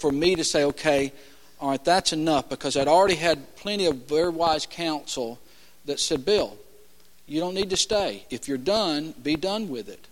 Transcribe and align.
for 0.00 0.10
me 0.10 0.34
to 0.34 0.44
say, 0.44 0.64
okay, 0.64 1.12
all 1.60 1.70
right, 1.70 1.84
that's 1.84 2.12
enough 2.12 2.48
because 2.48 2.76
I'd 2.76 2.88
already 2.88 3.16
had 3.16 3.54
plenty 3.56 3.86
of 3.86 3.96
very 4.08 4.30
wise 4.30 4.66
counsel 4.66 5.38
that 5.84 6.00
said, 6.00 6.24
Bill, 6.24 6.56
you 7.26 7.38
don't 7.38 7.54
need 7.54 7.70
to 7.70 7.76
stay. 7.76 8.24
If 8.30 8.48
you're 8.48 8.58
done, 8.58 9.14
be 9.22 9.36
done 9.36 9.68
with 9.68 9.88
it. 9.88 10.06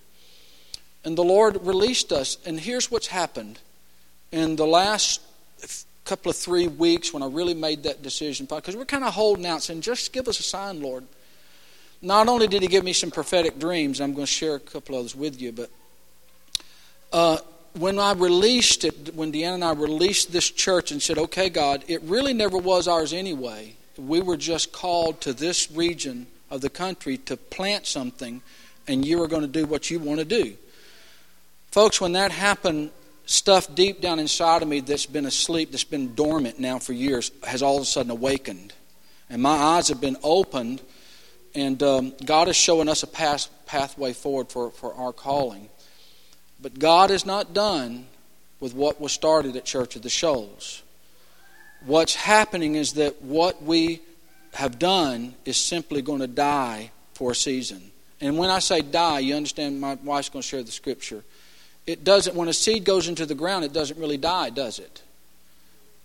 And 1.05 1.17
the 1.17 1.25
Lord 1.25 1.67
released 1.67 2.13
us. 2.13 2.37
And 2.45 2.61
here's 2.61 2.91
what's 2.91 3.07
happened. 3.07 3.59
In 4.31 4.57
the 4.57 4.67
last 4.67 5.23
couple 6.05 6.31
of 6.31 6.37
three 6.37 6.69
weeks, 6.69 7.13
when 7.13 7.23
I 7.23 7.27
really 7.27 7.55
made 7.55 7.85
that 7.85 8.03
decision, 8.03 8.47
because 8.47 8.77
we're 8.77 8.85
kind 8.85 9.05
of 9.05 9.15
holding 9.15 9.47
out, 9.47 9.63
saying, 9.63 9.81
just 9.81 10.13
give 10.13 10.29
us 10.29 10.39
a 10.39 10.43
sign, 10.43 10.83
Lord. 10.83 11.05
Not 12.03 12.29
only 12.29 12.47
did 12.47 12.63
He 12.63 12.69
give 12.69 12.85
me 12.85 12.93
some 12.93 13.11
prophetic 13.11 13.59
dreams, 13.59 14.01
I'm 14.01 14.13
going 14.13 14.27
to 14.27 14.33
share 14.33 14.57
a 14.57 14.61
couple 14.61 14.97
of 14.97 15.05
those 15.05 15.17
with 15.17 15.41
you, 15.41 15.53
but 15.53 15.71
uh, 17.13 17.39
when 17.79 17.99
I 17.99 18.13
released 18.13 18.85
it, 18.85 19.15
when 19.15 19.33
Deanna 19.33 19.55
and 19.55 19.65
I 19.65 19.73
released 19.73 20.33
this 20.33 20.51
church 20.51 20.91
and 20.91 21.03
said, 21.03 21.19
okay, 21.19 21.49
God, 21.49 21.85
it 21.89 22.03
really 22.03 22.35
never 22.35 22.59
was 22.59 22.89
ours 22.89 23.13
anyway. 23.13 23.75
We 23.97 24.21
were 24.21 24.37
just 24.37 24.73
called 24.73 25.21
to 25.23 25.33
this 25.33 25.71
region 25.71 26.27
of 26.51 26.61
the 26.61 26.71
country 26.71 27.19
to 27.19 27.37
plant 27.37 27.87
something, 27.87 28.43
and 28.87 29.05
you 29.05 29.23
are 29.23 29.29
going 29.29 29.43
to 29.43 29.49
do 29.49 29.67
what 29.67 29.91
you 29.91 29.99
want 29.99 30.19
to 30.19 30.25
do. 30.25 30.57
Folks, 31.71 32.01
when 32.01 32.13
that 32.13 32.33
happened, 32.33 32.91
stuff 33.27 33.75
deep 33.75 34.01
down 34.01 34.19
inside 34.19 34.63
of 34.63 34.69
me 34.69 34.81
that's 34.81 35.07
been 35.07 35.27
asleep, 35.27 35.71
that's 35.71 35.85
been 35.85 36.15
dormant 36.15 36.59
now 36.59 36.79
for 36.79 36.93
years, 36.93 37.31
has 37.45 37.63
all 37.63 37.77
of 37.77 37.83
a 37.83 37.87
sudden 37.87 38.11
awakened. 38.11 38.73
And 39.29 39.43
my 39.43 39.51
eyes 39.51 39.89
have 39.89 40.01
been 40.01 40.17
opened, 40.23 40.81
and 41.55 41.83
um, 41.83 42.15
God 42.25 42.49
is 42.49 42.57
showing 42.57 42.89
us 42.89 43.03
a 43.03 43.07
path, 43.07 43.49
pathway 43.67 44.15
forward 44.15 44.49
for, 44.49 44.71
for 44.71 44.95
our 44.95 45.13
calling. 45.13 45.69
But 46.61 46.79
God 46.79 47.11
is 47.11 47.25
not 47.25 47.55
done 47.55 48.07
with 48.61 48.75
what 48.75 49.01
was 49.01 49.13
started 49.13 49.57
at 49.57 49.65
Church 49.65 49.97
of 49.97 50.03
the 50.03 50.09
Shoals. 50.09 50.83
What's 51.87 52.15
happening 52.15 52.75
is 52.75 52.95
that 52.95 53.23
what 53.23 53.63
we 53.63 54.01
have 54.55 54.79
done 54.79 55.35
is 55.45 55.57
simply 55.57 56.03
going 56.03 56.21
to 56.21 56.27
die 56.27 56.91
for 57.15 57.33
a 57.33 57.35
season. 57.35 57.91
And 58.21 58.37
when 58.37 58.51
I 58.51 58.59
say 58.59 58.81
die, 58.81 59.21
you 59.21 59.37
understand 59.37 59.81
my 59.81 59.95
wife's 60.03 60.29
going 60.29 60.43
to 60.43 60.49
share 60.49 60.63
the 60.63 60.73
scripture. 60.73 61.23
It 61.87 62.03
doesn't, 62.03 62.35
when 62.35 62.49
a 62.49 62.53
seed 62.53 62.85
goes 62.85 63.07
into 63.07 63.25
the 63.25 63.37
ground, 63.37 63.65
it 63.65 63.73
doesn't 63.73 63.99
really 63.99 64.17
die, 64.17 64.51
does 64.51 64.81
it? 64.81 65.03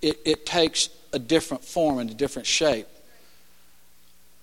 It, 0.01 0.19
it 0.23 0.45
takes 0.45 0.89
a 1.11 1.19
different 1.19 1.63
form 1.63 1.97
and 1.97 2.09
a 2.09 2.13
different 2.13 2.47
shape. 2.47 2.87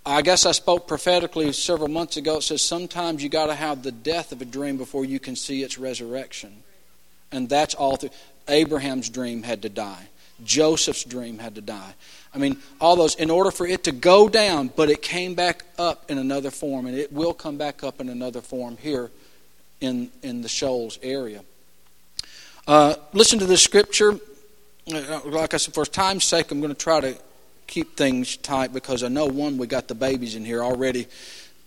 I 0.04 0.22
guess 0.22 0.46
I 0.46 0.52
spoke 0.52 0.88
prophetically 0.88 1.52
several 1.52 1.88
months 1.88 2.16
ago. 2.16 2.38
It 2.38 2.42
says 2.42 2.62
sometimes 2.62 3.22
you 3.22 3.28
got 3.28 3.46
to 3.46 3.54
have 3.54 3.82
the 3.82 3.92
death 3.92 4.32
of 4.32 4.40
a 4.40 4.46
dream 4.46 4.76
before 4.78 5.04
you 5.04 5.20
can 5.20 5.36
see 5.36 5.62
its 5.62 5.78
resurrection. 5.78 6.62
And 7.30 7.48
that's 7.48 7.74
all 7.74 7.96
through. 7.96 8.10
Abraham's 8.48 9.08
dream 9.08 9.42
had 9.42 9.62
to 9.62 9.68
die. 9.68 10.08
Joseph's 10.44 11.04
dream 11.04 11.38
had 11.38 11.54
to 11.56 11.60
die. 11.60 11.94
I 12.34 12.38
mean, 12.38 12.56
all 12.80 12.96
those, 12.96 13.14
in 13.16 13.30
order 13.30 13.50
for 13.50 13.66
it 13.66 13.84
to 13.84 13.92
go 13.92 14.28
down, 14.28 14.70
but 14.74 14.88
it 14.88 15.02
came 15.02 15.34
back 15.34 15.64
up 15.78 16.10
in 16.10 16.16
another 16.16 16.50
form, 16.50 16.86
and 16.86 16.96
it 16.96 17.12
will 17.12 17.34
come 17.34 17.58
back 17.58 17.84
up 17.84 18.00
in 18.00 18.08
another 18.08 18.40
form 18.40 18.78
here 18.78 19.10
in, 19.80 20.10
in 20.22 20.40
the 20.40 20.48
Shoals 20.48 20.98
area. 21.02 21.42
Uh, 22.66 22.94
listen 23.12 23.38
to 23.38 23.46
this 23.46 23.62
scripture. 23.62 24.18
Uh, 24.92 25.20
like 25.26 25.54
I 25.54 25.56
said, 25.58 25.74
for 25.74 25.84
time's 25.84 26.24
sake, 26.24 26.50
I'm 26.50 26.60
going 26.60 26.72
to 26.74 26.78
try 26.78 27.00
to 27.00 27.16
keep 27.70 27.96
things 27.96 28.36
tight 28.36 28.72
because 28.72 29.02
I 29.04 29.08
know, 29.08 29.26
one, 29.26 29.56
we 29.56 29.66
got 29.66 29.86
the 29.86 29.94
babies 29.94 30.34
in 30.34 30.44
here 30.44 30.62
already. 30.62 31.06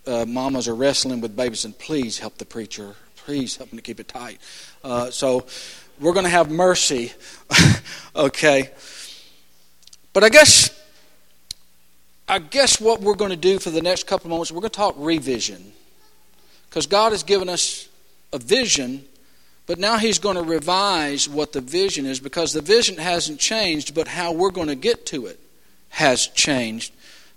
Uh, 0.05 0.25
mamas 0.25 0.67
are 0.67 0.75
wrestling 0.75 1.21
with 1.21 1.35
babies, 1.35 1.63
and 1.63 1.75
please 1.79 2.19
help 2.19 2.37
the 2.37 2.45
preacher. 2.45 2.93
Please 3.15 3.55
help 3.55 3.71
me 3.71 3.77
to 3.77 3.81
keep 3.81 4.01
it 4.01 4.09
tight. 4.09 4.39
Uh, 4.83 5.09
so 5.09 5.47
we're 5.99 6.11
going 6.11 6.25
to 6.25 6.29
have 6.29 6.51
mercy, 6.51 7.13
okay? 8.15 8.69
But 10.11 10.25
I 10.25 10.29
guess, 10.29 10.77
I 12.27 12.39
guess 12.39 12.81
what 12.81 12.99
we're 12.99 13.15
going 13.15 13.31
to 13.31 13.37
do 13.37 13.57
for 13.57 13.69
the 13.69 13.81
next 13.81 14.05
couple 14.05 14.27
of 14.27 14.31
moments, 14.31 14.51
we're 14.51 14.59
going 14.59 14.71
to 14.71 14.77
talk 14.77 14.95
revision, 14.97 15.71
because 16.69 16.85
God 16.85 17.13
has 17.13 17.23
given 17.23 17.47
us 17.47 17.87
a 18.33 18.39
vision, 18.39 19.05
but 19.67 19.79
now 19.79 19.97
He's 19.97 20.19
going 20.19 20.35
to 20.35 20.43
revise 20.43 21.29
what 21.29 21.53
the 21.53 21.61
vision 21.61 22.05
is, 22.05 22.19
because 22.19 22.51
the 22.51 22.61
vision 22.61 22.97
hasn't 22.97 23.39
changed, 23.39 23.95
but 23.95 24.09
how 24.09 24.33
we're 24.33 24.51
going 24.51 24.67
to 24.67 24.75
get 24.75 25.05
to 25.05 25.27
it 25.27 25.39
has 25.93 26.27
changed. 26.27 26.91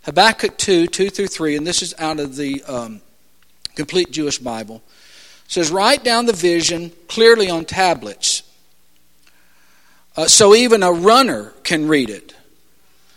Habakkuk 0.04 0.56
2 0.56 0.86
2 0.86 1.10
through 1.10 1.26
3, 1.26 1.56
and 1.56 1.66
this 1.66 1.82
is 1.82 1.94
out 1.98 2.18
of 2.18 2.36
the 2.36 2.62
um, 2.64 3.00
Complete 3.74 4.10
Jewish 4.10 4.38
Bible, 4.38 4.82
says, 5.46 5.70
Write 5.70 6.02
down 6.02 6.26
the 6.26 6.32
vision 6.32 6.90
clearly 7.06 7.50
on 7.50 7.66
tablets, 7.66 8.42
uh, 10.16 10.26
so 10.26 10.54
even 10.54 10.82
a 10.82 10.90
runner 10.90 11.52
can 11.64 11.86
read 11.86 12.08
it. 12.08 12.34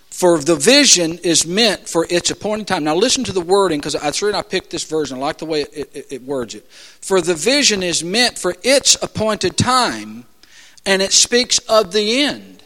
For 0.09 0.37
the 0.39 0.57
vision 0.57 1.17
is 1.19 1.47
meant 1.47 1.87
for 1.87 2.05
its 2.09 2.29
appointed 2.29 2.67
time. 2.67 2.83
Now 2.83 2.95
listen 2.95 3.23
to 3.23 3.31
the 3.31 3.39
wording 3.39 3.79
because 3.79 3.93
that's 3.93 4.21
reason 4.21 4.37
I 4.37 4.41
picked 4.41 4.69
this 4.71 4.83
version. 4.83 5.19
I 5.19 5.21
like 5.21 5.37
the 5.37 5.45
way 5.45 5.61
it, 5.61 5.89
it, 5.93 6.05
it 6.09 6.21
words 6.23 6.55
it. 6.55 6.67
For 6.69 7.21
the 7.21 7.35
vision 7.35 7.81
is 7.81 8.03
meant 8.03 8.37
for 8.37 8.55
its 8.61 9.01
appointed 9.01 9.55
time, 9.55 10.25
and 10.85 11.01
it 11.01 11.13
speaks 11.13 11.59
of 11.59 11.93
the 11.93 12.23
end. 12.23 12.58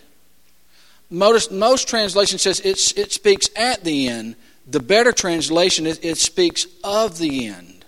Most, 1.14 1.52
most 1.52 1.88
translation 1.88 2.40
says 2.40 2.60
it, 2.62 2.98
it 2.98 3.12
speaks 3.12 3.48
at 3.56 3.84
the 3.84 4.08
end. 4.08 4.36
The 4.66 4.80
better 4.80 5.12
translation 5.12 5.86
is 5.86 6.00
it 6.02 6.18
speaks 6.18 6.66
of 6.84 7.20
the 7.20 7.46
end. 7.46 7.86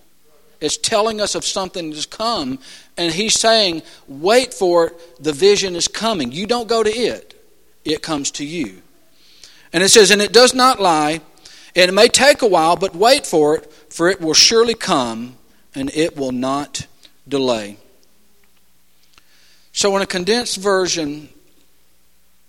It's 0.61 0.77
telling 0.77 1.19
us 1.19 1.33
of 1.33 1.43
something 1.43 1.89
that's 1.89 2.05
come, 2.05 2.59
and 2.97 3.11
he's 3.11 3.33
saying, 3.33 3.81
wait 4.07 4.53
for 4.53 4.87
it, 4.87 5.23
the 5.23 5.33
vision 5.33 5.75
is 5.75 5.87
coming. 5.87 6.31
You 6.31 6.45
don't 6.45 6.67
go 6.67 6.83
to 6.83 6.89
it, 6.89 7.33
it 7.83 8.03
comes 8.03 8.29
to 8.31 8.45
you. 8.45 8.83
And 9.73 9.81
it 9.81 9.89
says, 9.89 10.11
and 10.11 10.21
it 10.21 10.31
does 10.31 10.53
not 10.53 10.79
lie, 10.79 11.19
and 11.75 11.89
it 11.89 11.95
may 11.95 12.09
take 12.09 12.43
a 12.43 12.47
while, 12.47 12.75
but 12.75 12.95
wait 12.95 13.25
for 13.25 13.55
it, 13.55 13.73
for 13.89 14.07
it 14.07 14.21
will 14.21 14.35
surely 14.35 14.75
come, 14.75 15.35
and 15.73 15.89
it 15.95 16.15
will 16.15 16.31
not 16.31 16.85
delay. 17.27 17.77
So, 19.71 19.95
in 19.95 20.03
a 20.03 20.05
condensed 20.05 20.57
version, 20.57 21.29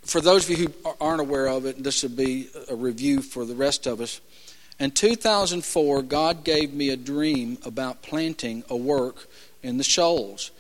for 0.07 0.21
those 0.21 0.49
of 0.49 0.59
you 0.59 0.69
who 0.69 0.95
aren't 1.01 1.21
aware 1.21 1.49
of 1.49 1.67
it, 1.67 1.83
this 1.83 2.03
would 2.03 2.17
be 2.17 2.49
a 2.71 2.75
review 2.75 3.21
for 3.23 3.45
the 3.45 3.55
rest 3.55 3.87
of 3.87 4.01
us. 4.01 4.21
In 4.79 4.91
2004, 4.91 6.03
God 6.03 6.45
gave 6.45 6.73
me 6.73 6.91
a 6.91 6.97
dream 6.97 7.59
about 7.65 8.03
planting 8.03 8.63
a 8.69 8.77
work 8.77 9.27
in 9.63 9.79
the 9.79 9.85
Shoals. 9.85 10.51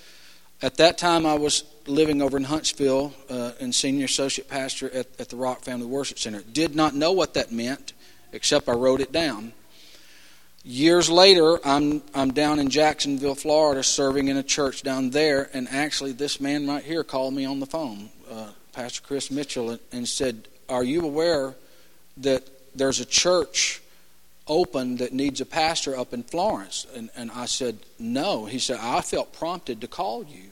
At 0.63 0.79
that 0.79 0.97
time, 0.97 1.27
I 1.27 1.35
was 1.35 1.65
living 1.87 2.23
over 2.23 2.37
in 2.37 2.45
Huntsville 2.45 3.13
uh, 3.29 3.53
and 3.61 3.75
senior 3.75 4.07
associate 4.07 4.49
pastor 4.49 4.91
at, 4.91 5.07
at 5.21 5.29
the 5.29 5.37
Rock 5.37 5.61
Family 5.61 5.87
Worship 5.87 6.19
Center. 6.19 6.41
Did 6.41 6.75
not 6.75 6.95
know 6.95 7.13
what 7.13 7.35
that 7.35 7.53
meant, 7.53 7.93
except 8.33 8.69
I 8.69 8.73
wrote 8.73 9.01
it 9.01 9.13
down. 9.13 9.53
Years 10.65 11.09
later, 11.09 11.61
I'm, 11.65 12.03
I'm 12.15 12.33
down 12.33 12.59
in 12.59 12.71
Jacksonville, 12.71 13.37
Florida, 13.37 13.85
serving 13.85 14.29
in 14.29 14.37
a 14.37 14.43
church 14.43 14.83
down 14.83 15.11
there, 15.11 15.49
and 15.53 15.69
actually, 15.69 16.13
this 16.13 16.41
man 16.41 16.67
right 16.67 16.83
here 16.83 17.05
called 17.05 17.35
me 17.35 17.45
on 17.45 17.61
the 17.61 17.67
phone. 17.67 18.09
Uh, 18.29 18.51
Pastor 18.77 19.01
Chris 19.03 19.31
Mitchell 19.31 19.79
and 19.91 20.07
said, 20.07 20.49
Are 20.69 20.85
you 20.85 21.01
aware 21.01 21.55
that 22.19 22.47
there's 22.77 23.01
a 23.01 23.07
church 23.07 23.81
open 24.47 24.99
that 24.99 25.15
needs 25.15 25.41
a 25.41 25.47
pastor 25.47 25.97
up 25.97 26.13
in 26.13 26.23
Florence? 26.23 26.87
And, 26.95 27.09
and 27.17 27.31
I 27.31 27.47
said, 27.47 27.79
No. 27.99 28.45
He 28.45 28.59
said, 28.59 28.79
I 28.83 29.01
felt 29.01 29.33
prompted 29.33 29.81
to 29.81 29.89
call 29.89 30.25
you. 30.25 30.51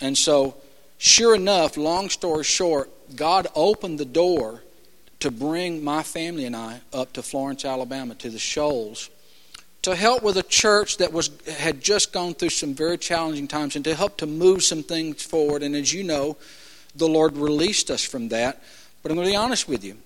And 0.00 0.18
so, 0.18 0.56
sure 0.98 1.36
enough, 1.36 1.76
long 1.76 2.10
story 2.10 2.42
short, 2.42 2.90
God 3.14 3.46
opened 3.54 4.00
the 4.00 4.04
door 4.04 4.60
to 5.20 5.30
bring 5.30 5.84
my 5.84 6.02
family 6.02 6.44
and 6.44 6.56
I 6.56 6.80
up 6.92 7.12
to 7.12 7.22
Florence, 7.22 7.64
Alabama, 7.64 8.16
to 8.16 8.30
the 8.30 8.40
Shoals 8.40 9.10
to 9.82 9.94
help 9.94 10.24
with 10.24 10.36
a 10.36 10.42
church 10.42 10.96
that 10.96 11.12
was 11.12 11.30
had 11.58 11.80
just 11.80 12.12
gone 12.12 12.34
through 12.34 12.50
some 12.50 12.74
very 12.74 12.98
challenging 12.98 13.46
times 13.46 13.76
and 13.76 13.84
to 13.84 13.94
help 13.94 14.16
to 14.16 14.26
move 14.26 14.62
some 14.64 14.82
things 14.82 15.22
forward 15.22 15.62
and 15.62 15.74
as 15.74 15.92
you 15.92 16.02
know 16.04 16.36
the 16.94 17.08
Lord 17.08 17.36
released 17.36 17.90
us 17.90 18.04
from 18.04 18.28
that. 18.28 18.62
But 19.02 19.10
I'm 19.10 19.16
going 19.16 19.26
to 19.26 19.32
be 19.32 19.36
honest 19.36 19.68
with 19.68 19.84
you. 19.84 19.96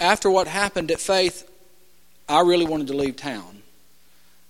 After 0.00 0.30
what 0.30 0.46
happened 0.46 0.90
at 0.90 1.00
Faith, 1.00 1.48
I 2.28 2.40
really 2.42 2.64
wanted 2.64 2.86
to 2.88 2.94
leave 2.94 3.16
town. 3.16 3.62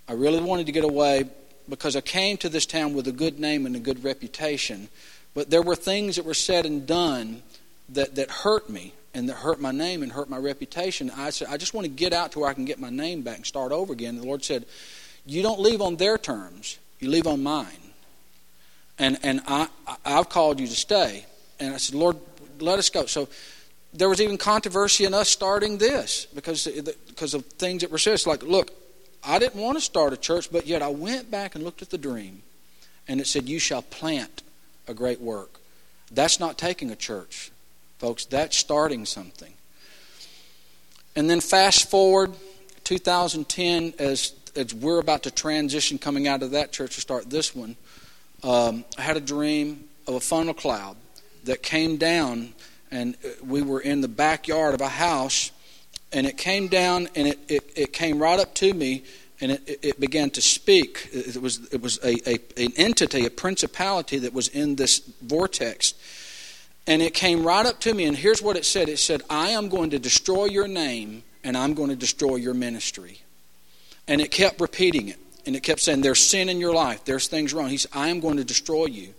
I 0.09 0.13
really 0.13 0.41
wanted 0.41 0.67
to 0.67 0.73
get 0.73 0.85
away 0.85 1.25
because 1.69 1.97
I 1.97 2.01
came 2.01 2.37
to 2.39 2.49
this 2.49 2.67
town 2.67 2.95
with 2.95 3.07
a 3.09 3.13
good 3.13 3.39
name 3.39 3.67
and 3.67 3.77
a 3.77 3.81
good 3.81 4.03
reputation. 4.05 4.89
But 5.35 5.51
there 5.51 5.63
were 5.63 5.77
things 5.77 6.17
that 6.17 6.25
were 6.25 6.35
said 6.35 6.67
and 6.67 6.87
done 6.87 7.43
that, 7.91 8.15
that 8.17 8.31
hurt 8.31 8.69
me 8.69 8.95
and 9.15 9.29
that 9.29 9.37
hurt 9.37 9.61
my 9.61 9.71
name 9.71 10.03
and 10.03 10.13
hurt 10.13 10.29
my 10.29 10.39
reputation. 10.39 11.11
I 11.11 11.31
said, 11.31 11.49
I 11.51 11.57
just 11.57 11.75
want 11.75 11.85
to 11.85 11.91
get 11.91 12.13
out 12.13 12.33
to 12.33 12.41
where 12.41 12.51
I 12.51 12.55
can 12.55 12.65
get 12.65 12.79
my 12.79 12.91
name 12.91 13.23
back 13.23 13.37
and 13.37 13.47
start 13.47 13.73
over 13.73 13.93
again. 13.93 14.15
And 14.15 14.23
the 14.23 14.27
Lord 14.27 14.45
said, 14.45 14.65
You 15.27 15.43
don't 15.43 15.61
leave 15.61 15.81
on 15.81 15.97
their 15.97 16.19
terms, 16.19 16.79
you 17.01 17.11
leave 17.11 17.27
on 17.27 17.43
mine. 17.43 17.67
And, 18.99 19.19
and 19.23 19.43
I, 19.47 19.69
I've 20.05 20.29
called 20.29 20.59
you 20.59 20.67
to 20.67 20.75
stay. 20.75 21.25
And 21.61 21.75
I 21.75 21.79
said, 21.79 21.95
Lord, 21.95 22.17
let 22.61 22.79
us 22.79 22.91
go. 22.91 23.07
So 23.07 23.29
there 23.93 24.09
was 24.09 24.21
even 24.21 24.37
controversy 24.39 25.05
in 25.05 25.15
us 25.15 25.29
starting 25.29 25.79
this 25.79 26.27
because, 26.35 26.67
because 27.09 27.35
of 27.35 27.45
things 27.47 27.83
that 27.83 27.91
were 27.91 27.99
said. 27.99 28.15
It's 28.15 28.27
like, 28.27 28.43
look, 28.43 28.71
I 29.25 29.39
didn't 29.39 29.61
want 29.61 29.77
to 29.77 29.81
start 29.83 30.13
a 30.13 30.17
church, 30.17 30.51
but 30.51 30.67
yet 30.67 30.83
I 30.83 30.89
went 30.89 31.31
back 31.31 31.55
and 31.55 31.65
looked 31.65 31.83
at 31.83 31.91
the 31.91 31.99
dream. 31.99 32.43
And 33.07 33.21
it 33.21 33.27
said, 33.27 33.49
You 33.49 33.59
shall 33.59 33.83
plant 33.83 34.43
a 34.87 34.95
great 34.95 35.21
work. 35.21 35.59
That's 36.11 36.39
not 36.39 36.59
taking 36.59 36.91
a 36.91 36.97
church, 36.97 37.51
folks. 37.99 38.25
That's 38.27 38.57
starting 38.57 39.07
something. 39.07 39.53
And 41.17 41.29
then 41.29 41.41
fast 41.41 41.91
forward 41.91 42.35
2010, 42.85 43.95
as, 43.99 44.33
as 44.55 44.75
we're 44.75 44.99
about 44.99 45.25
to 45.25 45.31
transition 45.31 45.99
coming 45.99 46.29
out 46.29 46.43
of 46.43 46.53
that 46.53 46.73
church 46.73 46.95
to 46.95 47.01
start 47.01 47.29
this 47.29 47.55
one, 47.55 47.77
um, 48.43 48.85
I 48.97 49.03
had 49.03 49.17
a 49.17 49.21
dream 49.21 49.85
of 50.07 50.15
a 50.15 50.21
funnel 50.21 50.55
cloud 50.55 50.97
that 51.49 51.63
came 51.63 51.97
down, 51.97 52.55
and 52.91 53.17
we 53.45 53.61
were 53.61 53.81
in 53.81 54.01
the 54.01 54.09
backyard 54.09 54.75
of 54.75 54.81
a 54.81 54.89
house, 54.89 55.51
and 56.13 56.27
it 56.27 56.37
came 56.39 56.69
down 56.69 57.09
and 57.15 57.29
it, 57.29 57.39
it, 57.49 57.73
it 57.77 57.93
came 57.93 58.19
right 58.19 58.39
up 58.41 58.55
to 58.55 58.73
me 58.73 59.05
and 59.41 59.53
it, 59.53 59.79
it 59.83 60.01
began 60.01 60.31
to 60.31 60.41
speak. 60.41 61.09
It 61.13 61.41
was, 61.41 61.73
it 61.73 61.81
was 61.81 61.99
a, 62.03 62.17
a, 62.29 62.39
an 62.57 62.73
entity, 62.77 63.25
a 63.27 63.31
principality 63.31 64.19
that 64.19 64.33
was 64.33 64.49
in 64.49 64.77
this 64.77 64.99
vortex. 65.23 65.95
And 66.87 67.03
it 67.03 67.15
came 67.15 67.45
right 67.45 67.67
up 67.67 67.81
to 67.81 67.95
me, 67.95 68.05
and 68.05 68.17
here's 68.17 68.41
what 68.41 68.57
it 68.57 68.65
said 68.65 68.89
it 68.89 68.99
said, 68.99 69.23
I 69.29 69.51
am 69.51 69.69
going 69.69 69.91
to 69.91 69.99
destroy 69.99 70.47
your 70.47 70.67
name, 70.67 71.23
and 71.45 71.57
I'm 71.57 71.75
going 71.75 71.91
to 71.91 71.97
destroy 71.97 72.37
your 72.37 72.55
ministry. 72.55 73.21
And 74.09 74.21
it 74.21 74.31
kept 74.31 74.61
repeating 74.61 75.09
it. 75.09 75.19
And 75.47 75.55
it 75.55 75.63
kept 75.63 75.81
saying, 75.81 76.01
There's 76.01 76.19
sin 76.19 76.49
in 76.49 76.59
your 76.59 76.75
life, 76.75 77.05
there's 77.05 77.29
things 77.29 77.55
wrong. 77.55 77.69
He 77.69 77.77
said, 77.77 77.93
I 77.95 78.09
am 78.09 78.21
going 78.21 78.39
to 78.39 78.45
destroy 78.45 78.87
you. 78.87 79.15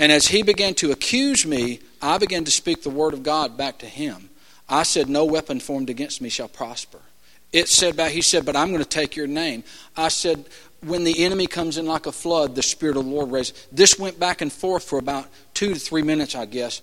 And 0.00 0.10
as 0.10 0.28
he 0.28 0.42
began 0.42 0.72
to 0.76 0.92
accuse 0.92 1.44
me, 1.44 1.80
I 2.00 2.16
began 2.16 2.44
to 2.46 2.50
speak 2.50 2.82
the 2.82 2.88
word 2.88 3.12
of 3.12 3.22
God 3.22 3.58
back 3.58 3.80
to 3.80 3.86
him. 3.86 4.30
I 4.66 4.82
said, 4.82 5.10
No 5.10 5.26
weapon 5.26 5.60
formed 5.60 5.90
against 5.90 6.22
me 6.22 6.30
shall 6.30 6.48
prosper. 6.48 7.00
It 7.52 7.68
said 7.68 7.98
back, 7.98 8.12
he 8.12 8.22
said, 8.22 8.46
But 8.46 8.56
I'm 8.56 8.68
going 8.68 8.82
to 8.82 8.88
take 8.88 9.14
your 9.14 9.26
name. 9.26 9.62
I 9.98 10.08
said, 10.08 10.46
When 10.82 11.04
the 11.04 11.22
enemy 11.22 11.46
comes 11.46 11.76
in 11.76 11.84
like 11.84 12.06
a 12.06 12.12
flood, 12.12 12.54
the 12.54 12.62
Spirit 12.62 12.96
of 12.96 13.04
the 13.04 13.10
Lord 13.10 13.30
raises. 13.30 13.66
This 13.70 13.98
went 13.98 14.18
back 14.18 14.40
and 14.40 14.50
forth 14.50 14.84
for 14.84 14.98
about 14.98 15.28
two 15.52 15.74
to 15.74 15.78
three 15.78 16.02
minutes, 16.02 16.34
I 16.34 16.46
guess. 16.46 16.80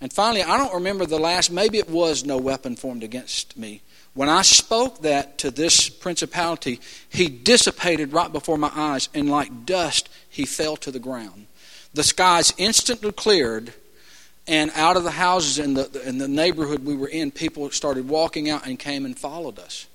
And 0.00 0.10
finally, 0.10 0.42
I 0.42 0.56
don't 0.56 0.72
remember 0.72 1.04
the 1.04 1.18
last, 1.18 1.50
maybe 1.50 1.76
it 1.76 1.90
was 1.90 2.24
no 2.24 2.38
weapon 2.38 2.76
formed 2.76 3.02
against 3.02 3.58
me. 3.58 3.82
When 4.14 4.30
I 4.30 4.40
spoke 4.40 5.02
that 5.02 5.36
to 5.38 5.50
this 5.50 5.90
principality, 5.90 6.80
he 7.10 7.28
dissipated 7.28 8.14
right 8.14 8.32
before 8.32 8.56
my 8.56 8.70
eyes, 8.74 9.10
and 9.12 9.28
like 9.28 9.66
dust, 9.66 10.08
he 10.30 10.46
fell 10.46 10.76
to 10.78 10.90
the 10.90 10.98
ground. 10.98 11.46
The 11.94 12.02
skies 12.02 12.52
instantly 12.58 13.12
cleared, 13.12 13.72
and 14.46 14.70
out 14.74 14.96
of 14.96 15.04
the 15.04 15.12
houses 15.12 15.58
in 15.58 15.74
the, 15.74 16.02
in 16.06 16.18
the 16.18 16.28
neighborhood 16.28 16.84
we 16.84 16.96
were 16.96 17.08
in, 17.08 17.30
people 17.30 17.70
started 17.70 18.08
walking 18.08 18.50
out 18.50 18.66
and 18.66 18.78
came 18.78 19.04
and 19.04 19.18
followed 19.18 19.58
us. 19.58 19.86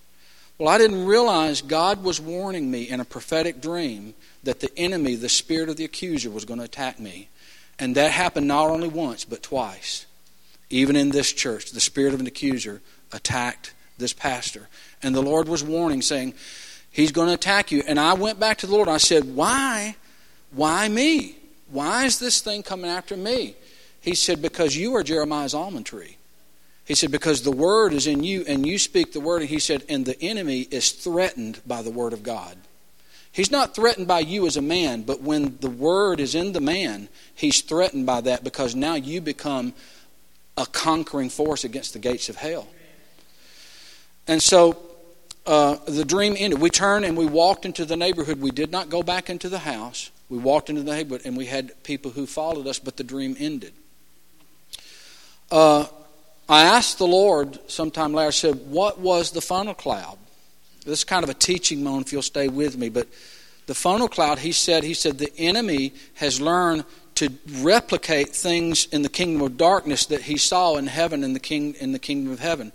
Well, 0.58 0.70
I 0.70 0.78
didn't 0.78 1.06
realize 1.06 1.62
God 1.62 2.04
was 2.04 2.20
warning 2.20 2.70
me 2.70 2.90
in 2.90 3.00
a 3.00 3.06
prophetic 3.06 3.62
dream 3.62 4.14
that 4.44 4.60
the 4.60 4.70
enemy, 4.78 5.16
the 5.16 5.30
spirit 5.30 5.70
of 5.70 5.78
the 5.78 5.86
accuser, 5.86 6.30
was 6.30 6.46
going 6.46 6.60
to 6.60 6.66
attack 6.66 7.00
me. 7.00 7.30
And 7.80 7.96
that 7.96 8.12
happened 8.12 8.48
not 8.48 8.70
only 8.70 8.90
once, 8.90 9.24
but 9.24 9.42
twice. 9.42 10.06
Even 10.70 10.96
in 10.96 11.10
this 11.10 11.32
church, 11.32 11.72
the 11.72 11.80
spirit 11.80 12.14
of 12.14 12.20
an 12.20 12.28
accuser 12.28 12.82
attacked 13.14 13.74
this 13.98 14.12
pastor. 14.12 14.68
And 15.02 15.16
the 15.16 15.22
Lord 15.22 15.48
was 15.48 15.64
warning, 15.64 16.02
saying, 16.02 16.34
He's 16.92 17.12
going 17.12 17.28
to 17.28 17.34
attack 17.36 17.72
you. 17.72 17.84
And 17.88 18.00
I 18.00 18.14
went 18.14 18.40
back 18.40 18.58
to 18.60 18.68
the 18.68 18.74
Lord. 18.74 18.90
I 18.90 18.98
said, 18.98 19.36
Why? 19.36 19.96
Why 20.52 20.90
me? 20.90 21.39
Why 21.72 22.06
is 22.06 22.20
this 22.20 22.42
thing 22.42 22.64
coming 22.64 22.90
after 22.90 23.16
me? 23.16 23.56
He 24.02 24.16
said, 24.16 24.42
Because 24.42 24.76
you 24.76 24.96
are 24.96 25.04
Jeremiah's 25.04 25.54
almond 25.54 25.86
tree. 25.86 26.18
He 26.86 26.96
said, 26.96 27.12
Because 27.12 27.44
the 27.44 27.52
word 27.52 27.94
is 27.94 28.08
in 28.08 28.24
you 28.24 28.44
and 28.48 28.66
you 28.66 28.80
speak 28.80 29.14
the 29.14 29.20
word. 29.20 29.42
And 29.42 29.50
he 29.50 29.60
said, 29.60 29.84
And 29.90 30.06
the 30.06 30.20
enemy 30.22 30.62
is 30.72 30.92
threatened 30.92 31.62
by 31.68 31.82
the 31.82 31.92
word 31.92 32.14
of 32.14 32.24
God. 32.24 32.58
He's 33.32 33.52
not 33.52 33.76
threatened 33.76 34.08
by 34.08 34.22
you 34.22 34.48
as 34.48 34.58
a 34.58 34.62
man, 34.62 35.04
but 35.04 35.22
when 35.22 35.58
the 35.62 35.70
word 35.70 36.20
is 36.20 36.34
in 36.34 36.52
the 36.52 36.62
man, 36.62 37.10
he's 37.36 37.62
threatened 37.62 38.06
by 38.06 38.22
that 38.22 38.44
because 38.44 38.76
now 38.76 38.96
you 38.96 39.22
become 39.22 39.74
a 40.58 40.66
conquering 40.66 41.30
force 41.30 41.64
against 41.64 41.94
the 41.94 42.00
gates 42.00 42.28
of 42.28 42.38
hell. 42.38 42.68
And 44.28 44.42
so 44.42 44.78
uh, 45.46 45.78
the 45.88 46.06
dream 46.06 46.36
ended. 46.38 46.60
We 46.60 46.70
turned 46.70 47.06
and 47.06 47.16
we 47.16 47.26
walked 47.26 47.66
into 47.66 47.86
the 47.86 47.96
neighborhood. 47.96 48.42
We 48.42 48.52
did 48.52 48.72
not 48.72 48.90
go 48.90 49.04
back 49.04 49.30
into 49.30 49.48
the 49.48 49.60
house. 49.60 50.10
We 50.30 50.38
walked 50.38 50.70
into 50.70 50.84
the 50.84 50.92
neighborhood 50.92 51.26
and 51.26 51.36
we 51.36 51.48
had 51.48 51.84
people 51.84 52.12
who 52.12 52.26
followed 52.26 52.68
us, 52.68 52.80
but 52.80 52.98
the 52.98 53.04
dream 53.04 53.36
ended. 53.40 53.74
Uh, 55.52 55.88
I 56.48 56.64
asked 56.64 57.00
the 57.00 57.08
Lord 57.08 57.60
sometime 57.70 58.14
later, 58.14 58.28
I 58.28 58.32
said, 58.32 58.56
What 58.70 59.00
was 59.00 59.32
the 59.32 59.42
funnel 59.42 59.74
cloud? 59.74 60.18
This 60.86 61.00
is 61.00 61.04
kind 61.04 61.24
of 61.24 61.30
a 61.30 61.36
teaching 61.36 61.84
moment 61.84 62.08
if 62.08 62.14
you'll 62.14 62.22
stay 62.22 62.48
with 62.48 62.78
me. 62.78 62.90
But 62.90 63.08
the 63.66 63.76
funnel 63.76 64.08
cloud, 64.08 64.40
he 64.40 64.52
said, 64.52 64.84
he 64.84 64.96
said, 64.96 65.20
the 65.20 65.32
enemy 65.38 65.94
has 66.16 66.42
learned 66.42 66.86
to 67.16 67.30
replicate 67.60 68.30
things 68.30 68.88
in 68.88 69.02
the 69.02 69.10
kingdom 69.10 69.42
of 69.42 69.58
darkness 69.58 70.06
that 70.08 70.24
he 70.24 70.38
saw 70.38 70.78
in 70.78 70.88
heaven 70.88 71.24
in 71.24 71.34
the 71.34 71.40
king 71.40 71.76
in 71.76 71.92
the 71.92 72.00
kingdom 72.00 72.32
of 72.32 72.40
heaven. 72.40 72.72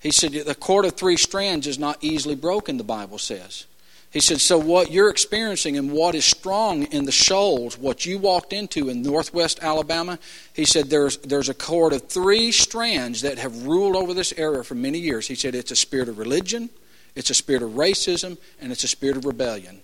He 0.00 0.10
said 0.10 0.32
the 0.32 0.54
cord 0.54 0.86
of 0.86 0.94
three 0.94 1.16
strands 1.16 1.66
is 1.66 1.78
not 1.78 1.98
easily 2.00 2.34
broken, 2.34 2.78
the 2.78 2.84
Bible 2.84 3.18
says. 3.18 3.66
He 4.14 4.20
said, 4.20 4.40
So, 4.40 4.56
what 4.58 4.92
you're 4.92 5.10
experiencing 5.10 5.76
and 5.76 5.90
what 5.90 6.14
is 6.14 6.24
strong 6.24 6.84
in 6.84 7.04
the 7.04 7.10
shoals, 7.10 7.76
what 7.76 8.06
you 8.06 8.16
walked 8.16 8.52
into 8.52 8.88
in 8.88 9.02
northwest 9.02 9.58
Alabama, 9.60 10.20
he 10.52 10.64
said, 10.64 10.88
there's, 10.88 11.16
there's 11.18 11.48
a 11.48 11.54
cord 11.54 11.92
of 11.92 12.02
three 12.02 12.52
strands 12.52 13.22
that 13.22 13.38
have 13.38 13.66
ruled 13.66 13.96
over 13.96 14.14
this 14.14 14.32
area 14.36 14.62
for 14.62 14.76
many 14.76 15.00
years. 15.00 15.26
He 15.26 15.34
said, 15.34 15.56
It's 15.56 15.72
a 15.72 15.76
spirit 15.76 16.08
of 16.08 16.18
religion, 16.18 16.70
it's 17.16 17.30
a 17.30 17.34
spirit 17.34 17.64
of 17.64 17.70
racism, 17.72 18.38
and 18.60 18.70
it's 18.70 18.84
a 18.84 18.88
spirit 18.88 19.16
of 19.16 19.24
rebellion. 19.24 19.80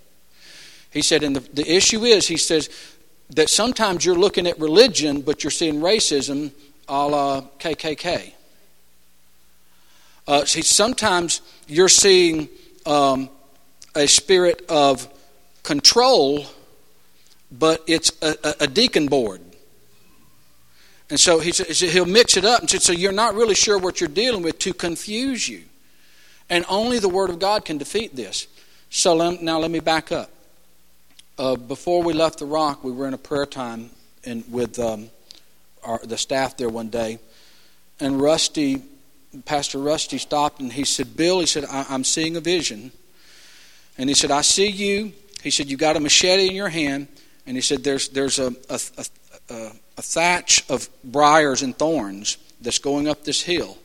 He 0.92 1.02
said, 1.02 1.24
And 1.24 1.34
the, 1.34 1.40
the 1.52 1.68
issue 1.68 2.04
is, 2.04 2.28
he 2.28 2.36
says, 2.36 2.70
that 3.30 3.50
sometimes 3.50 4.04
you're 4.04 4.14
looking 4.14 4.46
at 4.46 4.60
religion, 4.60 5.22
but 5.22 5.42
you're 5.42 5.50
seeing 5.50 5.80
racism 5.80 6.52
a 6.88 7.08
la 7.08 7.40
KKK. 7.58 8.32
Uh, 10.28 10.44
see, 10.44 10.62
sometimes 10.62 11.40
you're 11.66 11.88
seeing. 11.88 12.48
Um, 12.86 13.28
a 13.94 14.06
spirit 14.06 14.64
of 14.68 15.08
control, 15.62 16.46
but 17.50 17.82
it's 17.86 18.12
a, 18.22 18.54
a 18.60 18.66
deacon 18.66 19.08
board. 19.08 19.40
And 21.10 21.18
so 21.18 21.40
he, 21.40 21.50
he'll 21.50 22.06
mix 22.06 22.36
it 22.36 22.44
up 22.44 22.60
and 22.60 22.70
so 22.70 22.92
you're 22.92 23.10
not 23.10 23.34
really 23.34 23.56
sure 23.56 23.78
what 23.78 24.00
you're 24.00 24.08
dealing 24.08 24.42
with 24.42 24.58
to 24.60 24.72
confuse 24.72 25.48
you. 25.48 25.62
And 26.48 26.64
only 26.68 26.98
the 26.98 27.08
Word 27.08 27.30
of 27.30 27.38
God 27.38 27.64
can 27.64 27.78
defeat 27.78 28.14
this. 28.14 28.46
So 28.90 29.16
now 29.40 29.58
let 29.58 29.70
me 29.70 29.80
back 29.80 30.12
up. 30.12 30.30
Uh, 31.38 31.56
before 31.56 32.02
we 32.02 32.12
left 32.12 32.38
the 32.38 32.46
rock, 32.46 32.84
we 32.84 32.92
were 32.92 33.08
in 33.08 33.14
a 33.14 33.18
prayer 33.18 33.46
time 33.46 33.90
in, 34.24 34.44
with 34.50 34.78
um, 34.78 35.10
our, 35.84 35.98
the 36.04 36.18
staff 36.18 36.56
there 36.56 36.68
one 36.68 36.90
day. 36.90 37.18
And 37.98 38.20
Rusty, 38.20 38.82
Pastor 39.44 39.78
Rusty, 39.78 40.18
stopped 40.18 40.60
and 40.60 40.72
he 40.72 40.84
said, 40.84 41.16
Bill, 41.16 41.40
he 41.40 41.46
said, 41.46 41.64
I'm 41.70 42.04
seeing 42.04 42.36
a 42.36 42.40
vision. 42.40 42.92
And 44.00 44.08
he 44.08 44.14
said, 44.14 44.30
I 44.30 44.40
see 44.40 44.70
you. 44.70 45.12
He 45.42 45.50
said, 45.50 45.70
You 45.70 45.76
got 45.76 45.94
a 45.94 46.00
machete 46.00 46.48
in 46.48 46.54
your 46.54 46.70
hand. 46.70 47.06
And 47.46 47.54
he 47.54 47.60
said, 47.60 47.84
There's, 47.84 48.08
there's 48.08 48.38
a, 48.38 48.54
a, 48.70 48.80
a, 49.50 49.72
a 49.98 50.02
thatch 50.02 50.64
of 50.70 50.88
briars 51.04 51.60
and 51.60 51.76
thorns 51.76 52.38
that's 52.62 52.78
going 52.78 53.06
up 53.06 53.24
this 53.24 53.42
hill. 53.42 53.76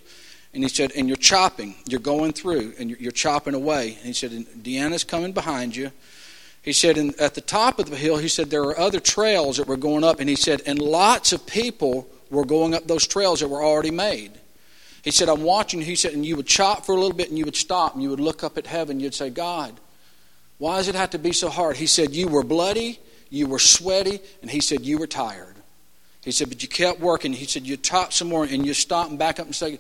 And 0.54 0.64
he 0.64 0.70
said, 0.70 0.94
And 0.96 1.10
you're 1.10 1.18
chopping. 1.18 1.76
You're 1.86 2.00
going 2.00 2.32
through 2.32 2.76
and 2.80 2.90
you're, 2.90 3.00
you're 3.00 3.12
chopping 3.12 3.56
away. 3.56 3.98
And 3.98 4.06
he 4.06 4.14
said, 4.14 4.32
And 4.32 4.46
Deanna's 4.64 5.04
coming 5.04 5.34
behind 5.34 5.76
you. 5.76 5.92
He 6.62 6.72
said, 6.72 6.98
and 6.98 7.14
at 7.20 7.36
the 7.36 7.42
top 7.42 7.78
of 7.78 7.92
the 7.92 7.96
hill, 7.96 8.18
he 8.18 8.28
said, 8.28 8.50
there 8.50 8.64
are 8.64 8.80
other 8.80 9.00
trails 9.00 9.58
that 9.58 9.68
were 9.68 9.78
going 9.78 10.04
up. 10.04 10.20
And 10.20 10.28
he 10.28 10.36
said, 10.36 10.64
and 10.66 10.80
lots 10.80 11.32
of 11.32 11.46
people 11.46 12.08
were 12.32 12.44
going 12.44 12.74
up 12.74 12.88
those 12.88 13.06
trails 13.06 13.42
that 13.42 13.50
were 13.50 13.64
already 13.64 13.92
made. 13.92 14.32
He 15.04 15.12
said, 15.12 15.30
I'm 15.30 15.44
watching. 15.44 15.80
He 15.82 15.96
said, 15.96 16.14
and 16.14 16.26
you 16.26 16.36
would 16.38 16.48
chop 16.48 16.84
for 16.84 16.94
a 16.94 17.00
little 17.00 17.16
bit 17.16 17.30
and 17.30 17.38
you 17.38 17.46
would 17.46 17.56
stop 17.56 17.94
and 17.94 18.02
you 18.02 18.10
would 18.10 18.20
look 18.20 18.44
up 18.44 18.58
at 18.58 18.66
heaven. 18.66 19.00
You'd 19.00 19.14
say, 19.14 19.30
God, 19.30 19.80
why 20.58 20.78
does 20.78 20.88
it 20.88 20.96
have 20.96 21.12
to 21.12 21.20
be 21.20 21.34
so 21.34 21.50
hard? 21.50 21.78
He 21.78 21.88
said, 21.88 22.14
You 22.14 22.28
were 22.28 22.44
bloody, 22.44 23.00
you 23.30 23.48
were 23.48 23.60
sweaty, 23.60 24.22
and 24.42 24.50
he 24.50 24.62
said, 24.62 24.82
You 24.82 24.98
were 24.98 25.08
tired. 25.08 25.56
He 26.24 26.32
said, 26.32 26.50
But 26.50 26.64
you 26.64 26.70
kept 26.70 27.00
working. 27.00 27.34
He 27.34 27.46
said, 27.46 27.68
You 27.68 27.78
taught 27.78 28.14
some 28.14 28.30
more, 28.30 28.46
and 28.46 28.66
you 28.66 28.74
stop 28.74 29.10
and 29.10 29.20
back 29.20 29.40
up 29.40 29.46
and 29.46 29.56
say, 29.56 29.80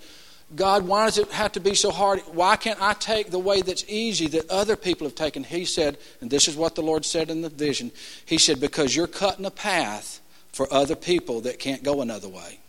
God, 0.55 0.86
why 0.86 1.05
does 1.05 1.17
it 1.17 1.32
have 1.32 1.53
to 1.53 1.60
be 1.60 1.74
so 1.74 1.89
hard? 1.89 2.20
Why 2.32 2.55
can't 2.55 2.79
I 2.82 2.94
take 2.94 3.32
the 3.32 3.39
way 3.39 3.62
that's 3.62 3.84
easy 3.88 4.27
that 4.27 4.50
other 4.50 4.75
people 4.75 5.08
have 5.08 5.15
taken? 5.15 5.44
He 5.44 5.65
said, 5.65 5.98
and 6.22 6.29
this 6.29 6.48
is 6.48 6.55
what 6.55 6.75
the 6.75 6.84
Lord 6.84 7.03
said 7.03 7.32
in 7.32 7.41
the 7.41 7.50
vision 7.50 7.91
He 8.25 8.38
said, 8.38 8.60
Because 8.60 8.96
you're 8.96 9.08
cutting 9.08 9.46
a 9.46 9.51
path 9.51 10.20
for 10.51 10.72
other 10.72 10.96
people 10.96 11.41
that 11.41 11.60
can't 11.60 11.84
go 11.84 12.01
another 12.01 12.29
way. 12.29 12.60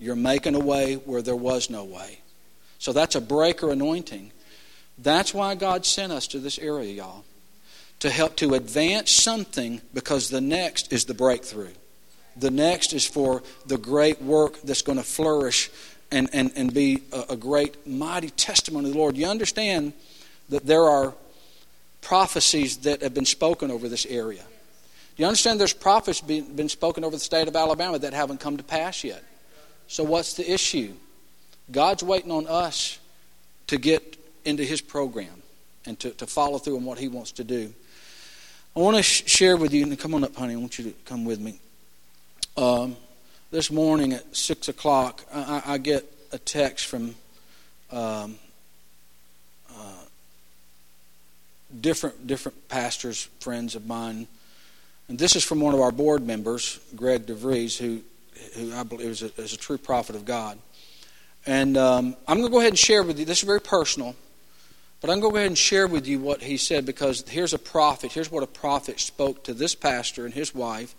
You're 0.00 0.16
making 0.16 0.54
a 0.54 0.60
way 0.60 0.94
where 0.94 1.22
there 1.22 1.36
was 1.36 1.70
no 1.70 1.84
way. 1.84 2.18
So 2.78 2.92
that's 2.92 3.16
a 3.16 3.20
breaker 3.20 3.70
anointing. 3.70 4.30
That's 4.98 5.34
why 5.34 5.54
God 5.54 5.84
sent 5.84 6.12
us 6.12 6.28
to 6.28 6.38
this 6.38 6.58
area, 6.58 6.92
y'all 6.92 7.24
to 8.00 8.10
help 8.10 8.36
to 8.36 8.54
advance 8.54 9.10
something 9.10 9.80
because 9.92 10.28
the 10.28 10.40
next 10.40 10.92
is 10.92 11.04
the 11.04 11.14
breakthrough. 11.14 11.72
The 12.36 12.50
next 12.50 12.92
is 12.92 13.04
for 13.04 13.42
the 13.66 13.78
great 13.78 14.22
work 14.22 14.60
that's 14.62 14.82
going 14.82 14.98
to 14.98 15.04
flourish 15.04 15.70
and, 16.10 16.28
and, 16.32 16.52
and 16.54 16.72
be 16.72 17.02
a, 17.12 17.24
a 17.30 17.36
great, 17.36 17.86
mighty 17.86 18.30
testimony 18.30 18.86
of 18.86 18.92
the 18.92 18.98
Lord. 18.98 19.16
You 19.16 19.26
understand 19.26 19.92
that 20.48 20.64
there 20.64 20.84
are 20.84 21.14
prophecies 22.00 22.78
that 22.78 23.02
have 23.02 23.14
been 23.14 23.24
spoken 23.24 23.70
over 23.70 23.88
this 23.88 24.06
area. 24.06 24.44
you 25.16 25.26
understand 25.26 25.58
there's 25.58 25.72
prophets 25.72 26.20
been, 26.20 26.54
been 26.54 26.68
spoken 26.68 27.04
over 27.04 27.16
the 27.16 27.20
state 27.20 27.48
of 27.48 27.56
Alabama 27.56 27.98
that 27.98 28.14
haven't 28.14 28.40
come 28.40 28.56
to 28.56 28.62
pass 28.62 29.02
yet? 29.02 29.22
So, 29.88 30.04
what's 30.04 30.34
the 30.34 30.50
issue? 30.50 30.94
God's 31.70 32.02
waiting 32.02 32.30
on 32.30 32.46
us 32.46 32.98
to 33.66 33.78
get 33.78 34.16
into 34.44 34.64
His 34.64 34.80
program 34.80 35.42
and 35.86 35.98
to, 36.00 36.10
to 36.10 36.26
follow 36.26 36.58
through 36.58 36.76
on 36.76 36.84
what 36.84 36.98
He 36.98 37.08
wants 37.08 37.32
to 37.32 37.44
do. 37.44 37.74
I 38.76 38.80
want 38.80 38.96
to 38.96 39.02
sh- 39.02 39.24
share 39.26 39.56
with 39.56 39.72
you, 39.72 39.82
and 39.82 39.98
come 39.98 40.14
on 40.14 40.24
up, 40.24 40.36
honey, 40.36 40.54
I 40.54 40.56
want 40.56 40.78
you 40.78 40.84
to 40.84 40.94
come 41.04 41.24
with 41.24 41.40
me. 41.40 41.58
Um, 42.56 42.96
this 43.50 43.70
morning 43.70 44.12
at 44.12 44.36
6 44.36 44.68
o'clock, 44.68 45.24
I, 45.32 45.62
I 45.66 45.78
get 45.78 46.04
a 46.32 46.38
text 46.38 46.86
from 46.86 47.14
um, 47.90 48.36
uh, 49.74 50.04
different, 51.80 52.26
different 52.26 52.68
pastors, 52.68 53.28
friends 53.40 53.74
of 53.74 53.86
mine. 53.86 54.28
And 55.08 55.18
this 55.18 55.34
is 55.34 55.42
from 55.42 55.60
one 55.60 55.72
of 55.74 55.80
our 55.80 55.92
board 55.92 56.26
members, 56.26 56.78
Greg 56.94 57.26
DeVries, 57.26 57.78
who, 57.78 58.00
who 58.54 58.74
I 58.74 58.82
believe 58.82 59.08
is 59.08 59.22
a, 59.22 59.32
is 59.40 59.54
a 59.54 59.56
true 59.56 59.78
prophet 59.78 60.14
of 60.14 60.24
God. 60.24 60.58
And 61.46 61.76
um, 61.78 62.16
I'm 62.26 62.36
going 62.36 62.48
to 62.48 62.52
go 62.52 62.58
ahead 62.58 62.72
and 62.72 62.78
share 62.78 63.02
with 63.02 63.18
you, 63.18 63.24
this 63.24 63.38
is 63.38 63.44
very 63.44 63.60
personal, 63.60 64.14
but 65.00 65.10
I'm 65.10 65.20
going 65.20 65.30
to 65.30 65.34
go 65.34 65.36
ahead 65.36 65.46
and 65.48 65.58
share 65.58 65.86
with 65.86 66.06
you 66.06 66.18
what 66.18 66.42
he 66.42 66.56
said 66.56 66.84
because 66.84 67.24
here's 67.28 67.54
a 67.54 67.58
prophet, 67.58 68.12
here's 68.12 68.30
what 68.30 68.42
a 68.42 68.48
prophet 68.48 68.98
spoke 68.98 69.44
to 69.44 69.54
this 69.54 69.74
pastor 69.74 70.24
and 70.24 70.34
his 70.34 70.54
wife, 70.54 70.94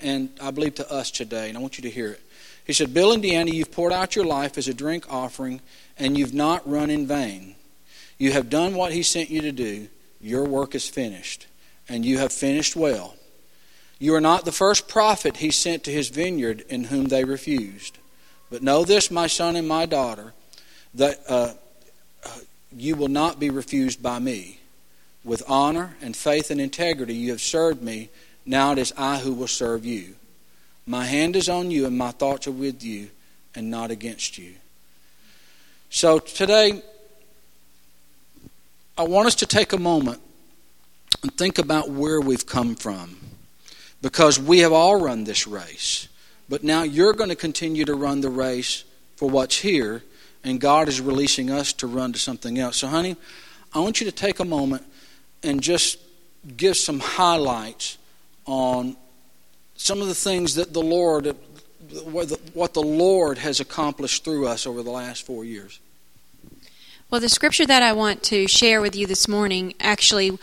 and 0.00 0.30
I 0.40 0.50
believe 0.50 0.74
to 0.76 0.92
us 0.92 1.10
today, 1.10 1.48
and 1.48 1.56
I 1.56 1.60
want 1.60 1.78
you 1.78 1.82
to 1.82 1.90
hear 1.90 2.12
it. 2.12 2.20
He 2.66 2.72
said, 2.72 2.92
Bill 2.92 3.12
and 3.12 3.22
Deanna, 3.22 3.52
you've 3.52 3.70
poured 3.70 3.92
out 3.92 4.16
your 4.16 4.24
life 4.24 4.58
as 4.58 4.66
a 4.66 4.74
drink 4.74 5.06
offering, 5.08 5.60
and 5.96 6.18
you've 6.18 6.34
not 6.34 6.68
run 6.68 6.90
in 6.90 7.06
vain. 7.06 7.54
You 8.18 8.32
have 8.32 8.50
done 8.50 8.74
what 8.74 8.92
he 8.92 9.02
sent 9.02 9.30
you 9.30 9.42
to 9.42 9.52
do. 9.52 9.88
Your 10.20 10.44
work 10.44 10.74
is 10.74 10.88
finished, 10.88 11.46
and 11.88 12.04
you 12.04 12.18
have 12.18 12.32
finished 12.32 12.74
well. 12.74 13.14
You 13.98 14.14
are 14.14 14.20
not 14.20 14.44
the 14.44 14.52
first 14.52 14.88
prophet 14.88 15.36
he 15.36 15.50
sent 15.50 15.84
to 15.84 15.92
his 15.92 16.08
vineyard 16.08 16.64
in 16.68 16.84
whom 16.84 17.06
they 17.06 17.24
refused. 17.24 17.98
But 18.50 18.62
know 18.62 18.84
this, 18.84 19.10
my 19.10 19.26
son 19.26 19.56
and 19.56 19.66
my 19.66 19.86
daughter, 19.86 20.34
that 20.94 21.20
uh, 21.28 21.52
you 22.76 22.94
will 22.94 23.08
not 23.08 23.40
be 23.40 23.50
refused 23.50 24.02
by 24.02 24.18
me. 24.18 24.60
With 25.24 25.42
honor 25.48 25.96
and 26.00 26.16
faith 26.16 26.50
and 26.50 26.60
integrity 26.60 27.14
you 27.14 27.30
have 27.30 27.40
served 27.40 27.82
me. 27.82 28.10
Now 28.44 28.72
it 28.72 28.78
is 28.78 28.92
I 28.96 29.18
who 29.18 29.32
will 29.32 29.48
serve 29.48 29.84
you. 29.84 30.14
My 30.86 31.04
hand 31.04 31.34
is 31.34 31.48
on 31.48 31.70
you, 31.72 31.86
and 31.86 31.98
my 31.98 32.12
thoughts 32.12 32.46
are 32.46 32.52
with 32.52 32.84
you, 32.84 33.08
and 33.56 33.70
not 33.70 33.90
against 33.90 34.38
you. 34.38 34.54
So 35.90 36.20
today, 36.20 36.82
I 38.96 39.02
want 39.02 39.26
us 39.26 39.34
to 39.36 39.46
take 39.46 39.72
a 39.72 39.78
moment 39.78 40.20
and 41.22 41.36
think 41.36 41.58
about 41.58 41.90
where 41.90 42.20
we've 42.20 42.46
come 42.46 42.76
from. 42.76 43.16
Because 44.00 44.38
we 44.38 44.60
have 44.60 44.72
all 44.72 45.00
run 45.00 45.24
this 45.24 45.46
race. 45.46 46.08
But 46.48 46.62
now 46.62 46.82
you're 46.82 47.14
going 47.14 47.30
to 47.30 47.36
continue 47.36 47.84
to 47.86 47.94
run 47.94 48.20
the 48.20 48.30
race 48.30 48.84
for 49.16 49.28
what's 49.28 49.58
here, 49.58 50.04
and 50.48 50.60
God 50.60 50.88
is 50.88 51.00
releasing 51.00 51.50
us 51.50 51.72
to 51.74 51.86
run 51.86 52.12
to 52.12 52.18
something 52.18 52.58
else. 52.58 52.78
So, 52.78 52.88
honey, 52.88 53.16
I 53.72 53.80
want 53.80 54.00
you 54.00 54.06
to 54.06 54.12
take 54.12 54.40
a 54.40 54.44
moment 54.44 54.84
and 55.42 55.62
just 55.62 55.98
give 56.56 56.76
some 56.76 57.00
highlights 57.00 57.98
on 58.46 58.96
some 59.76 60.00
of 60.00 60.08
the 60.08 60.14
things 60.14 60.54
that 60.54 60.72
the 60.72 60.82
Lord, 60.82 61.36
what 62.54 62.74
the 62.74 62.82
Lord 62.82 63.38
has 63.38 63.60
accomplished 63.60 64.24
through 64.24 64.46
us 64.46 64.66
over 64.66 64.82
the 64.82 64.90
last 64.90 65.26
four 65.26 65.44
years. 65.44 65.80
Well, 67.10 67.20
the 67.20 67.28
scripture 67.28 67.66
that 67.66 67.82
I 67.82 67.92
want 67.92 68.22
to 68.24 68.48
share 68.48 68.80
with 68.80 68.96
you 68.96 69.06
this 69.06 69.28
morning 69.28 69.74
actually, 69.80 70.38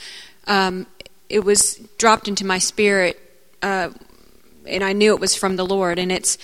um, 0.48 0.88
it 1.30 1.44
was 1.44 1.76
dropped 1.98 2.28
into 2.28 2.46
my 2.46 2.58
spirit. 2.58 3.20
Uh, 3.62 3.90
and 4.66 4.84
I 4.84 4.94
knew 4.94 5.14
it 5.14 5.20
was 5.20 5.36
from 5.36 5.56
the 5.56 5.66
Lord. 5.66 6.00
And 6.00 6.12
it's 6.12 6.38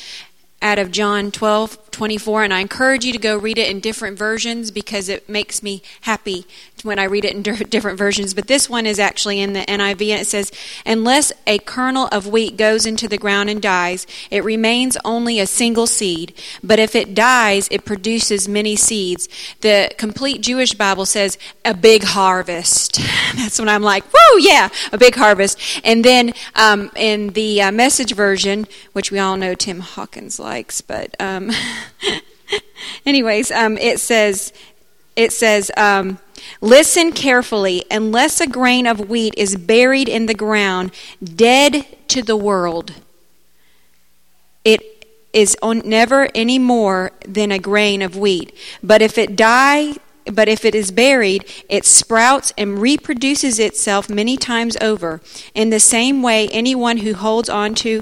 out 0.61 0.79
of 0.79 0.91
John 0.91 1.31
12, 1.31 1.88
24. 1.99 2.45
And 2.45 2.53
I 2.53 2.61
encourage 2.61 3.03
you 3.03 3.11
to 3.11 3.19
go 3.19 3.37
read 3.37 3.57
it 3.57 3.69
in 3.69 3.81
different 3.81 4.17
versions 4.17 4.71
because 4.71 5.09
it 5.09 5.27
makes 5.27 5.61
me 5.61 5.83
happy 5.99 6.45
when 6.83 6.97
I 6.97 7.03
read 7.03 7.25
it 7.25 7.35
in 7.35 7.41
different 7.69 7.97
versions. 7.97 8.33
But 8.33 8.47
this 8.47 8.69
one 8.69 8.85
is 8.85 8.99
actually 8.99 9.41
in 9.41 9.51
the 9.51 9.59
NIV 9.61 10.11
and 10.11 10.21
it 10.21 10.27
says, 10.27 10.49
Unless 10.85 11.33
a 11.45 11.57
kernel 11.59 12.07
of 12.13 12.25
wheat 12.25 12.55
goes 12.55 12.85
into 12.85 13.09
the 13.09 13.17
ground 13.17 13.49
and 13.49 13.61
dies, 13.61 14.07
it 14.31 14.45
remains 14.45 14.97
only 15.03 15.41
a 15.41 15.45
single 15.45 15.87
seed. 15.87 16.33
But 16.63 16.79
if 16.79 16.95
it 16.95 17.13
dies, 17.13 17.67
it 17.69 17.83
produces 17.83 18.47
many 18.47 18.77
seeds. 18.77 19.27
The 19.59 19.91
complete 19.97 20.39
Jewish 20.39 20.75
Bible 20.75 21.05
says, 21.05 21.37
A 21.65 21.73
big 21.73 22.03
harvest. 22.03 23.01
That's 23.35 23.59
when 23.59 23.67
I'm 23.67 23.83
like, 23.83 24.05
Woo, 24.05 24.39
yeah, 24.39 24.69
a 24.93 24.97
big 24.97 25.15
harvest. 25.15 25.59
And 25.83 26.05
then 26.05 26.33
um, 26.55 26.91
in 26.95 27.31
the 27.33 27.61
uh, 27.61 27.71
message 27.73 28.15
version, 28.15 28.67
which 28.93 29.11
we 29.11 29.19
all 29.19 29.35
know 29.35 29.53
Tim 29.53 29.81
Hawkins 29.81 30.39
likes, 30.39 30.79
but 30.79 31.13
um, 31.19 31.51
anyways, 33.05 33.51
um, 33.51 33.77
it 33.77 33.99
says, 33.99 34.53
it 35.15 35.33
says, 35.33 35.71
um, 35.77 36.19
listen 36.61 37.11
carefully. 37.11 37.83
Unless 37.91 38.41
a 38.41 38.47
grain 38.47 38.87
of 38.87 39.09
wheat 39.09 39.33
is 39.37 39.55
buried 39.55 40.09
in 40.09 40.25
the 40.25 40.33
ground, 40.33 40.91
dead 41.23 41.85
to 42.09 42.21
the 42.21 42.37
world, 42.37 42.93
it 44.63 45.07
is 45.33 45.55
on, 45.61 45.81
never 45.85 46.29
any 46.33 46.59
more 46.59 47.11
than 47.25 47.51
a 47.51 47.59
grain 47.59 48.01
of 48.01 48.17
wheat. 48.17 48.55
But 48.81 49.01
if 49.01 49.17
it 49.17 49.35
die, 49.35 49.95
but 50.25 50.47
if 50.47 50.65
it 50.65 50.75
is 50.75 50.91
buried, 50.91 51.45
it 51.69 51.85
sprouts 51.85 52.53
and 52.57 52.79
reproduces 52.79 53.59
itself 53.59 54.09
many 54.09 54.37
times 54.37 54.77
over. 54.81 55.21
In 55.53 55.69
the 55.69 55.79
same 55.79 56.21
way, 56.21 56.47
anyone 56.49 56.97
who 56.97 57.13
holds 57.13 57.49
on 57.49 57.75
to 57.75 58.01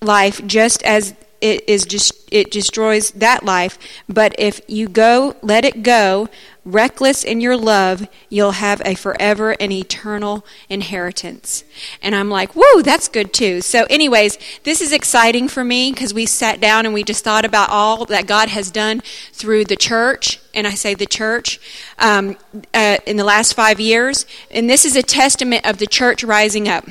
life 0.00 0.44
just 0.46 0.82
as 0.84 1.14
it 1.40 1.68
is 1.68 1.84
just 1.84 2.12
it 2.32 2.50
destroys 2.50 3.10
that 3.12 3.44
life. 3.44 3.78
But 4.08 4.34
if 4.38 4.60
you 4.66 4.88
go 4.88 5.36
let 5.42 5.64
it 5.64 5.82
go 5.82 6.28
reckless 6.64 7.24
in 7.24 7.40
your 7.40 7.56
love 7.56 8.06
you'll 8.28 8.50
have 8.50 8.82
a 8.84 8.94
forever 8.94 9.56
and 9.58 9.72
eternal 9.72 10.44
inheritance. 10.68 11.64
And 12.02 12.14
i'm 12.14 12.28
like 12.28 12.52
whoa 12.54 12.82
that's 12.82 13.08
good 13.08 13.32
too. 13.32 13.60
So 13.60 13.86
anyways 13.88 14.38
this 14.64 14.80
is 14.80 14.92
exciting 14.92 15.48
for 15.48 15.64
me 15.64 15.92
because 15.92 16.12
we 16.12 16.26
sat 16.26 16.60
down 16.60 16.84
and 16.84 16.94
we 16.94 17.04
just 17.04 17.24
thought 17.24 17.44
about 17.44 17.70
all 17.70 18.04
that 18.06 18.26
god 18.26 18.48
has 18.48 18.70
done 18.70 19.00
through 19.32 19.64
the 19.64 19.76
church. 19.76 20.40
And 20.52 20.66
i 20.66 20.74
say 20.74 20.94
the 20.94 21.06
church 21.06 21.60
um, 21.98 22.36
uh, 22.74 22.98
in 23.06 23.16
the 23.16 23.24
last 23.24 23.54
five 23.54 23.80
years. 23.80 24.26
And 24.50 24.68
this 24.68 24.84
is 24.84 24.96
a 24.96 25.02
testament 25.02 25.64
of 25.66 25.78
the 25.78 25.86
church 25.86 26.22
rising 26.24 26.68
up 26.68 26.86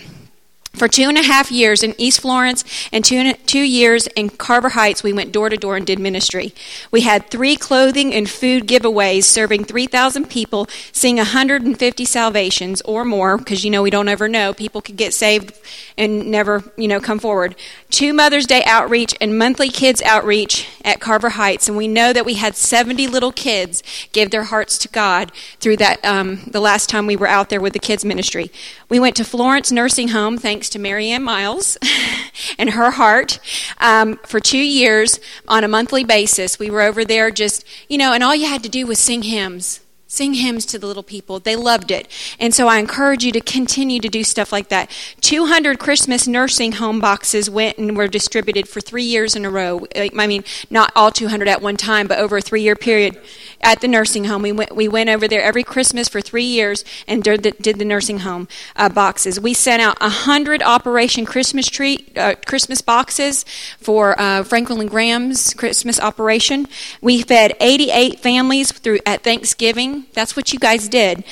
for 0.78 0.88
two 0.88 1.10
and 1.10 1.18
a 1.18 1.24
half 1.24 1.52
years 1.52 1.84
in 1.84 1.96
East 1.98 2.22
Florence 2.22 2.64
and 2.92 3.04
two, 3.04 3.34
two 3.46 3.62
years 3.62 4.08
in 4.16 4.30
Carver 4.30 4.70
Heights, 4.70 5.04
we 5.04 5.12
went 5.12 5.32
door 5.32 5.50
to 5.50 5.58
door 5.58 5.76
and 5.76 5.86
did 5.86 6.00
ministry. 6.00 6.54
We 6.92 7.02
had 7.02 7.30
three 7.30 7.56
clothing 7.56 8.14
and 8.14 8.30
food 8.30 8.68
giveaways 8.68 9.24
serving 9.24 9.66
3,000 9.66 10.30
people, 10.30 10.68
seeing 10.92 11.18
150 11.18 12.06
salvations 12.06 12.82
or 12.82 13.04
more, 13.04 13.38
because 13.38 13.66
you 13.66 13.72
know 13.72 13.82
we 13.82 13.90
don't 13.90 14.08
ever 14.08 14.28
know. 14.28 14.54
People 14.54 14.82
could 14.82 14.98
get 14.98 15.14
saved 15.14 15.54
and 15.98 16.30
never, 16.30 16.64
you 16.78 16.88
know, 16.88 17.00
come 17.00 17.20
forward. 17.20 17.56
Two 17.90 18.14
Mother's 18.14 18.46
Day 18.46 18.64
outreach 18.66 19.16
and 19.20 19.38
monthly 19.38 19.70
kids 19.70 20.02
outreach 20.04 20.68
at 20.86 21.00
Carver 21.00 21.30
Heights, 21.30 21.68
and 21.68 21.78
we 21.78 21.88
know 21.88 22.14
that 22.14 22.26
we 22.26 22.36
had 22.36 22.56
70 22.56 23.08
little 23.08 23.32
kids 23.32 23.82
give 24.12 24.30
their 24.30 24.44
hearts 24.44 24.78
to 24.80 24.88
God 24.90 25.32
through 25.60 25.78
that 25.78 26.04
um, 26.06 26.44
the 26.48 26.60
last 26.60 26.90
time 26.90 27.08
we 27.08 27.16
were 27.16 27.28
out 27.28 27.50
there 27.50 27.62
with 27.62 27.74
the 27.74 27.80
kids 27.80 28.06
ministry. 28.06 28.52
We 28.90 29.00
went 29.00 29.18
to 29.18 29.26
Florence 29.26 29.70
Nursing 29.70 30.10
Home, 30.10 30.38
thanks 30.38 30.70
to 30.70 30.80
Marianne 30.80 31.24
Miles 31.24 31.78
and 32.58 32.70
her 32.70 32.92
heart, 32.92 33.40
um, 33.80 34.18
for 34.26 34.40
two 34.40 34.58
years 34.58 35.20
on 35.48 35.66
a 35.66 35.68
monthly 35.68 36.06
basis. 36.06 36.58
We 36.58 36.70
were 36.70 36.82
over 36.82 37.04
there 37.04 37.30
just, 37.30 37.66
you 37.90 37.98
know, 37.98 38.14
and 38.14 38.24
all 38.24 38.34
you 38.34 38.48
had 38.48 38.64
to 38.64 38.70
do 38.70 38.88
was 38.88 38.98
sing 38.98 39.24
hymns. 39.24 39.82
Sing 40.18 40.34
hymns 40.34 40.66
to 40.66 40.80
the 40.80 40.88
little 40.88 41.04
people. 41.04 41.40
They 41.40 41.56
loved 41.56 41.92
it. 41.92 42.08
And 42.40 42.52
so 42.52 42.68
I 42.68 42.80
encourage 42.80 43.24
you 43.24 43.32
to 43.34 43.40
continue 43.40 44.00
to 44.00 44.10
do 44.10 44.24
stuff 44.24 44.52
like 44.52 44.70
that. 44.70 44.90
200 45.22 45.78
Christmas 45.78 46.28
nursing 46.28 46.72
home 46.72 47.00
boxes 47.00 47.52
went 47.52 47.78
and 47.78 47.96
were 47.96 48.08
distributed 48.08 48.68
for 48.68 48.82
three 48.82 49.04
years 49.04 49.36
in 49.36 49.46
a 49.46 49.52
row. 49.52 49.86
I 49.96 50.26
mean, 50.26 50.44
not 50.72 50.92
all 50.96 51.12
200 51.12 51.48
at 51.48 51.62
one 51.62 51.78
time, 51.78 52.08
but 52.08 52.18
over 52.18 52.38
a 52.38 52.42
three 52.42 52.64
year 52.64 52.76
period 52.76 53.22
at 53.62 53.80
the 53.82 53.88
nursing 53.88 54.24
home. 54.24 54.42
We 54.42 54.52
went, 54.52 54.76
we 54.76 54.88
went 54.88 55.12
over 55.12 55.28
there 55.28 55.44
every 55.44 55.64
Christmas 55.64 56.10
for 56.10 56.20
three 56.20 56.46
years 56.46 56.84
and 57.08 57.24
did 57.24 57.44
the, 57.44 57.52
did 57.52 57.78
the 57.78 57.86
nursing 57.86 58.22
home 58.22 58.48
uh, 58.76 58.90
boxes. 58.90 59.40
We 59.40 59.54
sent 59.54 59.84
out 59.84 60.02
100 60.02 60.64
Operation 60.64 61.26
Christmas 61.28 61.68
tree, 61.68 62.08
uh, 62.16 62.34
Christmas 62.44 62.82
boxes 62.82 63.46
for 63.78 64.20
uh, 64.20 64.42
Franklin 64.44 64.88
Graham's 64.88 65.54
Christmas 65.54 66.00
operation. 66.00 66.68
We 67.02 67.22
fed 67.22 67.54
88 67.60 68.20
families 68.20 68.72
through 68.72 68.98
at 69.06 69.24
Thanksgiving 69.24 70.07
that's 70.14 70.36
what 70.36 70.54
you 70.54 70.60
guys 70.60 70.88
did. 70.88 71.24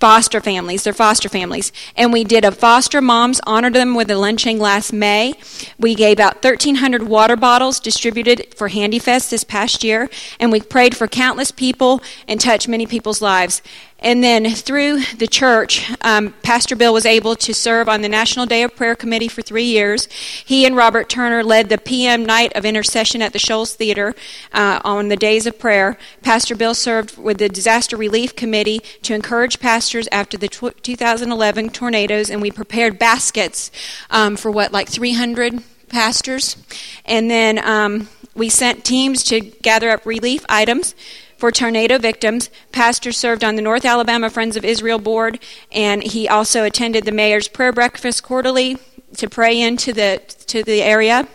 Foster 0.00 0.40
families, 0.40 0.82
they're 0.82 0.92
foster 0.92 1.28
families. 1.28 1.70
And 1.96 2.12
we 2.12 2.24
did 2.24 2.44
a 2.44 2.50
foster 2.50 3.00
moms, 3.00 3.40
honored 3.46 3.74
them 3.74 3.94
with 3.94 4.10
a 4.10 4.16
lynching 4.16 4.58
last 4.58 4.92
May. 4.92 5.34
We 5.78 5.94
gave 5.94 6.18
out 6.18 6.42
1,300 6.42 7.04
water 7.04 7.36
bottles 7.36 7.78
distributed 7.78 8.52
for 8.56 8.66
Handy 8.66 8.98
Fest 8.98 9.30
this 9.30 9.44
past 9.44 9.84
year. 9.84 10.10
And 10.40 10.50
we 10.50 10.60
prayed 10.60 10.96
for 10.96 11.06
countless 11.06 11.52
people 11.52 12.02
and 12.26 12.40
touched 12.40 12.66
many 12.66 12.84
people's 12.84 13.22
lives. 13.22 13.62
And 14.02 14.22
then 14.22 14.50
through 14.50 15.00
the 15.16 15.28
church, 15.28 15.88
um, 16.00 16.34
Pastor 16.42 16.74
Bill 16.74 16.92
was 16.92 17.06
able 17.06 17.36
to 17.36 17.54
serve 17.54 17.88
on 17.88 18.02
the 18.02 18.08
National 18.08 18.46
Day 18.46 18.64
of 18.64 18.74
Prayer 18.74 18.96
Committee 18.96 19.28
for 19.28 19.42
three 19.42 19.64
years. 19.64 20.06
He 20.44 20.66
and 20.66 20.74
Robert 20.74 21.08
Turner 21.08 21.44
led 21.44 21.68
the 21.68 21.78
PM 21.78 22.26
Night 22.26 22.52
of 22.54 22.64
Intercession 22.64 23.22
at 23.22 23.32
the 23.32 23.38
Shoals 23.38 23.74
Theater 23.74 24.14
uh, 24.52 24.80
on 24.84 25.08
the 25.08 25.16
days 25.16 25.46
of 25.46 25.56
prayer. 25.58 25.96
Pastor 26.20 26.56
Bill 26.56 26.74
served 26.74 27.16
with 27.16 27.38
the 27.38 27.48
Disaster 27.48 27.96
Relief 27.96 28.34
Committee 28.34 28.80
to 29.02 29.14
encourage 29.14 29.60
pastors 29.60 30.08
after 30.10 30.36
the 30.36 30.48
2011 30.48 31.70
tornadoes, 31.70 32.28
and 32.28 32.42
we 32.42 32.50
prepared 32.50 32.98
baskets 32.98 33.70
um, 34.10 34.36
for 34.36 34.50
what, 34.50 34.72
like 34.72 34.88
300 34.88 35.62
pastors. 35.88 36.56
And 37.04 37.30
then 37.30 37.64
um, 37.64 38.08
we 38.34 38.48
sent 38.48 38.84
teams 38.84 39.22
to 39.24 39.40
gather 39.40 39.90
up 39.90 40.04
relief 40.04 40.44
items 40.48 40.96
for 41.42 41.50
tornado 41.50 41.98
victims. 41.98 42.50
Pastor 42.70 43.10
served 43.10 43.42
on 43.42 43.56
the 43.56 43.62
North 43.62 43.84
Alabama 43.84 44.30
Friends 44.30 44.56
of 44.56 44.64
Israel 44.64 45.00
board, 45.00 45.40
and 45.72 46.00
he 46.04 46.28
also 46.28 46.62
attended 46.62 47.04
the 47.04 47.10
mayor's 47.10 47.48
prayer 47.48 47.72
breakfast 47.72 48.22
quarterly 48.22 48.78
to 49.16 49.28
pray 49.28 49.60
into 49.60 49.92
the 49.92 50.22
to 50.46 50.62
the 50.62 50.82
area. 50.82 51.26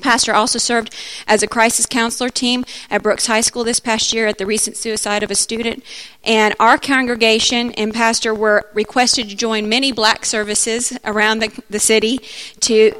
Pastor 0.00 0.34
also 0.34 0.58
served 0.58 0.94
as 1.26 1.42
a 1.42 1.46
crisis 1.46 1.86
counselor 1.86 2.28
team 2.28 2.64
at 2.90 3.02
Brooks 3.02 3.26
High 3.26 3.40
School 3.40 3.64
this 3.64 3.80
past 3.80 4.12
year 4.12 4.26
at 4.26 4.38
the 4.38 4.46
recent 4.46 4.76
suicide 4.76 5.22
of 5.22 5.30
a 5.30 5.34
student. 5.34 5.84
And 6.24 6.54
our 6.58 6.78
congregation 6.78 7.72
and 7.72 7.94
pastor 7.94 8.34
were 8.34 8.68
requested 8.74 9.28
to 9.28 9.36
join 9.36 9.68
many 9.68 9.92
black 9.92 10.24
services 10.24 10.98
around 11.04 11.38
the, 11.38 11.62
the 11.70 11.78
city 11.78 12.18
to 12.60 12.92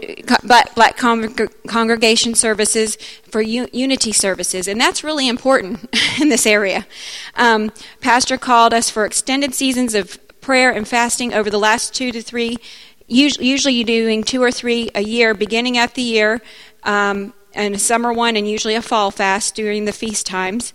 black, 0.44 0.74
black 0.74 0.96
congregation 0.96 2.34
services 2.34 2.96
for 3.24 3.42
unity 3.42 4.12
services. 4.12 4.68
And 4.68 4.80
that's 4.80 5.02
really 5.02 5.28
important 5.28 5.86
in 6.20 6.28
this 6.28 6.46
area. 6.46 6.86
Um, 7.34 7.72
pastor 8.00 8.38
called 8.38 8.72
us 8.72 8.88
for 8.88 9.04
extended 9.04 9.54
seasons 9.54 9.94
of 9.94 10.18
prayer 10.40 10.70
and 10.70 10.86
fasting 10.86 11.34
over 11.34 11.50
the 11.50 11.58
last 11.58 11.94
two 11.94 12.12
to 12.12 12.22
three 12.22 12.58
usually 13.06 13.84
doing 13.84 14.22
two 14.22 14.42
or 14.42 14.50
three 14.50 14.90
a 14.94 15.02
year 15.02 15.34
beginning 15.34 15.76
at 15.76 15.94
the 15.94 16.02
year 16.02 16.40
um, 16.84 17.34
and 17.54 17.74
a 17.74 17.78
summer 17.78 18.12
one, 18.12 18.36
and 18.36 18.48
usually 18.48 18.74
a 18.74 18.82
fall 18.82 19.10
fast 19.10 19.54
during 19.54 19.84
the 19.84 19.92
feast 19.92 20.26
times. 20.26 20.72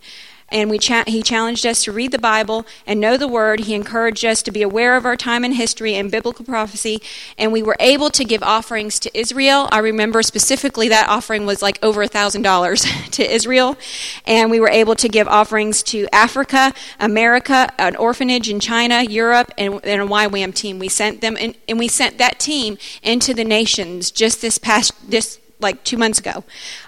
And 0.51 0.69
we 0.69 0.79
cha- 0.79 1.03
he 1.05 1.21
challenged 1.21 1.65
us 1.65 1.83
to 1.83 1.91
read 1.91 2.11
the 2.11 2.19
Bible 2.19 2.65
and 2.87 2.99
know 2.99 3.17
the 3.17 3.27
Word. 3.27 3.61
He 3.61 3.75
encouraged 3.75 4.25
us 4.25 4.41
to 4.43 4.51
be 4.51 4.61
aware 4.61 4.95
of 4.95 5.05
our 5.05 5.15
time 5.15 5.45
in 5.45 5.53
history 5.53 5.95
and 5.95 6.09
biblical 6.09 6.43
prophecy. 6.43 7.01
And 7.37 7.51
we 7.51 7.61
were 7.61 7.75
able 7.79 8.09
to 8.11 8.23
give 8.23 8.41
offerings 8.41 8.99
to 8.99 9.17
Israel. 9.17 9.69
I 9.71 9.79
remember 9.79 10.23
specifically 10.23 10.87
that 10.89 11.07
offering 11.07 11.45
was 11.45 11.61
like 11.61 11.77
over 11.83 12.01
a 12.01 12.09
$1,000 12.09 13.11
to 13.11 13.33
Israel. 13.33 13.77
And 14.25 14.49
we 14.49 14.59
were 14.59 14.69
able 14.69 14.95
to 14.95 15.07
give 15.07 15.27
offerings 15.27 15.83
to 15.83 16.07
Africa, 16.11 16.73
America, 16.99 17.71
an 17.77 17.95
orphanage 17.95 18.49
in 18.49 18.59
China, 18.59 19.03
Europe, 19.03 19.51
and, 19.57 19.79
and 19.83 20.01
a 20.01 20.05
YWAM 20.05 20.53
team. 20.55 20.79
We 20.79 20.89
sent 20.89 21.21
them, 21.21 21.37
in, 21.37 21.55
and 21.67 21.77
we 21.77 21.87
sent 21.87 22.17
that 22.17 22.39
team 22.39 22.77
into 23.03 23.33
the 23.33 23.43
nations 23.43 24.09
just 24.09 24.41
this 24.41 24.57
past, 24.57 24.93
this 25.09 25.39
like 25.59 25.83
two 25.83 25.97
months 25.97 26.19
ago. 26.19 26.43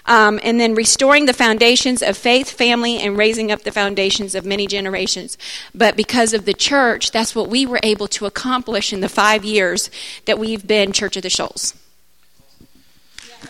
Um, 0.06 0.40
and 0.42 0.58
then 0.58 0.74
restoring 0.74 1.26
the 1.26 1.32
foundations 1.32 2.02
of 2.02 2.16
faith, 2.16 2.50
family, 2.50 2.98
and 2.98 3.16
raising 3.16 3.52
up 3.52 3.62
the 3.62 3.70
foundations 3.70 4.34
of 4.34 4.44
many 4.46 4.66
generations. 4.66 5.36
But 5.74 5.96
because 5.96 6.32
of 6.32 6.46
the 6.46 6.54
church, 6.54 7.10
that's 7.10 7.34
what 7.34 7.48
we 7.48 7.66
were 7.66 7.80
able 7.82 8.08
to 8.08 8.26
accomplish 8.26 8.92
in 8.92 9.00
the 9.00 9.08
five 9.08 9.44
years 9.44 9.90
that 10.24 10.38
we've 10.38 10.66
been 10.66 10.92
Church 10.92 11.16
of 11.16 11.22
the 11.22 11.30
Shoals. 11.30 11.74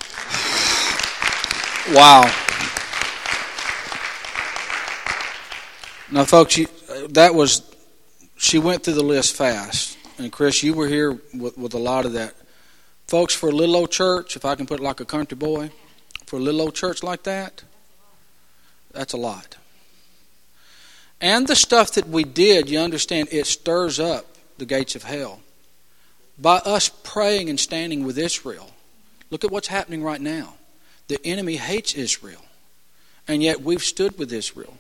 Wow. 1.93 2.23
Now, 6.13 6.25
folks, 6.25 6.57
you, 6.57 6.69
that 7.09 7.35
was, 7.35 7.63
she 8.37 8.59
went 8.59 8.85
through 8.85 8.95
the 8.95 9.03
list 9.03 9.35
fast. 9.35 9.99
And 10.19 10.31
Chris, 10.31 10.63
you 10.63 10.75
were 10.75 10.87
here 10.87 11.19
with, 11.35 11.59
with 11.59 11.75
a 11.75 11.79
lot 11.79 12.07
of 12.07 12.13
that. 12.13 12.35
Folks, 13.13 13.35
for 13.35 13.51
a 13.51 13.53
little 13.53 13.77
old 13.77 13.91
church, 13.91 14.37
if 14.37 14.47
I 14.47 14.55
can 14.55 14.65
put 14.65 14.81
it 14.81 14.83
like 14.83 14.99
a 14.99 15.05
country 15.05 15.37
boy, 15.37 15.71
for 16.25 16.37
a 16.37 16.39
little 16.39 16.63
old 16.63 16.75
church 16.75 17.03
like 17.03 17.25
that, 17.25 17.63
that's 18.91 19.13
a 19.13 19.19
lot. 19.19 19.59
And 21.21 21.47
the 21.47 21.55
stuff 21.55 21.93
that 21.93 22.09
we 22.09 22.25
did, 22.25 22.71
you 22.71 22.79
understand, 22.79 23.29
it 23.31 23.47
stirs 23.47 24.01
up 24.01 24.25
the 24.57 24.65
gates 24.65 24.97
of 24.97 25.03
hell. 25.03 25.41
By 26.39 26.57
us 26.65 26.89
praying 26.89 27.51
and 27.51 27.61
standing 27.61 28.07
with 28.07 28.17
Israel, 28.17 28.71
look 29.29 29.45
at 29.45 29.51
what's 29.51 29.69
happening 29.69 30.03
right 30.03 30.19
now. 30.19 30.55
The 31.09 31.21
enemy 31.23 31.57
hates 31.57 31.93
Israel, 31.93 32.47
and 33.29 33.43
yet 33.43 33.61
we've 33.61 33.85
stood 33.85 34.19
with 34.19 34.33
Israel. 34.33 34.79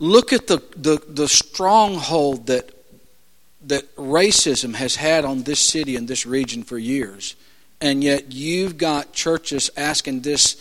Look 0.00 0.32
at 0.32 0.48
the, 0.48 0.60
the, 0.74 1.00
the 1.08 1.28
stronghold 1.28 2.48
that 2.48 2.81
that 3.66 3.94
racism 3.96 4.74
has 4.74 4.96
had 4.96 5.24
on 5.24 5.42
this 5.42 5.60
city 5.60 5.96
and 5.96 6.08
this 6.08 6.26
region 6.26 6.62
for 6.62 6.78
years. 6.78 7.36
And 7.80 8.02
yet 8.02 8.32
you've 8.32 8.78
got 8.78 9.12
churches 9.12 9.70
asking 9.76 10.20
this, 10.20 10.56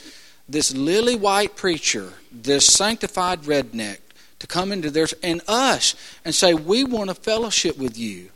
this 0.50 0.76
lily 0.76 1.16
white 1.16 1.56
preacher, 1.56 2.14
this 2.32 2.66
sanctified 2.66 3.42
redneck, 3.44 4.00
to 4.40 4.48
come 4.48 4.72
into 4.72 4.90
theirs 4.90 5.14
and 5.22 5.42
us 5.48 5.94
and 6.26 6.34
say, 6.34 6.54
We 6.56 6.84
want 6.84 7.12
a 7.12 7.16
fellowship 7.16 7.78
with 7.78 7.98
you. 7.98 8.30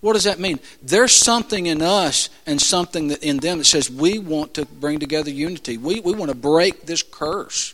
What 0.00 0.14
does 0.14 0.24
that 0.24 0.38
mean? 0.38 0.60
There's 0.82 1.12
something 1.12 1.64
in 1.64 1.80
us 1.80 2.28
and 2.46 2.60
something 2.60 3.08
that 3.08 3.22
in 3.22 3.38
them 3.38 3.56
that 3.56 3.64
says 3.64 3.90
we 3.90 4.18
want 4.18 4.52
to 4.54 4.66
bring 4.66 4.98
together 4.98 5.30
unity. 5.30 5.78
We, 5.78 6.00
we 6.00 6.12
want 6.12 6.30
to 6.30 6.36
break 6.36 6.84
this 6.84 7.02
curse. 7.02 7.72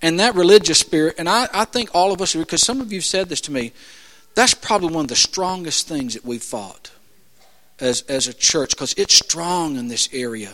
And 0.00 0.20
that 0.20 0.34
religious 0.34 0.78
spirit, 0.78 1.16
and 1.18 1.28
I, 1.28 1.48
I 1.52 1.66
think 1.66 1.90
all 1.92 2.12
of 2.12 2.22
us, 2.22 2.34
because 2.34 2.62
some 2.62 2.80
of 2.80 2.94
you 2.94 3.02
said 3.02 3.28
this 3.28 3.42
to 3.42 3.52
me, 3.52 3.72
that's 4.34 4.54
probably 4.54 4.94
one 4.94 5.04
of 5.04 5.08
the 5.08 5.16
strongest 5.16 5.88
things 5.88 6.14
that 6.14 6.24
we've 6.24 6.42
fought 6.42 6.90
as, 7.80 8.02
as 8.02 8.28
a 8.28 8.34
church 8.34 8.70
because 8.70 8.94
it's 8.96 9.14
strong 9.14 9.76
in 9.76 9.88
this 9.88 10.08
area. 10.12 10.50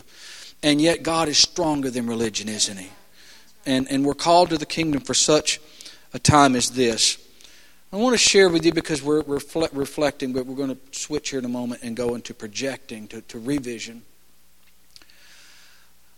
And 0.63 0.81
yet, 0.81 1.03
God 1.03 1.29
is 1.29 1.39
stronger 1.39 1.91
than 1.91 2.07
religion, 2.07 2.49
isn't 2.49 2.79
He? 2.79 2.91
And, 3.67 3.87
and 3.91 4.05
we're 4.05 4.15
called 4.15 4.51
to 4.51 4.59
the 4.59 4.67
kingdom 4.67 5.03
for 5.03 5.15
such 5.15 5.61
a 6.15 6.19
time 6.19 6.57
as 6.57 6.71
this. 6.71 7.19
I 7.93 7.97
want 7.97 8.15
to 8.15 8.19
share 8.19 8.49
with 8.49 8.65
you 8.65 8.73
because 8.73 9.03
we're 9.03 9.23
reflect, 9.23 9.75
reflecting, 9.75 10.33
but 10.33 10.47
we're 10.47 10.57
going 10.57 10.75
to 10.75 10.99
switch 10.99 11.31
here 11.31 11.39
in 11.39 11.45
a 11.45 11.49
moment 11.49 11.83
and 11.83 11.97
go 11.97 12.15
into 12.15 12.35
projecting, 12.35 13.07
to, 13.09 13.21
to 13.23 13.39
revision. 13.39 14.03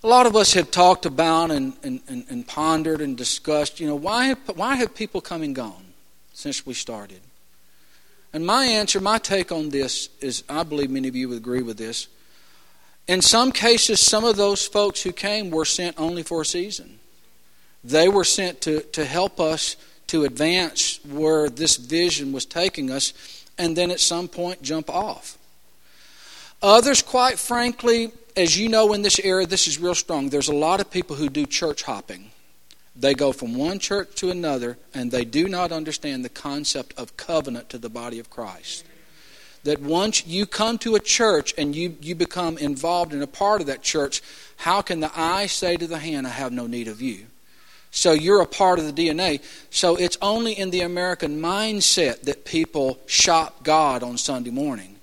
A 0.02 0.06
lot 0.06 0.26
of 0.26 0.36
us 0.36 0.54
have 0.54 0.70
talked 0.70 1.06
about 1.06 1.50
and, 1.50 1.74
and, 1.82 2.00
and, 2.08 2.24
and 2.30 2.46
pondered 2.46 3.00
and 3.00 3.16
discussed, 3.16 3.80
you 3.80 3.86
know, 3.86 3.96
why 3.96 4.26
have, 4.26 4.38
why 4.54 4.76
have 4.76 4.94
people 4.94 5.20
come 5.20 5.42
and 5.42 5.54
gone 5.54 5.92
since 6.32 6.64
we 6.64 6.72
started? 6.72 7.20
And 8.38 8.46
my 8.46 8.66
answer, 8.66 9.00
my 9.00 9.18
take 9.18 9.50
on 9.50 9.70
this 9.70 10.10
is 10.20 10.44
I 10.48 10.62
believe 10.62 10.90
many 10.90 11.08
of 11.08 11.16
you 11.16 11.28
would 11.28 11.38
agree 11.38 11.60
with 11.60 11.76
this. 11.76 12.06
In 13.08 13.20
some 13.20 13.50
cases, 13.50 13.98
some 13.98 14.24
of 14.24 14.36
those 14.36 14.64
folks 14.64 15.02
who 15.02 15.10
came 15.10 15.50
were 15.50 15.64
sent 15.64 15.98
only 15.98 16.22
for 16.22 16.42
a 16.42 16.46
season. 16.46 17.00
They 17.82 18.08
were 18.08 18.22
sent 18.22 18.60
to, 18.60 18.82
to 18.82 19.04
help 19.04 19.40
us 19.40 19.74
to 20.06 20.22
advance 20.22 21.00
where 21.04 21.50
this 21.50 21.78
vision 21.78 22.30
was 22.30 22.46
taking 22.46 22.92
us, 22.92 23.12
and 23.58 23.74
then 23.74 23.90
at 23.90 23.98
some 23.98 24.28
point 24.28 24.62
jump 24.62 24.88
off. 24.88 25.36
Others, 26.62 27.02
quite 27.02 27.40
frankly, 27.40 28.12
as 28.36 28.56
you 28.56 28.68
know 28.68 28.92
in 28.92 29.02
this 29.02 29.18
area, 29.18 29.48
this 29.48 29.66
is 29.66 29.80
real 29.80 29.96
strong. 29.96 30.28
There's 30.28 30.46
a 30.46 30.54
lot 30.54 30.80
of 30.80 30.92
people 30.92 31.16
who 31.16 31.28
do 31.28 31.44
church 31.44 31.82
hopping. 31.82 32.30
They 32.98 33.14
go 33.14 33.30
from 33.32 33.54
one 33.54 33.78
church 33.78 34.16
to 34.16 34.30
another, 34.30 34.76
and 34.92 35.10
they 35.10 35.24
do 35.24 35.48
not 35.48 35.70
understand 35.70 36.24
the 36.24 36.28
concept 36.28 36.94
of 36.98 37.16
covenant 37.16 37.68
to 37.70 37.78
the 37.78 37.88
body 37.88 38.18
of 38.18 38.28
Christ. 38.28 38.84
That 39.62 39.80
once 39.80 40.26
you 40.26 40.46
come 40.46 40.78
to 40.78 40.96
a 40.96 41.00
church 41.00 41.54
and 41.56 41.76
you, 41.76 41.96
you 42.00 42.14
become 42.14 42.58
involved 42.58 43.12
in 43.12 43.22
a 43.22 43.26
part 43.26 43.60
of 43.60 43.68
that 43.68 43.82
church, 43.82 44.20
how 44.56 44.82
can 44.82 45.00
the 45.00 45.12
eye 45.14 45.46
say 45.46 45.76
to 45.76 45.86
the 45.86 45.98
hand, 45.98 46.26
I 46.26 46.30
have 46.30 46.52
no 46.52 46.66
need 46.66 46.88
of 46.88 47.00
you? 47.00 47.26
So 47.90 48.12
you're 48.12 48.42
a 48.42 48.46
part 48.46 48.78
of 48.78 48.92
the 48.92 49.08
DNA. 49.08 49.42
So 49.70 49.96
it's 49.96 50.18
only 50.20 50.52
in 50.52 50.70
the 50.70 50.80
American 50.80 51.40
mindset 51.40 52.22
that 52.22 52.44
people 52.44 52.98
shop 53.06 53.62
God 53.62 54.02
on 54.02 54.18
Sunday 54.18 54.50
morning. 54.50 54.97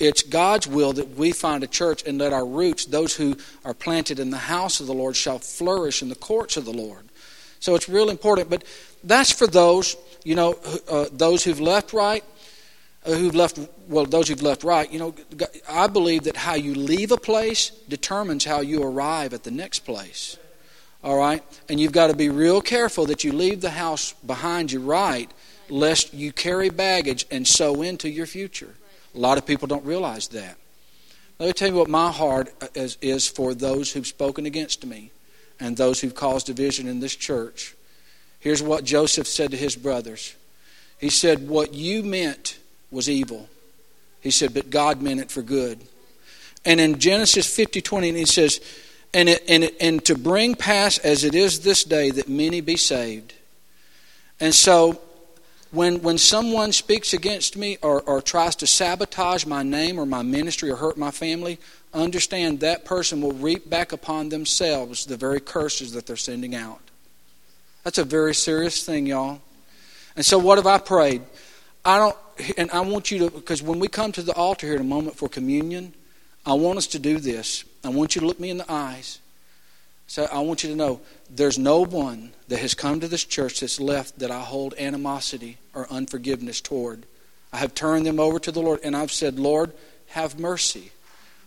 It's 0.00 0.22
God's 0.22 0.66
will 0.66 0.94
that 0.94 1.16
we 1.16 1.30
find 1.30 1.62
a 1.62 1.66
church 1.66 2.02
and 2.06 2.18
let 2.18 2.32
our 2.32 2.46
roots, 2.46 2.86
those 2.86 3.14
who 3.14 3.36
are 3.66 3.74
planted 3.74 4.18
in 4.18 4.30
the 4.30 4.38
house 4.38 4.80
of 4.80 4.86
the 4.86 4.94
Lord, 4.94 5.14
shall 5.14 5.38
flourish 5.38 6.00
in 6.00 6.08
the 6.08 6.14
courts 6.14 6.56
of 6.56 6.64
the 6.64 6.72
Lord. 6.72 7.04
So 7.60 7.74
it's 7.74 7.86
real 7.86 8.08
important. 8.08 8.48
But 8.48 8.64
that's 9.04 9.30
for 9.30 9.46
those, 9.46 9.96
you 10.24 10.34
know, 10.34 10.58
uh, 10.88 11.06
those 11.12 11.44
who've 11.44 11.60
left 11.60 11.92
right, 11.92 12.24
uh, 13.04 13.12
who've 13.12 13.34
left, 13.34 13.58
well, 13.88 14.06
those 14.06 14.28
who've 14.28 14.40
left 14.40 14.64
right. 14.64 14.90
You 14.90 14.98
know, 14.98 15.14
I 15.68 15.86
believe 15.86 16.24
that 16.24 16.36
how 16.36 16.54
you 16.54 16.74
leave 16.74 17.12
a 17.12 17.18
place 17.18 17.68
determines 17.86 18.46
how 18.46 18.60
you 18.60 18.82
arrive 18.82 19.34
at 19.34 19.44
the 19.44 19.50
next 19.50 19.80
place. 19.80 20.38
All 21.04 21.18
right? 21.18 21.44
And 21.68 21.78
you've 21.78 21.92
got 21.92 22.06
to 22.06 22.16
be 22.16 22.30
real 22.30 22.62
careful 22.62 23.04
that 23.06 23.22
you 23.22 23.32
leave 23.32 23.60
the 23.60 23.70
house 23.70 24.14
behind 24.24 24.72
you 24.72 24.80
right, 24.80 25.30
lest 25.68 26.14
you 26.14 26.32
carry 26.32 26.70
baggage 26.70 27.26
and 27.30 27.46
sow 27.46 27.82
into 27.82 28.08
your 28.08 28.26
future. 28.26 28.74
A 29.14 29.18
lot 29.18 29.38
of 29.38 29.46
people 29.46 29.66
don't 29.66 29.84
realize 29.84 30.28
that. 30.28 30.56
Let 31.38 31.46
me 31.46 31.52
tell 31.52 31.68
you 31.68 31.74
what 31.74 31.88
my 31.88 32.12
heart 32.12 32.52
uh, 32.60 32.68
is, 32.74 32.98
is 33.00 33.26
for 33.26 33.54
those 33.54 33.92
who've 33.92 34.06
spoken 34.06 34.46
against 34.46 34.84
me 34.84 35.10
and 35.58 35.76
those 35.76 36.00
who've 36.00 36.14
caused 36.14 36.46
division 36.46 36.86
in 36.86 37.00
this 37.00 37.16
church. 37.16 37.74
Here's 38.40 38.62
what 38.62 38.84
Joseph 38.84 39.26
said 39.26 39.50
to 39.50 39.56
his 39.56 39.76
brothers 39.76 40.34
He 40.98 41.10
said, 41.10 41.48
What 41.48 41.74
you 41.74 42.02
meant 42.02 42.58
was 42.90 43.08
evil. 43.08 43.48
He 44.20 44.30
said, 44.30 44.54
But 44.54 44.70
God 44.70 45.00
meant 45.00 45.20
it 45.20 45.30
for 45.30 45.42
good. 45.42 45.80
And 46.64 46.78
in 46.78 46.98
Genesis 46.98 47.54
50 47.54 47.80
20, 47.80 48.12
he 48.12 48.26
says, 48.26 48.60
and, 49.12 49.28
it, 49.28 49.42
and, 49.48 49.64
it, 49.64 49.76
and 49.80 50.04
to 50.04 50.16
bring 50.16 50.54
pass 50.54 50.98
as 50.98 51.24
it 51.24 51.34
is 51.34 51.60
this 51.60 51.84
day 51.84 52.10
that 52.10 52.28
many 52.28 52.60
be 52.60 52.76
saved. 52.76 53.34
And 54.38 54.54
so 54.54 55.00
when, 55.70 56.02
when 56.02 56.18
someone 56.18 56.72
speaks 56.72 57.12
against 57.12 57.56
me 57.56 57.78
or, 57.82 58.02
or 58.02 58.20
tries 58.20 58.56
to 58.56 58.66
sabotage 58.66 59.46
my 59.46 59.62
name 59.62 59.98
or 59.98 60.06
my 60.06 60.22
ministry 60.22 60.70
or 60.70 60.76
hurt 60.76 60.96
my 60.96 61.10
family, 61.10 61.58
understand 61.94 62.60
that 62.60 62.84
person 62.84 63.20
will 63.20 63.32
reap 63.32 63.70
back 63.70 63.92
upon 63.92 64.28
themselves 64.28 65.06
the 65.06 65.16
very 65.16 65.40
curses 65.40 65.92
that 65.92 66.06
they're 66.06 66.16
sending 66.16 66.54
out. 66.54 66.80
That's 67.84 67.98
a 67.98 68.04
very 68.04 68.34
serious 68.34 68.84
thing, 68.84 69.06
y'all. 69.06 69.40
And 70.16 70.24
so, 70.24 70.38
what 70.38 70.58
have 70.58 70.66
I 70.66 70.78
prayed? 70.78 71.22
I 71.84 71.98
don't, 71.98 72.16
and 72.58 72.70
I 72.72 72.80
want 72.80 73.10
you 73.10 73.18
to, 73.20 73.30
because 73.30 73.62
when 73.62 73.78
we 73.78 73.88
come 73.88 74.12
to 74.12 74.22
the 74.22 74.34
altar 74.34 74.66
here 74.66 74.76
in 74.76 74.82
a 74.82 74.84
moment 74.84 75.16
for 75.16 75.28
communion, 75.28 75.94
I 76.44 76.54
want 76.54 76.78
us 76.78 76.86
to 76.88 76.98
do 76.98 77.18
this. 77.18 77.64
I 77.84 77.88
want 77.90 78.14
you 78.14 78.20
to 78.20 78.26
look 78.26 78.40
me 78.40 78.50
in 78.50 78.58
the 78.58 78.70
eyes. 78.70 79.20
So 80.10 80.24
I 80.32 80.40
want 80.40 80.64
you 80.64 80.70
to 80.70 80.74
know 80.74 81.00
there's 81.32 81.56
no 81.56 81.84
one 81.84 82.32
that 82.48 82.58
has 82.58 82.74
come 82.74 82.98
to 82.98 83.06
this 83.06 83.24
church 83.24 83.60
that's 83.60 83.78
left 83.78 84.18
that 84.18 84.32
I 84.32 84.40
hold 84.40 84.74
animosity 84.74 85.58
or 85.72 85.86
unforgiveness 85.88 86.60
toward. 86.60 87.06
I 87.52 87.58
have 87.58 87.76
turned 87.76 88.06
them 88.06 88.18
over 88.18 88.40
to 88.40 88.50
the 88.50 88.60
Lord 88.60 88.80
and 88.82 88.96
I've 88.96 89.12
said, 89.12 89.38
Lord, 89.38 89.72
have 90.08 90.36
mercy. 90.36 90.90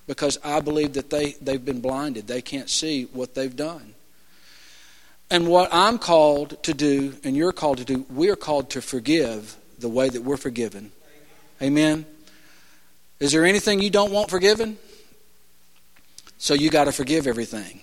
Because 0.07 0.39
I 0.45 0.61
believe 0.61 0.93
that 0.93 1.09
they, 1.09 1.33
they've 1.41 1.63
been 1.63 1.81
blinded. 1.81 2.27
They 2.27 2.41
can't 2.41 2.69
see 2.69 3.03
what 3.11 3.35
they've 3.35 3.53
done. 3.53 3.95
And 5.29 5.49
what 5.49 5.67
I'm 5.73 5.97
called 5.97 6.63
to 6.63 6.73
do, 6.73 7.15
and 7.25 7.35
you're 7.35 7.51
called 7.51 7.79
to 7.79 7.83
do, 7.83 8.05
we're 8.09 8.37
called 8.37 8.69
to 8.69 8.81
forgive 8.81 9.57
the 9.77 9.89
way 9.89 10.07
that 10.07 10.23
we're 10.23 10.37
forgiven. 10.37 10.93
Amen. 11.61 12.05
Is 13.19 13.33
there 13.33 13.43
anything 13.43 13.81
you 13.81 13.89
don't 13.89 14.13
want 14.13 14.29
forgiven? 14.29 14.77
So 16.37 16.53
you 16.53 16.69
got 16.69 16.85
to 16.85 16.93
forgive 16.93 17.27
everything. 17.27 17.82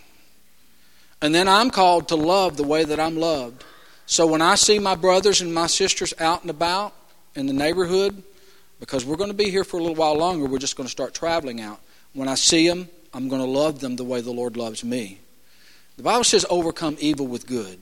And 1.22 1.35
then 1.35 1.48
I'm 1.48 1.70
called 1.70 2.09
to 2.09 2.16
love 2.16 2.56
the 2.56 2.64
way 2.64 2.85
that 2.85 2.98
I'm 2.98 3.16
loved. 3.16 3.64
So 4.06 4.26
when 4.26 4.42
I 4.42 4.54
see 4.54 4.78
my 4.78 4.94
brothers 4.94 5.40
and 5.40 5.54
my 5.54 5.66
sisters 5.66 6.14
out 6.18 6.42
and 6.42 6.50
about 6.50 6.94
in 7.35 7.46
the 7.46 7.52
neighborhood, 7.52 8.22
because 8.80 9.04
we're 9.04 9.16
going 9.16 9.30
to 9.30 9.37
be 9.37 9.50
here 9.50 9.62
for 9.62 9.78
a 9.78 9.80
little 9.80 9.96
while 9.96 10.16
longer, 10.16 10.46
we're 10.46 10.59
just 10.59 10.76
going 10.76 10.87
to 10.87 10.90
start 10.90 11.14
traveling 11.14 11.61
out. 11.61 11.80
When 12.14 12.26
I 12.26 12.35
see 12.35 12.66
them, 12.66 12.88
I'm 13.12 13.28
going 13.28 13.42
to 13.42 13.46
love 13.46 13.80
them 13.80 13.96
the 13.96 14.04
way 14.04 14.20
the 14.20 14.33
Lord 14.33 14.56
loves 14.56 14.83
me. 14.83 15.20
The 15.96 16.02
Bible 16.02 16.24
says, 16.24 16.46
overcome 16.48 16.96
evil 16.98 17.26
with 17.26 17.46
good. 17.46 17.78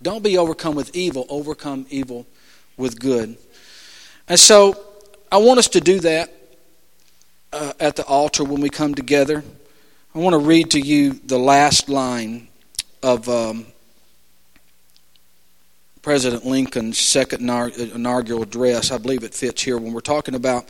Don't 0.00 0.24
be 0.24 0.38
overcome 0.38 0.74
with 0.74 0.96
evil, 0.96 1.26
overcome 1.28 1.86
evil 1.90 2.26
with 2.76 2.98
good. 2.98 3.36
And 4.28 4.40
so 4.40 4.82
I 5.30 5.36
want 5.36 5.58
us 5.58 5.68
to 5.68 5.80
do 5.80 6.00
that 6.00 6.32
uh, 7.52 7.74
at 7.78 7.96
the 7.96 8.04
altar 8.04 8.44
when 8.44 8.60
we 8.60 8.70
come 8.70 8.94
together. 8.94 9.44
I 10.14 10.18
want 10.18 10.34
to 10.34 10.38
read 10.38 10.72
to 10.72 10.78
you 10.78 11.14
the 11.14 11.38
last 11.38 11.88
line 11.88 12.48
of 13.02 13.26
um, 13.30 13.64
President 16.02 16.44
Lincoln's 16.44 16.98
second 16.98 17.40
inaugural 17.40 18.42
address. 18.42 18.90
I 18.90 18.98
believe 18.98 19.24
it 19.24 19.32
fits 19.32 19.62
here 19.62 19.78
when 19.78 19.94
we're 19.94 20.00
talking 20.00 20.34
about 20.34 20.68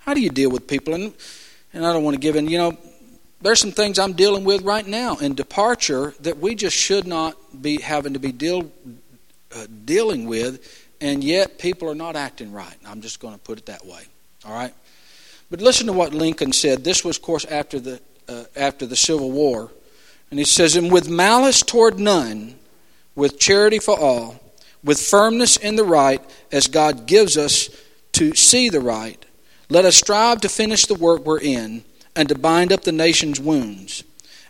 how 0.00 0.12
do 0.12 0.20
you 0.20 0.28
deal 0.28 0.50
with 0.50 0.66
people. 0.66 0.94
And, 0.94 1.14
and 1.72 1.86
I 1.86 1.92
don't 1.92 2.02
want 2.02 2.16
to 2.16 2.20
give 2.20 2.34
in, 2.34 2.48
you 2.48 2.58
know, 2.58 2.76
there's 3.40 3.60
some 3.60 3.70
things 3.70 3.96
I'm 3.96 4.14
dealing 4.14 4.42
with 4.42 4.62
right 4.62 4.84
now 4.84 5.18
in 5.18 5.36
departure 5.36 6.12
that 6.22 6.38
we 6.38 6.56
just 6.56 6.76
should 6.76 7.06
not 7.06 7.36
be 7.62 7.80
having 7.80 8.14
to 8.14 8.18
be 8.18 8.32
deal, 8.32 8.72
uh, 9.54 9.66
dealing 9.84 10.26
with, 10.26 10.88
and 11.00 11.22
yet 11.22 11.60
people 11.60 11.88
are 11.88 11.94
not 11.94 12.16
acting 12.16 12.50
right. 12.50 12.76
I'm 12.84 13.02
just 13.02 13.20
going 13.20 13.34
to 13.34 13.40
put 13.40 13.56
it 13.56 13.66
that 13.66 13.86
way. 13.86 14.02
All 14.44 14.52
right? 14.52 14.74
But 15.48 15.60
listen 15.60 15.86
to 15.86 15.92
what 15.92 16.12
Lincoln 16.12 16.52
said. 16.52 16.82
This 16.82 17.04
was, 17.04 17.18
of 17.18 17.22
course, 17.22 17.44
after 17.44 17.78
the, 17.78 18.00
uh, 18.30 18.44
after 18.56 18.86
the 18.86 18.96
Civil 18.96 19.30
War. 19.30 19.70
And 20.30 20.38
he 20.38 20.44
says, 20.44 20.76
And 20.76 20.92
with 20.92 21.08
malice 21.08 21.62
toward 21.62 21.98
none, 21.98 22.54
with 23.14 23.38
charity 23.38 23.78
for 23.78 23.98
all, 23.98 24.40
with 24.82 25.00
firmness 25.00 25.56
in 25.56 25.76
the 25.76 25.84
right, 25.84 26.22
as 26.52 26.68
God 26.68 27.06
gives 27.06 27.36
us 27.36 27.68
to 28.12 28.34
see 28.34 28.68
the 28.68 28.80
right, 28.80 29.24
let 29.68 29.84
us 29.84 29.96
strive 29.96 30.40
to 30.42 30.48
finish 30.48 30.86
the 30.86 30.94
work 30.94 31.24
we're 31.24 31.40
in 31.40 31.84
and 32.16 32.28
to 32.28 32.38
bind 32.38 32.72
up 32.72 32.82
the 32.82 32.92
nation's 32.92 33.38
wounds, 33.38 34.02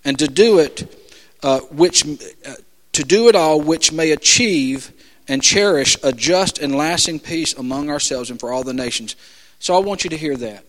and 0.05 0.19
to 0.19 0.29
do 0.29 0.59
it, 0.59 0.97
uh, 1.43 1.61
which 1.61 2.07
uh, 2.47 2.55
to 2.93 3.03
do 3.05 3.29
it 3.29 3.37
all, 3.37 3.61
which 3.61 3.93
may 3.93 4.13
achieve 4.13 4.93
and 5.29 5.43
cherish 5.43 5.97
a 6.03 6.13
just 6.13 6.59
and 6.59 6.75
lasting 6.75 7.21
peace 7.21 7.53
among 7.55 7.91
ourselves 7.91 8.31
and 8.31 8.41
for 8.41 8.53
all 8.53 8.65
the 8.65 8.75
nations. 8.75 9.15
So 9.59 9.77
I 9.77 9.79
want 9.79 10.05
you 10.05 10.11
to 10.11 10.17
hear 10.17 10.37
that 10.39 10.65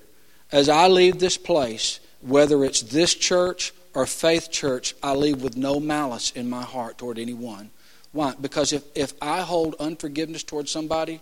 as 0.51 0.67
I 0.69 0.87
leave 0.87 1.19
this 1.19 1.37
place, 1.37 1.99
whether 2.21 2.63
it's 2.63 2.81
this 2.81 3.13
church 3.13 3.73
or 3.93 4.05
Faith 4.05 4.51
Church, 4.51 4.95
I 5.03 5.13
leave 5.13 5.41
with 5.41 5.57
no 5.57 5.79
malice 5.79 6.31
in 6.31 6.49
my 6.49 6.63
heart 6.63 6.97
toward 6.97 7.19
anyone. 7.19 7.71
Why? 8.11 8.33
Because 8.39 8.73
if, 8.73 8.83
if 8.95 9.13
I 9.21 9.41
hold 9.41 9.75
unforgiveness 9.79 10.43
toward 10.43 10.69
somebody, 10.69 11.21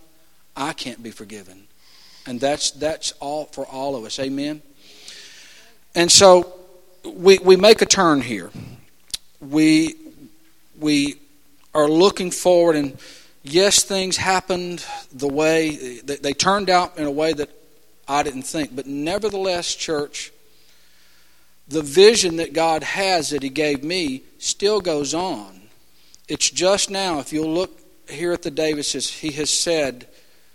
I 0.56 0.74
can't 0.74 1.02
be 1.02 1.12
forgiven. 1.12 1.68
And 2.26 2.40
that's, 2.40 2.72
that's 2.72 3.12
all 3.20 3.46
for 3.46 3.66
all 3.66 3.96
of 3.96 4.04
us. 4.06 4.20
Amen? 4.20 4.62
And 5.96 6.12
so 6.12 6.54
we, 7.04 7.40
we 7.40 7.56
make 7.56 7.82
a 7.82 7.86
turn 7.86 8.22
here. 8.22 8.52
We, 9.40 9.96
we 10.80 11.16
are 11.74 11.88
looking 11.88 12.32
forward, 12.32 12.76
and 12.76 12.98
yes, 13.44 13.84
things 13.84 14.18
happened 14.18 14.86
the 15.12 15.28
way 15.28 16.02
they, 16.02 16.18
they 16.18 16.34
turned 16.34 16.70
out 16.70 16.98
in 16.98 17.06
a 17.06 17.12
way 17.12 17.34
that 17.34 17.50
I 18.08 18.24
didn't 18.24 18.44
think. 18.44 18.76
But 18.76 18.86
nevertheless, 18.86 19.76
church, 19.76 20.32
the 21.69 21.82
vision 21.82 22.38
that 22.38 22.53
God 22.53 22.84
has 22.84 23.29
that 23.29 23.43
He 23.43 23.49
gave 23.49 23.84
me 23.84 24.23
still 24.38 24.82
goes 24.82 25.13
on. 25.13 25.62
It's 26.27 26.49
just 26.49 26.89
now, 26.89 27.19
if 27.19 27.32
you'll 27.32 27.53
look 27.53 27.79
here 28.10 28.32
at 28.32 28.41
the 28.41 28.51
Davises, 28.51 29.10
He 29.10 29.32
has 29.32 29.49
said 29.49 30.08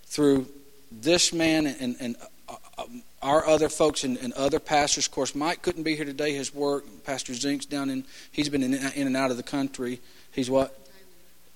through 0.06 0.46
this 0.92 1.32
man 1.32 1.66
and, 1.66 1.96
and 1.98 2.16
uh, 2.48 2.56
uh, 2.78 2.84
our 3.22 3.46
other 3.46 3.68
folks 3.68 4.04
and, 4.04 4.16
and, 4.18 4.32
other 4.34 4.60
pastors. 4.60 5.06
Of 5.06 5.12
course, 5.12 5.34
Mike 5.34 5.62
couldn't 5.62 5.82
be 5.82 5.96
here 5.96 6.04
today. 6.04 6.34
His 6.34 6.54
work, 6.54 6.84
Pastor 7.04 7.32
Zink's 7.32 7.66
down 7.66 7.90
in, 7.90 8.04
he's 8.30 8.48
been 8.48 8.62
in, 8.62 8.74
in 8.74 9.06
and 9.06 9.16
out 9.16 9.30
of 9.30 9.36
the 9.36 9.42
country. 9.42 10.00
He's 10.30 10.50
what? 10.50 10.78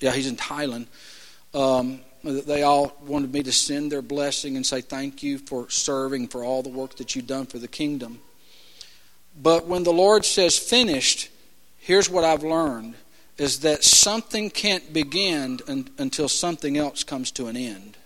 Yeah, 0.00 0.12
he's 0.12 0.26
in 0.26 0.36
Thailand. 0.36 0.86
Um, 1.54 2.00
they 2.24 2.62
all 2.62 2.96
wanted 3.06 3.32
me 3.32 3.42
to 3.42 3.52
send 3.52 3.92
their 3.92 4.02
blessing 4.02 4.56
and 4.56 4.66
say 4.66 4.80
thank 4.80 5.22
you 5.22 5.38
for 5.38 5.68
serving, 5.70 6.28
for 6.28 6.42
all 6.42 6.62
the 6.62 6.68
work 6.68 6.96
that 6.96 7.14
you've 7.14 7.26
done 7.26 7.46
for 7.46 7.58
the 7.58 7.68
kingdom. 7.68 8.20
But 9.40 9.66
when 9.66 9.84
the 9.84 9.92
Lord 9.92 10.24
says 10.24 10.58
finished, 10.58 11.30
here's 11.78 12.10
what 12.10 12.24
I've 12.24 12.42
learned 12.42 12.94
is 13.36 13.60
that 13.60 13.84
something 13.84 14.50
can't 14.50 14.92
begin 14.92 15.60
until 15.96 16.28
something 16.28 16.76
else 16.76 17.04
comes 17.04 17.30
to 17.32 17.46
an 17.46 17.56
end. 17.56 17.96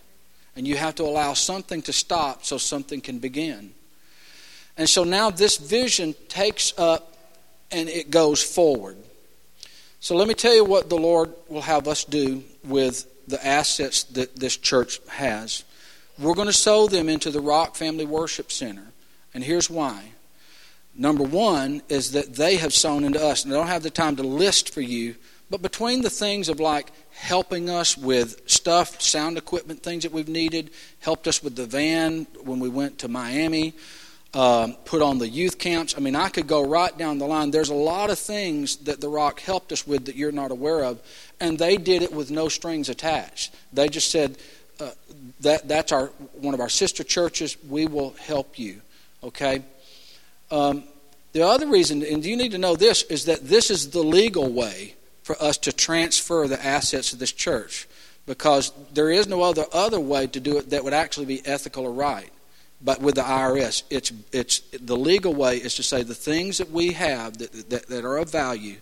And 0.55 0.67
you 0.67 0.75
have 0.77 0.93
to 0.95 1.03
allow 1.03 1.33
something 1.33 1.81
to 1.83 1.93
stop 1.93 2.45
so 2.45 2.59
something 2.59 3.01
can 3.01 3.17
begin. 3.17 3.73
And 4.77 4.87
so 4.87 5.03
now 5.03 5.31
this 5.31 5.57
vision 5.57 6.13
takes 6.29 6.77
up 6.77 7.17
and 7.71 7.89
it 7.89 8.11
goes 8.11 8.43
forward. 8.43 8.97
So 9.99 10.15
let 10.15 10.27
me 10.27 10.35
tell 10.35 10.53
you 10.53 10.63
what 10.63 10.89
the 10.89 10.97
Lord 10.97 11.33
will 11.49 11.61
have 11.61 11.87
us 11.87 12.03
do 12.03 12.43
with 12.63 13.07
the 13.27 13.43
assets 13.43 14.03
that 14.03 14.35
this 14.35 14.57
church 14.57 14.99
has. 15.07 15.63
We're 16.19 16.35
going 16.35 16.47
to 16.47 16.53
sow 16.53 16.87
them 16.87 17.09
into 17.09 17.31
the 17.31 17.41
Rock 17.41 17.75
Family 17.75 18.05
Worship 18.05 18.51
Center. 18.51 18.85
And 19.33 19.43
here's 19.43 19.69
why. 19.69 20.12
Number 20.95 21.23
one 21.23 21.81
is 21.89 22.11
that 22.11 22.35
they 22.35 22.57
have 22.57 22.73
sown 22.73 23.03
into 23.03 23.23
us. 23.23 23.43
And 23.43 23.53
I 23.53 23.57
don't 23.57 23.67
have 23.67 23.83
the 23.83 23.89
time 23.89 24.15
to 24.17 24.23
list 24.23 24.73
for 24.73 24.81
you, 24.81 25.15
but 25.49 25.61
between 25.61 26.01
the 26.01 26.09
things 26.09 26.49
of 26.49 26.59
like 26.59 26.91
helping 27.11 27.69
us 27.69 27.97
with 27.97 28.41
stuff, 28.49 29.01
sound 29.01 29.37
equipment, 29.37 29.81
things 29.81 30.03
that 30.03 30.11
we've 30.11 30.27
needed, 30.27 30.71
helped 30.99 31.27
us 31.27 31.43
with 31.43 31.55
the 31.55 31.65
van 31.65 32.27
when 32.43 32.59
we 32.59 32.69
went 32.69 32.99
to 32.99 33.07
Miami, 33.07 33.73
um, 34.33 34.75
put 34.85 35.01
on 35.01 35.19
the 35.19 35.27
youth 35.27 35.59
camps. 35.59 35.93
I 35.95 35.99
mean, 35.99 36.15
I 36.15 36.29
could 36.29 36.47
go 36.47 36.65
right 36.65 36.95
down 36.97 37.19
the 37.19 37.27
line. 37.27 37.51
There's 37.51 37.69
a 37.69 37.75
lot 37.75 38.09
of 38.09 38.17
things 38.17 38.77
that 38.77 38.99
The 38.99 39.09
Rock 39.09 39.39
helped 39.39 39.71
us 39.71 39.85
with 39.85 40.05
that 40.05 40.15
you're 40.15 40.31
not 40.31 40.51
aware 40.51 40.83
of, 40.83 40.99
and 41.39 41.57
they 41.57 41.77
did 41.77 42.01
it 42.01 42.11
with 42.11 42.31
no 42.31 42.49
strings 42.49 42.89
attached. 42.89 43.53
They 43.71 43.89
just 43.89 44.09
said, 44.09 44.37
uh, 44.79 44.91
that, 45.41 45.67
that's 45.67 45.91
our, 45.91 46.07
one 46.33 46.53
of 46.53 46.59
our 46.59 46.69
sister 46.69 47.03
churches. 47.03 47.57
We 47.69 47.85
will 47.85 48.15
help 48.19 48.57
you. 48.57 48.81
Okay? 49.23 49.63
Um, 50.51 50.83
the 51.31 51.41
other 51.41 51.67
reason, 51.67 52.03
and 52.03 52.23
you 52.23 52.37
need 52.37 52.51
to 52.51 52.57
know 52.57 52.75
this, 52.75 53.03
is 53.03 53.25
that 53.25 53.47
this 53.47 53.71
is 53.71 53.89
the 53.89 54.03
legal 54.03 54.51
way 54.51 54.95
for 55.23 55.41
us 55.41 55.57
to 55.59 55.73
transfer 55.73 56.47
the 56.47 56.63
assets 56.63 57.13
of 57.13 57.19
this 57.19 57.31
church 57.31 57.87
because 58.25 58.71
there 58.93 59.09
is 59.09 59.27
no 59.27 59.41
other, 59.41 59.65
other 59.73 59.99
way 59.99 60.27
to 60.27 60.39
do 60.39 60.57
it 60.57 60.69
that 60.69 60.83
would 60.83 60.93
actually 60.93 61.25
be 61.25 61.45
ethical 61.45 61.85
or 61.85 61.91
right 61.91 62.29
but 62.83 63.01
with 63.01 63.15
the 63.15 63.21
IRS, 63.21 63.83
it's 63.89 64.11
it's 64.33 64.59
the 64.71 64.97
legal 64.97 65.33
way 65.33 65.57
is 65.57 65.75
to 65.75 65.83
say 65.83 66.03
the 66.03 66.13
things 66.13 66.57
that 66.57 66.69
we 66.69 66.91
have 66.93 67.37
that, 67.37 67.69
that, 67.69 67.87
that 67.87 68.03
are 68.03 68.17
of 68.17 68.29
value, 68.29 68.75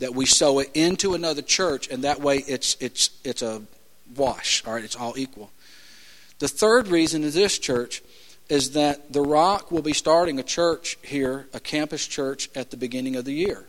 that 0.00 0.12
we 0.12 0.26
sow 0.26 0.58
it 0.58 0.70
into 0.74 1.14
another 1.14 1.42
church, 1.42 1.88
and 1.88 2.02
that 2.02 2.20
way 2.20 2.38
it's 2.38 2.76
it's 2.80 3.10
it's 3.22 3.42
a 3.42 3.62
wash. 4.16 4.64
All 4.66 4.74
right, 4.74 4.84
it's 4.84 4.96
all 4.96 5.16
equal. 5.16 5.52
The 6.40 6.48
third 6.48 6.88
reason 6.88 7.22
is 7.22 7.34
this 7.34 7.58
church 7.58 8.02
is 8.48 8.72
that 8.72 9.12
the 9.12 9.22
Rock 9.22 9.70
will 9.70 9.82
be 9.82 9.92
starting 9.92 10.38
a 10.38 10.42
church 10.42 10.98
here, 11.02 11.46
a 11.54 11.60
campus 11.60 12.06
church, 12.06 12.50
at 12.54 12.70
the 12.70 12.76
beginning 12.76 13.16
of 13.16 13.24
the 13.24 13.32
year. 13.32 13.64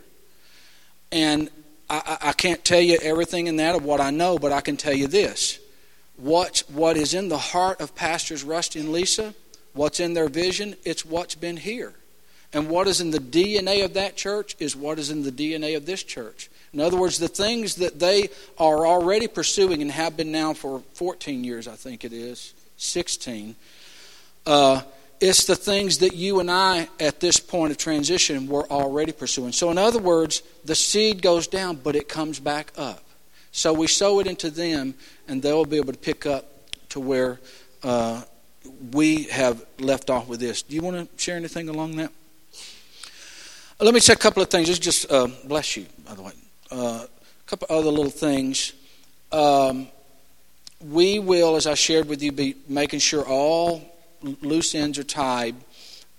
And 1.10 1.50
I, 1.88 2.18
I 2.20 2.32
can't 2.32 2.64
tell 2.64 2.80
you 2.80 2.98
everything 3.02 3.46
in 3.46 3.56
that 3.56 3.74
of 3.74 3.84
what 3.84 4.00
I 4.00 4.10
know, 4.10 4.38
but 4.38 4.52
I 4.52 4.60
can 4.60 4.76
tell 4.76 4.92
you 4.92 5.06
this. 5.06 5.58
What, 6.16 6.62
what 6.68 6.96
is 6.96 7.14
in 7.14 7.28
the 7.28 7.38
heart 7.38 7.80
of 7.80 7.94
Pastors 7.94 8.42
Rusty 8.42 8.80
and 8.80 8.92
Lisa, 8.92 9.34
what's 9.72 10.00
in 10.00 10.14
their 10.14 10.28
vision, 10.28 10.74
it's 10.84 11.04
what's 11.04 11.34
been 11.34 11.56
here. 11.56 11.94
And 12.52 12.68
what 12.68 12.86
is 12.86 13.00
in 13.00 13.10
the 13.10 13.18
DNA 13.18 13.84
of 13.84 13.94
that 13.94 14.16
church 14.16 14.56
is 14.58 14.74
what 14.74 14.98
is 14.98 15.10
in 15.10 15.22
the 15.22 15.32
DNA 15.32 15.76
of 15.76 15.84
this 15.84 16.02
church. 16.02 16.48
In 16.72 16.80
other 16.80 16.96
words, 16.96 17.18
the 17.18 17.28
things 17.28 17.76
that 17.76 17.98
they 17.98 18.30
are 18.58 18.86
already 18.86 19.28
pursuing 19.28 19.82
and 19.82 19.90
have 19.90 20.16
been 20.16 20.32
now 20.32 20.54
for 20.54 20.80
14 20.94 21.44
years, 21.44 21.68
I 21.68 21.74
think 21.74 22.04
it 22.04 22.12
is, 22.12 22.54
16, 22.76 23.56
uh, 24.46 24.82
it's 25.20 25.44
the 25.46 25.56
things 25.56 25.98
that 25.98 26.14
you 26.14 26.40
and 26.40 26.50
I, 26.50 26.88
at 27.00 27.20
this 27.20 27.40
point 27.40 27.70
of 27.70 27.78
transition, 27.78 28.46
were 28.46 28.70
already 28.70 29.12
pursuing. 29.12 29.52
So, 29.52 29.70
in 29.70 29.78
other 29.78 29.98
words, 29.98 30.42
the 30.64 30.74
seed 30.74 31.22
goes 31.22 31.46
down, 31.46 31.76
but 31.76 31.96
it 31.96 32.08
comes 32.08 32.38
back 32.38 32.72
up. 32.76 33.02
So 33.56 33.72
we 33.72 33.86
sow 33.86 34.20
it 34.20 34.26
into 34.26 34.50
them, 34.50 34.94
and 35.26 35.42
they'll 35.42 35.64
be 35.64 35.78
able 35.78 35.94
to 35.94 35.98
pick 35.98 36.26
up 36.26 36.44
to 36.90 37.00
where 37.00 37.40
uh, 37.82 38.22
we 38.92 39.24
have 39.24 39.64
left 39.78 40.10
off 40.10 40.28
with 40.28 40.40
this. 40.40 40.62
Do 40.62 40.74
you 40.74 40.82
want 40.82 41.10
to 41.10 41.22
share 41.22 41.36
anything 41.36 41.70
along 41.70 41.96
that? 41.96 42.12
Let 43.80 43.94
me 43.94 44.00
say 44.00 44.12
a 44.12 44.16
couple 44.16 44.42
of 44.42 44.50
things. 44.50 44.68
Just, 44.68 44.82
just 44.82 45.10
uh, 45.10 45.28
bless 45.44 45.76
you, 45.76 45.86
by 46.06 46.14
the 46.14 46.22
way. 46.22 46.32
Uh, 46.70 47.06
a 47.06 47.48
couple 47.48 47.66
other 47.70 47.90
little 47.90 48.10
things. 48.10 48.74
Um, 49.32 49.88
we 50.80 51.18
will, 51.18 51.56
as 51.56 51.66
I 51.66 51.74
shared 51.74 52.08
with 52.08 52.22
you, 52.22 52.32
be 52.32 52.56
making 52.68 52.98
sure 52.98 53.24
all 53.24 53.82
loose 54.22 54.74
ends 54.74 54.98
are 54.98 55.04
tied. 55.04 55.54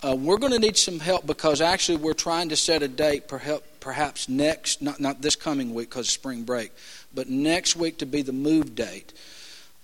Uh, 0.03 0.15
we're 0.15 0.37
going 0.37 0.53
to 0.53 0.59
need 0.59 0.77
some 0.77 0.99
help 0.99 1.25
because 1.25 1.59
actually 1.59 1.97
we're 1.97 2.13
trying 2.13 2.49
to 2.49 2.55
set 2.55 2.83
a 2.83 2.87
date, 2.87 3.27
perhaps 3.27 4.29
next, 4.29 4.81
not, 4.81 4.99
not 4.99 5.21
this 5.21 5.35
coming 5.35 5.73
week 5.73 5.89
because 5.89 6.07
of 6.07 6.11
spring 6.11 6.43
break, 6.43 6.71
but 7.13 7.29
next 7.29 7.75
week 7.75 7.97
to 7.97 8.05
be 8.05 8.21
the 8.21 8.33
move 8.33 8.75
date. 8.75 9.13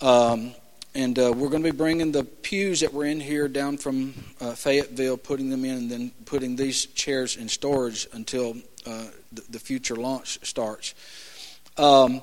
Um, 0.01 0.53
and 0.95 1.17
uh, 1.17 1.33
we're 1.35 1.49
going 1.49 1.63
to 1.63 1.71
be 1.71 1.75
bringing 1.75 2.11
the 2.11 2.23
pews 2.23 2.81
that 2.81 2.93
were 2.93 3.05
in 3.05 3.19
here 3.19 3.47
down 3.47 3.77
from 3.77 4.13
uh, 4.39 4.51
Fayetteville, 4.51 5.17
putting 5.17 5.49
them 5.49 5.65
in, 5.65 5.77
and 5.77 5.89
then 5.89 6.11
putting 6.25 6.55
these 6.55 6.85
chairs 6.87 7.35
in 7.35 7.49
storage 7.49 8.07
until 8.13 8.57
uh, 8.85 9.05
the, 9.31 9.41
the, 9.49 9.59
future 9.59 9.95
launch 9.95 10.37
starts. 10.45 10.93
Um, 11.77 12.21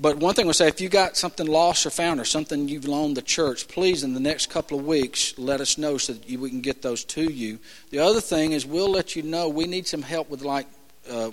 but 0.00 0.18
one 0.18 0.34
thing 0.34 0.46
would 0.46 0.54
say, 0.54 0.68
if 0.68 0.80
you 0.80 0.88
got 0.88 1.16
something 1.16 1.46
lost 1.46 1.84
or 1.84 1.90
found 1.90 2.20
or 2.20 2.24
something 2.24 2.68
you've 2.68 2.86
loaned 2.86 3.16
the 3.16 3.22
church, 3.22 3.66
please 3.66 4.04
in 4.04 4.14
the 4.14 4.20
next 4.20 4.48
couple 4.48 4.78
of 4.78 4.86
weeks 4.86 5.36
let 5.38 5.60
us 5.60 5.76
know 5.76 5.98
so 5.98 6.12
that 6.12 6.24
we 6.38 6.48
can 6.50 6.60
get 6.60 6.82
those 6.82 7.02
to 7.04 7.22
you. 7.22 7.58
The 7.90 7.98
other 7.98 8.20
thing 8.20 8.52
is 8.52 8.64
we'll 8.64 8.90
let 8.90 9.16
you 9.16 9.22
know 9.22 9.48
we 9.48 9.66
need 9.66 9.88
some 9.88 10.02
help 10.02 10.30
with 10.30 10.42
like 10.42 10.66
uh, 11.10 11.32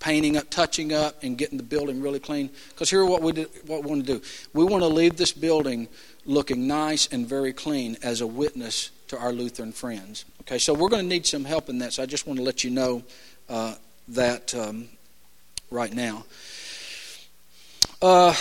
painting 0.00 0.36
up, 0.36 0.50
touching 0.50 0.92
up, 0.92 1.22
and 1.22 1.38
getting 1.38 1.56
the 1.56 1.62
building 1.62 2.02
really 2.02 2.18
clean. 2.18 2.50
Because 2.70 2.90
here, 2.90 3.04
what 3.04 3.22
we 3.22 3.32
what 3.66 3.84
we 3.84 3.90
want 3.90 4.06
to 4.06 4.18
do, 4.18 4.22
we 4.54 4.64
want 4.64 4.82
to 4.82 4.88
leave 4.88 5.16
this 5.16 5.32
building 5.32 5.86
looking 6.24 6.66
nice 6.66 7.06
and 7.12 7.26
very 7.26 7.52
clean 7.52 7.96
as 8.02 8.20
a 8.20 8.26
witness 8.26 8.90
to 9.08 9.18
our 9.18 9.32
Lutheran 9.32 9.72
friends. 9.72 10.24
Okay, 10.42 10.58
so 10.58 10.74
we're 10.74 10.88
going 10.88 11.02
to 11.02 11.08
need 11.08 11.26
some 11.26 11.44
help 11.44 11.68
in 11.68 11.78
that. 11.78 11.92
So 11.92 12.02
I 12.02 12.06
just 12.06 12.26
want 12.26 12.38
to 12.38 12.42
let 12.42 12.64
you 12.64 12.70
know 12.70 13.02
uh, 13.48 13.74
that 14.08 14.54
um, 14.54 14.88
right 15.70 15.92
now. 15.92 16.24
Uh, 18.02 18.34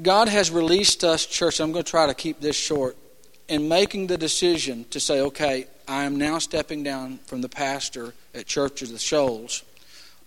God 0.00 0.26
has 0.26 0.50
released 0.50 1.04
us, 1.04 1.24
church. 1.24 1.60
I'm 1.60 1.70
going 1.70 1.84
to 1.84 1.90
try 1.90 2.08
to 2.08 2.14
keep 2.14 2.40
this 2.40 2.56
short. 2.56 2.96
In 3.46 3.68
making 3.68 4.08
the 4.08 4.18
decision 4.18 4.84
to 4.90 4.98
say, 4.98 5.20
okay, 5.20 5.66
I 5.86 6.04
am 6.04 6.16
now 6.16 6.38
stepping 6.38 6.82
down 6.82 7.18
from 7.18 7.40
the 7.40 7.48
pastor 7.48 8.14
at 8.34 8.46
Church 8.46 8.82
of 8.82 8.90
the 8.90 8.98
Shoals. 8.98 9.62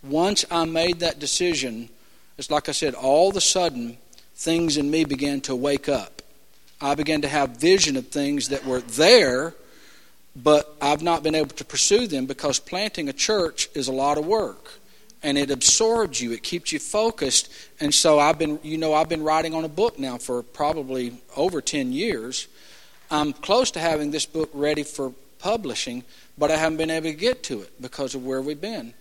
Once 0.01 0.45
I 0.49 0.63
made 0.63 0.99
that 0.99 1.19
decision, 1.19 1.89
it's 2.37 2.49
like 2.49 2.69
I 2.69 2.71
said, 2.71 2.93
all 2.93 3.29
of 3.29 3.35
a 3.35 3.41
sudden, 3.41 3.97
things 4.35 4.77
in 4.77 4.89
me 4.89 5.03
began 5.03 5.41
to 5.41 5.55
wake 5.55 5.89
up. 5.89 6.21
I 6.79 6.95
began 6.95 7.21
to 7.23 7.27
have 7.27 7.57
vision 7.57 7.97
of 7.97 8.07
things 8.07 8.49
that 8.49 8.65
were 8.65 8.81
there, 8.81 9.55
but 10.35 10.73
I've 10.81 11.01
not 11.01 11.21
been 11.21 11.35
able 11.35 11.55
to 11.55 11.65
pursue 11.65 12.07
them 12.07 12.27
because 12.27 12.59
planting 12.59 13.09
a 13.09 13.13
church 13.13 13.67
is 13.73 13.89
a 13.89 13.93
lot 13.93 14.17
of 14.17 14.25
work 14.25 14.79
and 15.25 15.39
it 15.39 15.49
absorbs 15.49 16.21
you. 16.21 16.31
It 16.33 16.43
keeps 16.43 16.71
you 16.71 16.77
focused. 16.77 17.51
And 17.79 17.91
so 17.91 18.19
I've 18.19 18.37
been, 18.37 18.59
you 18.61 18.77
know, 18.77 18.93
I've 18.93 19.09
been 19.09 19.23
writing 19.23 19.55
on 19.55 19.65
a 19.65 19.67
book 19.67 19.97
now 19.97 20.19
for 20.19 20.43
probably 20.43 21.17
over 21.35 21.61
10 21.61 21.91
years. 21.91 22.47
I'm 23.09 23.33
close 23.33 23.71
to 23.71 23.79
having 23.79 24.11
this 24.11 24.27
book 24.27 24.51
ready 24.53 24.83
for 24.83 25.13
publishing, 25.39 26.03
but 26.37 26.51
I 26.51 26.57
haven't 26.57 26.77
been 26.77 26.91
able 26.91 27.09
to 27.09 27.15
get 27.15 27.41
to 27.45 27.63
it 27.63 27.81
because 27.81 28.13
of 28.13 28.23
where 28.23 28.39
we've 28.39 28.61
been. 28.61 28.93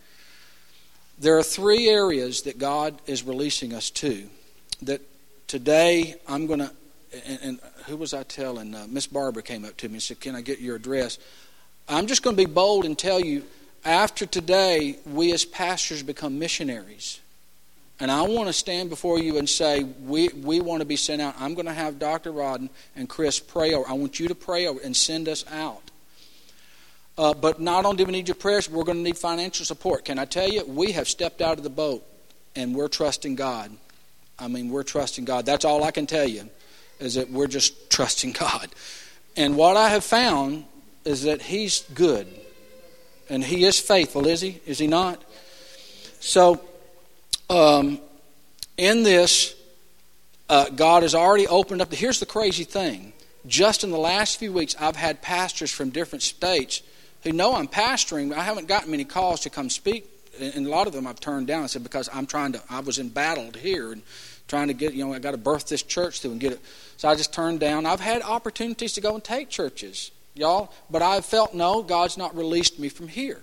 There 1.19 1.37
are 1.37 1.43
three 1.43 1.89
areas 1.89 2.43
that 2.43 2.59
God 2.59 2.99
is 3.07 3.23
releasing 3.23 3.75
us 3.75 3.91
to. 3.91 4.27
That 4.81 5.03
today 5.47 6.15
I'm 6.27 6.47
going 6.47 6.61
to, 6.61 6.71
and, 7.27 7.39
and, 7.43 7.61
who 7.85 7.99
was 7.99 8.15
I 8.15 8.23
telling? 8.23 8.75
Uh, 8.75 8.87
Miss 8.89 9.07
Barbara 9.07 9.43
came 9.43 9.67
up 9.67 9.77
to 9.77 9.89
me 9.89 9.97
and 9.97 10.03
said, 10.03 10.21
Can 10.21 10.35
I 10.35 10.41
get 10.41 10.59
your 10.59 10.77
address? 10.77 11.19
I'm 11.87 12.07
just 12.07 12.23
going 12.23 12.35
to 12.35 12.47
be 12.47 12.51
bold 12.51 12.87
and 12.87 12.99
tell 12.99 13.21
you 13.21 13.45
after 13.85 14.27
today, 14.27 14.99
we 15.07 15.33
as 15.33 15.45
pastors 15.45 16.03
become 16.03 16.39
missionaries. 16.39 17.21
And 18.01 18.11
I 18.11 18.23
want 18.23 18.49
to 18.49 18.53
stand 18.53 18.91
before 18.91 19.19
you 19.19 19.39
and 19.39 19.49
say, 19.49 19.85
we, 19.85 20.29
we 20.29 20.61
want 20.61 20.81
to 20.81 20.87
be 20.87 20.97
sent 20.97 21.23
out. 21.23 21.35
I'm 21.39 21.55
going 21.55 21.67
to 21.67 21.73
have 21.73 21.99
Dr. 21.99 22.33
Rodden 22.33 22.69
and 22.97 23.09
Chris 23.09 23.39
pray 23.39 23.73
over. 23.73 23.89
I 23.89 23.93
want 23.93 24.19
you 24.19 24.29
to 24.29 24.35
pray 24.35 24.67
over 24.67 24.81
and 24.81 24.97
send 24.97 25.29
us 25.29 25.45
out. 25.51 25.83
Uh, 27.17 27.33
but 27.33 27.61
not 27.61 27.85
only 27.85 27.99
do 27.99 28.07
we 28.07 28.13
need 28.13 28.27
your 28.27 28.35
prayers, 28.35 28.69
we're 28.69 28.83
going 28.83 28.99
to 28.99 29.05
need 29.05 29.17
financial 29.17 29.65
support. 29.65 30.05
Can 30.05 30.19
I 30.19 30.25
tell 30.25 30.49
you, 30.49 30.65
we 30.65 30.93
have 30.93 31.09
stepped 31.09 31.41
out 31.41 31.59
of 31.59 31.65
the 31.65 31.71
boat 31.71 32.05
and 32.57 32.75
we're 32.75 32.89
trusting 32.89 33.37
God. 33.37 33.71
I 34.39 34.49
mean, 34.49 34.71
we're 34.71 34.83
trusting 34.83 35.25
God. 35.25 35.47
That's 35.47 35.65
all 35.65 35.85
I 35.85 35.93
can 35.93 36.07
tell 36.07 36.27
you, 36.27 36.49
is 36.99 37.15
that 37.15 37.31
we're 37.31 37.47
just 37.47 37.91
trusting 37.91 38.33
God. 38.39 38.69
And 39.37 39.57
what 39.57 39.77
I 39.77 39.91
have 39.91 40.05
found 40.05 40.65
is 41.05 41.23
that 41.23 41.43
He's 41.43 41.83
good. 41.95 42.27
And 43.29 43.43
he 43.43 43.65
is 43.65 43.81
faithful, 43.81 44.27
is 44.27 44.41
he? 44.41 44.61
Is 44.67 44.79
he 44.79 44.87
not? 44.87 45.23
So, 46.21 46.61
um, 47.49 47.99
in 48.77 49.03
this, 49.03 49.55
uh, 50.49 50.69
God 50.71 51.03
has 51.03 51.15
already 51.15 51.47
opened 51.47 51.81
up. 51.81 51.93
Here's 51.93 52.21
the 52.21 52.27
crazy 52.27 52.65
thing. 52.65 53.13
Just 53.47 53.85
in 53.85 53.91
the 53.91 53.99
last 53.99 54.39
few 54.39 54.53
weeks, 54.53 54.75
I've 54.81 54.97
had 54.97 55.21
pastors 55.23 55.71
from 55.71 55.91
different 55.91 56.23
states 56.23 56.83
who 57.23 57.33
know 57.33 57.55
I'm 57.55 57.69
pastoring. 57.69 58.33
I 58.33 58.43
haven't 58.43 58.69
gotten 58.69 58.91
many 58.91 59.05
calls 59.05 59.41
to 59.41 59.51
come 59.51 59.69
speak, 59.69 60.09
and 60.41 60.67
a 60.67 60.71
lot 60.71 60.87
of 60.87 60.93
them 60.93 61.07
I've 61.07 61.21
turned 61.21 61.47
down. 61.47 61.63
I 61.63 61.67
said 61.67 61.83
because 61.83 62.09
I'm 62.13 62.27
trying 62.27 62.53
to. 62.53 62.63
I 62.71 62.81
was 62.81 62.99
embattled 62.99 63.57
here 63.57 63.93
and 63.93 64.03
trying 64.49 64.69
to 64.69 64.75
get. 64.75 64.95
You 64.95 65.07
know, 65.07 65.13
I 65.13 65.19
got 65.19 65.33
to 65.33 65.37
birth 65.37 65.69
this 65.69 65.83
church 65.83 66.21
through 66.21 66.33
and 66.33 66.41
get 66.41 66.53
it. 66.53 66.61
So 66.97 67.09
I 67.09 67.15
just 67.15 67.33
turned 67.33 67.61
down. 67.61 67.87
I've 67.87 68.01
had 68.01 68.23
opportunities 68.23 68.95
to 68.95 69.01
go 69.01 69.15
and 69.15 69.23
take 69.23 69.51
churches 69.51 70.11
y'all. 70.35 70.73
But 70.91 71.03
I 71.03 71.21
felt, 71.21 71.55
no, 71.55 71.83
God's 71.83 72.17
not 72.17 72.37
released 72.37 72.79
me 72.79 72.89
from 72.89 73.09
here. 73.09 73.41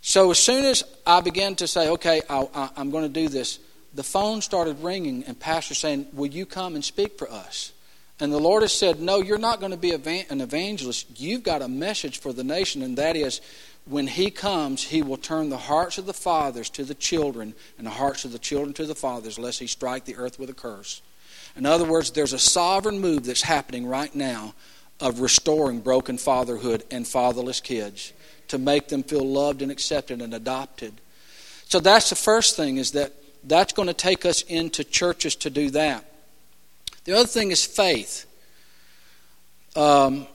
So 0.00 0.30
as 0.30 0.38
soon 0.38 0.64
as 0.64 0.84
I 1.06 1.20
began 1.20 1.54
to 1.56 1.66
say, 1.66 1.88
okay, 1.90 2.20
I, 2.28 2.70
am 2.76 2.90
going 2.90 3.04
to 3.04 3.08
do 3.08 3.28
this, 3.28 3.58
the 3.94 4.02
phone 4.02 4.42
started 4.42 4.82
ringing 4.82 5.24
and 5.24 5.38
pastor 5.38 5.74
saying, 5.74 6.08
will 6.12 6.26
you 6.26 6.44
come 6.46 6.74
and 6.74 6.84
speak 6.84 7.16
for 7.16 7.30
us? 7.30 7.72
And 8.20 8.32
the 8.32 8.38
Lord 8.38 8.62
has 8.62 8.72
said, 8.72 9.00
no, 9.00 9.20
you're 9.20 9.38
not 9.38 9.60
going 9.60 9.72
to 9.72 9.78
be 9.78 9.92
an 9.92 10.40
evangelist. 10.40 11.20
You've 11.20 11.42
got 11.42 11.62
a 11.62 11.68
message 11.68 12.18
for 12.18 12.32
the 12.32 12.44
nation, 12.44 12.82
and 12.82 12.98
that 12.98 13.16
is 13.16 13.40
when 13.86 14.06
he 14.06 14.30
comes, 14.30 14.84
he 14.84 15.02
will 15.02 15.16
turn 15.16 15.50
the 15.50 15.56
hearts 15.56 15.98
of 15.98 16.06
the 16.06 16.14
fathers 16.14 16.70
to 16.70 16.84
the 16.84 16.94
children 16.94 17.54
and 17.76 17.86
the 17.86 17.90
hearts 17.90 18.24
of 18.24 18.32
the 18.32 18.38
children 18.38 18.72
to 18.74 18.86
the 18.86 18.94
fathers, 18.94 19.38
lest 19.38 19.58
he 19.58 19.66
strike 19.66 20.04
the 20.04 20.16
earth 20.16 20.38
with 20.38 20.48
a 20.48 20.54
curse. 20.54 21.02
In 21.56 21.66
other 21.66 21.84
words, 21.84 22.10
there's 22.10 22.32
a 22.32 22.38
sovereign 22.38 23.00
move 23.00 23.24
that's 23.24 23.42
happening 23.42 23.86
right 23.86 24.14
now 24.14 24.54
of 25.04 25.20
restoring 25.20 25.80
broken 25.80 26.16
fatherhood 26.16 26.82
and 26.90 27.06
fatherless 27.06 27.60
kids 27.60 28.14
to 28.48 28.56
make 28.56 28.88
them 28.88 29.02
feel 29.02 29.22
loved 29.22 29.60
and 29.60 29.70
accepted 29.70 30.22
and 30.22 30.32
adopted. 30.32 30.94
So 31.68 31.78
that's 31.78 32.08
the 32.08 32.16
first 32.16 32.56
thing 32.56 32.78
is 32.78 32.92
that 32.92 33.12
that's 33.44 33.74
going 33.74 33.88
to 33.88 33.94
take 33.94 34.24
us 34.24 34.40
into 34.42 34.82
churches 34.82 35.36
to 35.36 35.50
do 35.50 35.68
that. 35.72 36.10
The 37.04 37.12
other 37.12 37.26
thing 37.26 37.50
is 37.50 37.66
faith. 37.66 38.24
Um, 39.76 40.26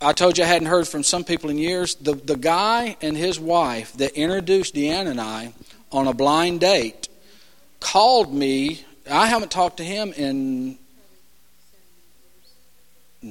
I 0.00 0.12
told 0.12 0.38
you 0.38 0.44
I 0.44 0.46
hadn't 0.46 0.68
heard 0.68 0.86
from 0.86 1.02
some 1.02 1.24
people 1.24 1.50
in 1.50 1.58
years. 1.58 1.96
The, 1.96 2.14
the 2.14 2.36
guy 2.36 2.96
and 3.02 3.16
his 3.16 3.40
wife 3.40 3.92
that 3.94 4.12
introduced 4.12 4.76
Deanna 4.76 5.10
and 5.10 5.20
I 5.20 5.52
on 5.90 6.06
a 6.06 6.14
blind 6.14 6.60
date 6.60 7.08
called 7.80 8.32
me. 8.32 8.84
I 9.10 9.26
haven't 9.26 9.50
talked 9.50 9.78
to 9.78 9.84
him 9.84 10.12
in 10.12 10.78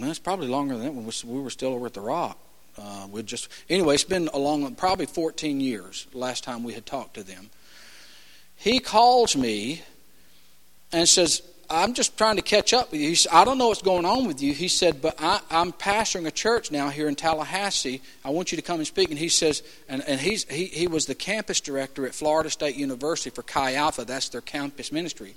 it's 0.02 0.20
probably 0.20 0.48
longer 0.48 0.76
than 0.76 0.86
that 0.86 0.94
when 0.94 1.06
we 1.06 1.42
were 1.42 1.50
still 1.50 1.74
over 1.74 1.86
at 1.86 1.94
the 1.94 2.02
Rock. 2.02 2.38
Uh, 2.78 3.08
we 3.12 3.22
just 3.24 3.50
anyway. 3.70 3.96
It's 3.96 4.04
been 4.04 4.30
a 4.34 4.38
long, 4.38 4.74
probably 4.76 5.06
14 5.06 5.60
years. 5.60 6.08
Last 6.14 6.44
time 6.44 6.64
we 6.64 6.74
had 6.74 6.86
talked 6.86 7.16
to 7.16 7.24
them, 7.24 7.50
he 8.56 8.80
calls 8.80 9.36
me 9.36 9.84
and 10.92 11.08
says, 11.08 11.44
I'm 11.70 11.94
just 11.94 12.18
trying 12.18 12.36
to 12.36 12.42
catch 12.42 12.74
up 12.74 12.92
with 12.92 13.02
you. 13.02 13.16
Said, 13.16 13.32
I 13.32 13.46
don't 13.46 13.58
know 13.58 13.70
what's 13.70 13.82
going 13.82 14.06
on 14.06 14.28
with 14.28 14.42
you. 14.42 14.54
He 14.54 14.68
said, 14.68 15.02
but 15.02 15.16
I, 15.20 15.40
am 15.50 15.72
pastoring 15.72 16.28
a 16.28 16.32
church 16.32 16.72
now 16.72 16.90
here 16.90 17.08
in 17.08 17.16
Tallahassee. 17.16 18.02
I 18.24 18.30
want 18.30 18.52
you 18.52 18.56
to 18.58 18.62
come 18.62 18.78
and 18.78 18.88
speak. 18.88 19.10
And 19.10 19.18
he 19.18 19.30
says, 19.30 19.64
and, 19.90 20.04
and 20.08 20.20
he's, 20.20 20.50
he, 20.50 20.66
he 20.66 20.88
was 20.88 21.06
the 21.06 21.16
campus 21.16 21.60
director 21.62 22.06
at 22.06 22.14
Florida 22.14 22.50
State 22.50 22.76
University 22.76 23.30
for 23.30 23.44
Chi 23.44 23.76
Alpha. 23.76 24.06
That's 24.06 24.30
their 24.30 24.42
campus 24.42 24.92
ministry. 24.92 25.36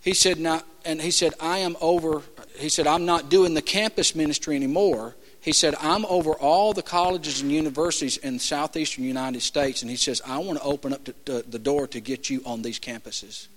He 0.00 0.14
said, 0.14 0.38
now, 0.38 0.62
and 0.84 1.00
he 1.00 1.10
said, 1.10 1.34
I 1.38 1.58
am 1.58 1.76
over, 1.80 2.22
he 2.58 2.68
said, 2.68 2.86
I'm 2.86 3.06
not 3.06 3.28
doing 3.28 3.54
the 3.54 3.62
campus 3.62 4.14
ministry 4.14 4.56
anymore. 4.56 5.14
He 5.40 5.52
said, 5.52 5.74
I'm 5.80 6.04
over 6.06 6.34
all 6.34 6.72
the 6.72 6.82
colleges 6.82 7.40
and 7.40 7.50
universities 7.50 8.16
in 8.16 8.34
the 8.34 8.40
southeastern 8.40 9.04
United 9.04 9.42
States. 9.42 9.82
And 9.82 9.90
he 9.90 9.96
says, 9.96 10.22
I 10.24 10.38
want 10.38 10.58
to 10.58 10.64
open 10.64 10.92
up 10.92 11.04
the 11.04 11.58
door 11.58 11.88
to 11.88 12.00
get 12.00 12.30
you 12.30 12.42
on 12.46 12.62
these 12.62 12.78
campuses. 12.78 13.48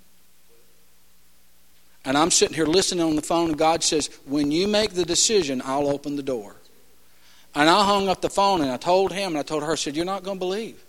And 2.04 2.18
I'm 2.18 2.32
sitting 2.32 2.56
here 2.56 2.68
listening 2.68 3.04
on 3.04 3.16
the 3.16 3.22
phone, 3.22 3.50
and 3.50 3.58
God 3.58 3.84
says, 3.84 4.10
When 4.26 4.52
you 4.52 4.68
make 4.68 4.92
the 4.92 5.06
decision, 5.06 5.62
I'll 5.64 5.88
open 5.88 6.16
the 6.16 6.24
door. 6.24 6.56
And 7.56 7.70
I 7.70 7.84
hung 7.86 8.10
up 8.10 8.22
the 8.22 8.30
phone 8.30 8.62
and 8.62 8.70
I 8.70 8.78
told 8.78 9.14
him 9.14 9.32
and 9.32 9.38
I 9.38 9.44
told 9.44 9.64
her, 9.64 9.72
I 9.72 9.76
said, 9.76 9.96
You're 9.96 10.06
not 10.06 10.24
going 10.24 10.38
to 10.38 10.40
believe. 10.40 10.84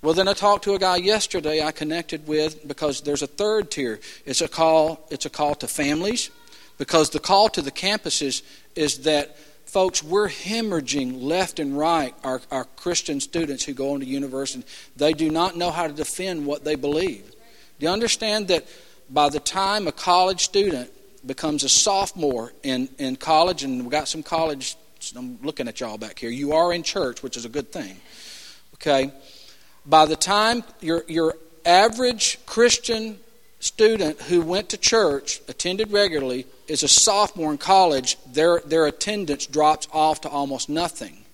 Well, 0.00 0.14
then 0.14 0.28
I 0.28 0.32
talked 0.32 0.64
to 0.64 0.74
a 0.74 0.78
guy 0.78 0.96
yesterday 0.96 1.62
I 1.62 1.72
connected 1.72 2.26
with 2.26 2.66
because 2.66 3.00
there's 3.00 3.22
a 3.22 3.26
third 3.26 3.70
tier. 3.70 4.00
It's 4.24 4.40
a 4.40 4.48
call, 4.48 5.06
it's 5.10 5.26
a 5.26 5.30
call 5.30 5.54
to 5.56 5.68
families 5.68 6.30
because 6.82 7.10
the 7.10 7.20
call 7.20 7.48
to 7.48 7.62
the 7.62 7.70
campuses 7.70 8.42
is 8.74 9.02
that 9.04 9.38
folks, 9.66 10.02
we're 10.02 10.28
hemorrhaging 10.28 11.22
left 11.22 11.60
and 11.60 11.78
right 11.78 12.12
our, 12.24 12.40
our 12.50 12.64
Christian 12.64 13.20
students 13.20 13.62
who 13.62 13.72
go 13.72 13.94
into 13.94 14.04
university. 14.04 14.64
They 14.96 15.12
do 15.12 15.30
not 15.30 15.56
know 15.56 15.70
how 15.70 15.86
to 15.86 15.92
defend 15.92 16.44
what 16.44 16.64
they 16.64 16.74
believe. 16.74 17.24
Do 17.78 17.86
you 17.86 17.88
understand 17.88 18.48
that 18.48 18.66
by 19.08 19.28
the 19.28 19.38
time 19.38 19.86
a 19.86 19.92
college 19.92 20.40
student 20.40 20.90
becomes 21.24 21.62
a 21.62 21.68
sophomore 21.68 22.52
in, 22.64 22.88
in 22.98 23.14
college, 23.14 23.62
and 23.62 23.82
we've 23.82 23.88
got 23.88 24.08
some 24.08 24.24
college, 24.24 24.74
I'm 25.14 25.38
looking 25.40 25.68
at 25.68 25.78
y'all 25.78 25.98
back 25.98 26.18
here, 26.18 26.30
you 26.30 26.50
are 26.50 26.72
in 26.72 26.82
church, 26.82 27.22
which 27.22 27.36
is 27.36 27.44
a 27.44 27.48
good 27.48 27.70
thing. 27.70 27.94
Okay? 28.74 29.12
By 29.86 30.06
the 30.06 30.16
time 30.16 30.64
your, 30.80 31.04
your 31.06 31.36
average 31.64 32.44
Christian 32.44 33.20
student 33.62 34.20
who 34.22 34.42
went 34.42 34.68
to 34.70 34.76
church, 34.76 35.40
attended 35.46 35.92
regularly, 35.92 36.46
is 36.66 36.82
a 36.82 36.88
sophomore 36.88 37.52
in 37.52 37.58
college, 37.58 38.16
their, 38.26 38.60
their 38.60 38.86
attendance 38.86 39.46
drops 39.46 39.86
off 39.92 40.20
to 40.22 40.28
almost 40.28 40.68
nothing. 40.68 41.24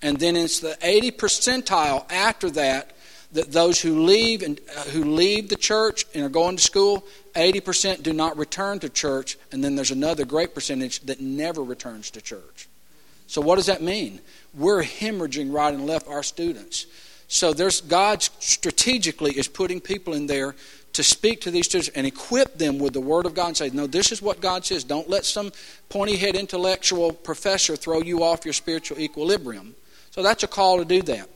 And 0.00 0.18
then 0.18 0.36
it's 0.36 0.60
the 0.60 0.78
80 0.80 1.10
percentile 1.12 2.10
after 2.10 2.50
that 2.50 2.92
that 3.32 3.50
those 3.50 3.80
who 3.80 4.04
leave 4.04 4.42
and 4.42 4.60
uh, 4.76 4.82
who 4.84 5.02
leave 5.02 5.48
the 5.48 5.56
church 5.56 6.04
and 6.14 6.24
are 6.24 6.28
going 6.28 6.56
to 6.56 6.62
school, 6.62 7.04
80% 7.34 8.04
do 8.04 8.12
not 8.12 8.38
return 8.38 8.78
to 8.78 8.88
church, 8.88 9.36
and 9.50 9.64
then 9.64 9.74
there's 9.74 9.90
another 9.90 10.24
great 10.24 10.54
percentage 10.54 11.00
that 11.00 11.20
never 11.20 11.64
returns 11.64 12.12
to 12.12 12.20
church. 12.20 12.68
So 13.26 13.40
what 13.40 13.56
does 13.56 13.66
that 13.66 13.82
mean? 13.82 14.20
We're 14.54 14.84
hemorrhaging 14.84 15.52
right 15.52 15.74
and 15.74 15.84
left 15.84 16.06
our 16.06 16.22
students. 16.22 16.86
So 17.26 17.52
there's 17.52 17.80
God 17.80 18.22
strategically 18.22 19.32
is 19.32 19.48
putting 19.48 19.80
people 19.80 20.14
in 20.14 20.28
there 20.28 20.54
to 20.96 21.02
speak 21.02 21.42
to 21.42 21.50
these 21.50 21.66
students 21.66 21.90
and 21.90 22.06
equip 22.06 22.56
them 22.56 22.78
with 22.78 22.94
the 22.94 23.00
Word 23.00 23.26
of 23.26 23.34
God 23.34 23.48
and 23.48 23.56
say, 23.56 23.68
No, 23.70 23.86
this 23.86 24.12
is 24.12 24.22
what 24.22 24.40
God 24.40 24.64
says. 24.64 24.82
Don't 24.82 25.10
let 25.10 25.26
some 25.26 25.52
pointy 25.90 26.16
head 26.16 26.34
intellectual 26.34 27.12
professor 27.12 27.76
throw 27.76 28.00
you 28.00 28.24
off 28.24 28.46
your 28.46 28.54
spiritual 28.54 28.98
equilibrium. 28.98 29.74
So 30.10 30.22
that's 30.22 30.42
a 30.42 30.48
call 30.48 30.78
to 30.78 30.86
do 30.86 31.02
that. 31.02 31.28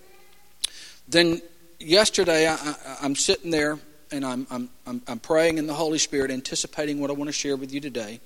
Then 1.09 1.42
yesterday, 1.79 2.49
I, 2.49 2.77
am 3.03 3.14
sitting 3.14 3.51
there 3.51 3.79
and 4.11 4.25
I'm, 4.25 4.46
I'm, 4.51 5.03
I'm, 5.07 5.18
praying 5.18 5.59
in 5.59 5.66
the 5.66 5.75
Holy 5.75 5.99
Spirit, 5.99 6.31
anticipating 6.31 6.99
what 6.99 7.11
I 7.11 7.12
want 7.12 7.29
to 7.29 7.33
share 7.33 7.57
with 7.57 7.70
you 7.70 7.81
today. 7.81 8.20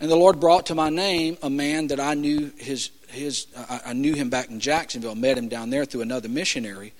And 0.00 0.10
the 0.10 0.16
Lord 0.16 0.38
brought 0.38 0.66
to 0.66 0.74
my 0.74 0.90
name 0.90 1.38
a 1.42 1.48
man 1.48 1.86
that 1.86 1.98
I 1.98 2.12
knew 2.12 2.52
his 2.58 2.90
his 3.08 3.46
I 3.56 3.94
knew 3.94 4.14
him 4.14 4.28
back 4.28 4.50
in 4.50 4.60
Jacksonville, 4.60 5.14
met 5.14 5.38
him 5.38 5.48
down 5.48 5.70
there 5.70 5.84
through 5.84 6.02
another 6.02 6.28
missionary, 6.28 6.92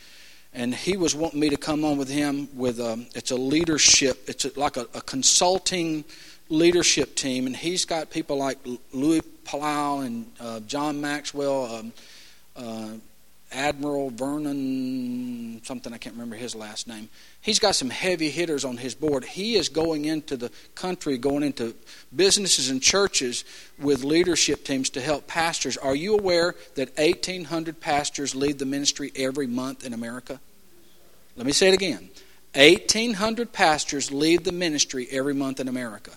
and 0.55 0.75
he 0.75 0.97
was 0.97 1.15
wanting 1.15 1.41
me 1.41 1.49
to 1.49 1.57
come 1.57 1.85
on 1.85 1.97
with 1.97 2.09
him 2.09 2.49
with 2.55 2.79
a, 2.79 2.93
um, 2.93 3.07
it's 3.15 3.31
a 3.31 3.37
leadership, 3.37 4.29
it's 4.29 4.45
a, 4.45 4.59
like 4.59 4.77
a, 4.77 4.87
a 4.95 5.01
consulting 5.01 6.05
leadership 6.49 7.15
team, 7.15 7.47
and 7.47 7.57
he's 7.57 7.85
got 7.85 8.11
people 8.11 8.37
like 8.37 8.59
Luis 8.93 9.23
Palau 9.45 10.05
and 10.05 10.31
uh, 10.39 10.61
John 10.61 11.01
Maxwell. 11.01 11.75
Um, 11.75 11.93
uh, 12.55 12.89
Admiral 13.53 14.11
Vernon, 14.11 15.61
something 15.65 15.93
I 15.93 15.99
can't 15.99 16.15
remember 16.15 16.37
his 16.37 16.55
last 16.55 16.89
name. 16.89 17.09
He's 17.41 17.59
got 17.59 17.75
some 17.75 17.91
heavy 17.91 18.31
hitters 18.31 18.65
on 18.65 18.77
his 18.77 18.95
board. 18.95 19.25
He 19.25 19.57
is 19.57 19.69
going 19.69 20.05
into 20.05 20.37
the 20.37 20.51
country, 20.75 21.19
going 21.19 21.43
into 21.43 21.75
businesses 22.15 22.71
and 22.71 22.83
churches 22.83 23.45
with 23.79 24.05
leadership 24.05 24.65
teams 24.65 24.91
to 24.91 25.01
help 25.01 25.27
pastors. 25.27 25.77
Are 25.77 25.95
you 25.95 26.15
aware 26.17 26.55
that 26.75 26.97
1,800 26.97 27.81
pastors 27.81 28.35
lead 28.35 28.59
the 28.59 28.67
ministry 28.67 29.13
every 29.15 29.47
month 29.47 29.85
in 29.85 29.93
America? 29.93 30.41
Let 31.37 31.47
me 31.47 31.53
say 31.53 31.69
it 31.69 31.75
again 31.75 32.11
1,800 32.55 33.53
pastors 33.53 34.13
lead 34.13 34.45
the 34.45 34.53
ministry 34.53 35.07
every 35.11 35.35
month 35.35 35.59
in 35.59 35.69
America. 35.69 36.13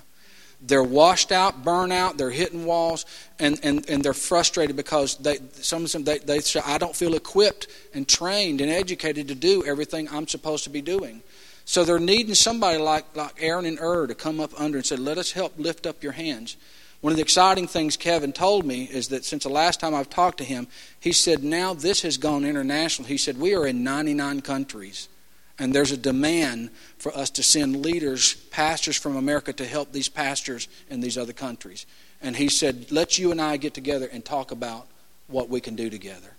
They're 0.68 0.84
washed 0.84 1.32
out, 1.32 1.64
burnt 1.64 1.94
out, 1.94 2.18
they're 2.18 2.32
hitting 2.32 2.66
walls, 2.66 3.06
and, 3.40 3.60
and, 3.64 3.88
and 3.90 4.04
they're 4.04 4.14
frustrated 4.14 4.76
because 4.76 5.18
they, 5.18 5.38
some 5.54 5.86
of 5.86 5.92
them 5.92 6.04
they, 6.04 6.18
they 6.20 6.40
say, 6.40 6.62
I 6.66 6.78
don't 6.78 6.96
feel 6.96 7.14
equipped 7.14 7.68
and 7.94 8.08
trained 8.08 8.62
and 8.62 8.72
educated 8.72 9.28
to 9.28 9.36
do 9.36 9.64
everything 9.66 10.10
I'm 10.10 10.28
supposed 10.28 10.64
to 10.64 10.70
be 10.70 10.82
doing. 10.82 11.22
So 11.66 11.84
they're 11.84 12.00
needing 12.00 12.36
somebody 12.36 12.78
like, 12.78 13.16
like 13.16 13.34
Aaron 13.40 13.66
and 13.66 13.80
Hur 13.80 14.08
to 14.08 14.16
come 14.16 14.40
up 14.40 14.60
under 14.60 14.78
and 14.78 14.86
say, 14.86 14.96
Let 14.96 15.18
us 15.18 15.32
help 15.32 15.58
lift 15.58 15.86
up 15.86 16.04
your 16.04 16.14
hands. 16.14 16.58
One 17.02 17.12
of 17.12 17.18
the 17.18 17.24
exciting 17.24 17.68
things 17.68 17.98
Kevin 17.98 18.34
told 18.34 18.66
me 18.66 18.86
is 18.86 19.10
that 19.10 19.26
since 19.26 19.44
the 19.44 19.50
last 19.50 19.80
time 19.80 19.94
I've 19.94 20.10
talked 20.10 20.40
to 20.40 20.44
him, 20.44 20.68
he 21.00 21.12
said, 21.12 21.44
Now 21.44 21.74
this 21.74 22.02
has 22.04 22.18
gone 22.18 22.46
international. 22.46 23.08
He 23.08 23.18
said, 23.18 23.38
We 23.38 23.56
are 23.56 23.68
in 23.68 23.84
99 23.84 24.42
countries. 24.42 25.10
And 25.58 25.74
there's 25.74 25.92
a 25.92 25.98
demand 25.98 26.70
for 26.98 27.16
us 27.16 27.30
to 27.32 27.44
send 27.44 27.82
leaders, 27.82 28.36
pastors 28.52 28.98
from 28.98 29.16
America, 29.16 29.54
to 29.54 29.66
help 29.66 29.92
these 29.92 30.10
pastors 30.10 30.68
in 30.90 31.00
these 31.00 31.18
other 31.18 31.34
countries. 31.34 31.86
And 32.22 32.36
he 32.36 32.50
said, 32.50 32.92
Let 32.92 33.18
you 33.18 33.32
and 33.32 33.42
I 33.42 33.58
get 33.58 33.74
together 33.74 34.10
and 34.12 34.24
talk 34.24 34.52
about 34.52 34.88
what 35.28 35.50
we 35.50 35.62
can 35.62 35.76
do 35.76 35.90
together. 35.90 36.36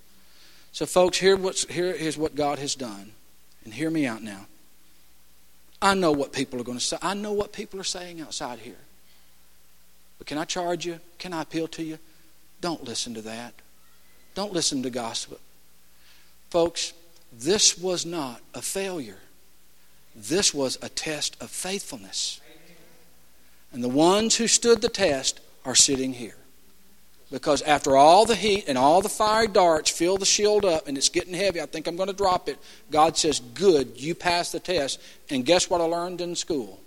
So, 0.73 0.85
folks, 0.85 1.19
here 1.19 1.39
here 1.71 1.93
is 1.93 2.19
what 2.19 2.35
God 2.35 2.59
has 2.59 2.75
done. 2.75 3.13
And 3.65 3.73
hear 3.73 3.91
me 3.91 4.07
out 4.07 4.23
now. 4.23 4.47
I 5.81 5.95
know 5.95 6.13
what 6.13 6.33
people 6.33 6.61
are 6.61 6.65
going 6.65 6.79
to 6.79 6.85
say. 6.85 6.97
I 7.03 7.15
know 7.15 7.33
what 7.33 7.53
people 7.53 7.81
are 7.81 7.85
saying 7.85 8.21
outside 8.21 8.61
here. 8.61 8.77
But 10.19 10.27
can 10.27 10.39
I 10.39 10.45
charge 10.45 10.87
you? 10.87 11.01
Can 11.19 11.33
I 11.33 11.43
appeal 11.43 11.69
to 11.69 11.83
you? 11.83 11.99
Don't 12.61 12.85
listen 12.85 13.15
to 13.15 13.23
that. 13.23 13.55
Don't 14.35 14.53
listen 14.53 14.83
to 14.83 14.91
gossip. 14.91 15.41
Folks, 16.51 16.93
this 17.39 17.79
was 17.79 18.07
not 18.07 18.41
a 18.55 18.63
failure. 18.63 19.19
This 20.15 20.55
was 20.55 20.79
a 20.81 20.89
test 20.89 21.37
of 21.41 21.51
faithfulness. 21.51 22.41
And 23.73 23.85
the 23.85 23.89
ones 23.89 24.37
who 24.37 24.49
stood 24.49 24.81
the 24.81 24.89
test 24.89 25.41
are 25.65 25.75
sitting 25.75 26.15
here. 26.15 26.37
Because 27.31 27.61
after 27.63 27.97
all 27.97 28.25
the 28.25 28.37
heat 28.37 28.65
and 28.69 28.79
all 28.79 29.03
the 29.03 29.09
fiery 29.09 29.49
darts 29.49 29.91
fill 29.91 30.17
the 30.17 30.25
shield 30.25 30.65
up 30.65 30.87
and 30.87 30.97
it's 30.97 31.09
getting 31.09 31.35
heavy, 31.35 31.61
I 31.61 31.67
think 31.67 31.87
I'm 31.87 31.97
going 31.97 32.09
to 32.09 32.15
drop 32.15 32.49
it. 32.49 32.57
God 32.91 33.17
says, 33.17 33.41
Good, 33.41 34.01
you 34.01 34.15
passed 34.15 34.53
the 34.53 34.61
test. 34.61 35.01
And 35.29 35.45
guess 35.45 35.69
what 35.69 35.81
I 35.81 35.85
learned 35.85 36.21
in 36.21 36.37
school? 36.37 36.81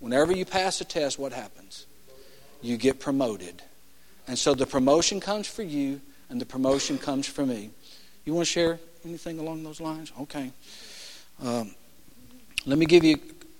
Whenever 0.00 0.32
you 0.32 0.44
pass 0.44 0.80
a 0.80 0.84
test, 0.84 1.18
what 1.18 1.32
happens? 1.32 1.86
You 2.60 2.76
get 2.76 2.98
promoted. 2.98 3.62
And 4.26 4.36
so 4.36 4.54
the 4.54 4.66
promotion 4.66 5.20
comes 5.20 5.46
for 5.46 5.62
you 5.62 6.00
and 6.28 6.40
the 6.40 6.46
promotion 6.46 6.98
comes 6.98 7.26
for 7.28 7.46
me. 7.46 7.70
You 8.24 8.34
want 8.34 8.48
to 8.48 8.52
share 8.52 8.80
Anything 9.06 9.38
along 9.38 9.62
those 9.62 9.80
lines? 9.80 10.10
Okay. 10.22 10.50
Um, 11.40 11.74
let 12.64 12.76
me 12.76 12.86
give 12.86 13.04
you 13.04 13.14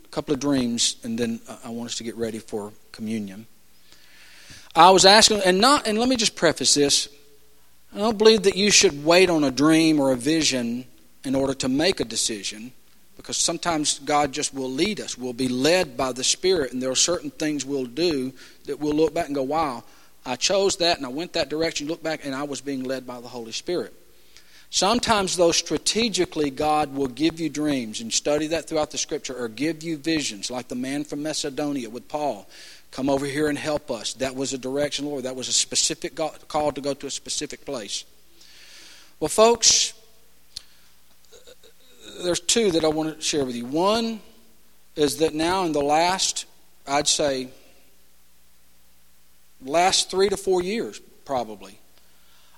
a 0.05 0.09
couple 0.09 0.35
of 0.35 0.41
dreams, 0.41 0.97
and 1.05 1.17
then 1.17 1.41
I 1.65 1.69
want 1.69 1.91
us 1.91 1.95
to 1.97 2.05
get 2.05 2.17
ready 2.17 2.41
for 2.41 2.73
communion. 2.91 3.47
I 4.75 4.91
was 4.91 5.07
asking, 5.07 5.43
and 5.45 5.61
not, 5.61 5.87
and 5.87 5.99
let 5.99 6.09
me 6.09 6.17
just 6.17 6.35
preface 6.35 6.75
this. 6.75 7.09
I 7.95 7.99
don't 7.99 8.19
believe 8.19 8.43
that 8.43 8.57
you 8.57 8.73
should 8.73 9.05
wait 9.05 9.31
on 9.31 9.45
a 9.45 9.53
dream 9.53 10.01
or 10.01 10.11
a 10.11 10.17
vision 10.17 10.85
in 11.25 11.37
order 11.37 11.55
to 11.55 11.69
make 11.69 12.01
a 12.01 12.05
decision, 12.05 12.73
because 13.17 13.37
sometimes 13.37 14.01
God 14.01 14.33
just 14.33 14.53
will 14.53 14.71
lead 14.71 15.01
us. 15.01 15.17
We'll 15.17 15.33
be 15.33 15.49
led 15.49 15.97
by 15.97 16.11
the 16.11 16.25
Spirit, 16.25 16.73
and 16.73 16.83
there 16.83 16.91
are 16.91 16.97
certain 16.97 17.31
things 17.31 17.65
we'll 17.65 17.87
do 17.87 18.33
that 18.65 18.81
we'll 18.81 18.95
look 18.95 19.15
back 19.15 19.27
and 19.27 19.35
go, 19.35 19.45
"Wow, 19.45 19.85
I 20.25 20.35
chose 20.35 20.77
that, 20.79 20.97
and 20.97 21.07
I 21.07 21.11
went 21.11 21.35
that 21.35 21.49
direction." 21.49 21.87
Look 21.87 22.03
back, 22.03 22.25
and 22.25 22.35
I 22.35 22.43
was 22.43 22.61
being 22.61 22.83
led 22.83 23.07
by 23.07 23.21
the 23.21 23.29
Holy 23.29 23.53
Spirit. 23.53 23.95
Sometimes, 24.71 25.37
though, 25.37 25.53
strategically, 25.53 26.51
God 26.51 26.95
will 26.95 27.07
give 27.09 27.41
you 27.41 27.49
dreams, 27.49 28.01
and 28.01 28.13
study 28.13 28.49
that 28.49 28.69
throughout 28.69 28.91
the 28.91 28.99
scripture, 28.99 29.35
or 29.35 29.49
give 29.49 29.83
you 29.83 29.97
visions, 29.97 30.51
like 30.51 30.69
the 30.69 30.75
man 30.75 31.05
from 31.05 31.23
Macedonia 31.23 31.89
with 31.89 32.09
Paul. 32.09 32.49
Come 32.91 33.09
over 33.09 33.27
here 33.27 33.49
and 33.49 33.59
help 33.59 33.91
us. 33.91 34.15
That 34.15 34.35
was 34.35 34.53
a 34.53 34.59
direction, 34.59 35.07
Lord. 35.07 35.25
That 35.25 35.37
was 35.37 35.49
a 35.49 35.53
specific 35.53 36.19
call 36.49 36.73
to 36.73 36.81
go 36.81 36.95
to 36.95 37.07
a 37.07 37.11
specific 37.11 37.65
place. 37.65 38.05
Well, 39.21 39.29
folks, 39.29 39.93
there's 42.23 42.41
two 42.41 42.71
that 42.73 42.85
I 42.85 42.89
want 42.89 43.17
to 43.17 43.23
share 43.23 43.45
with 43.45 43.57
you. 43.57 43.67
One 43.67 44.21
is 44.95 45.19
that 45.19 45.35
now, 45.35 45.65
in 45.65 45.73
the 45.73 45.83
last 45.83 46.47
I'd 46.89 47.09
say, 47.09 47.49
last 49.65 50.11
three 50.11 50.29
to 50.29 50.37
four 50.37 50.63
years, 50.63 51.01
probably, 51.25 51.79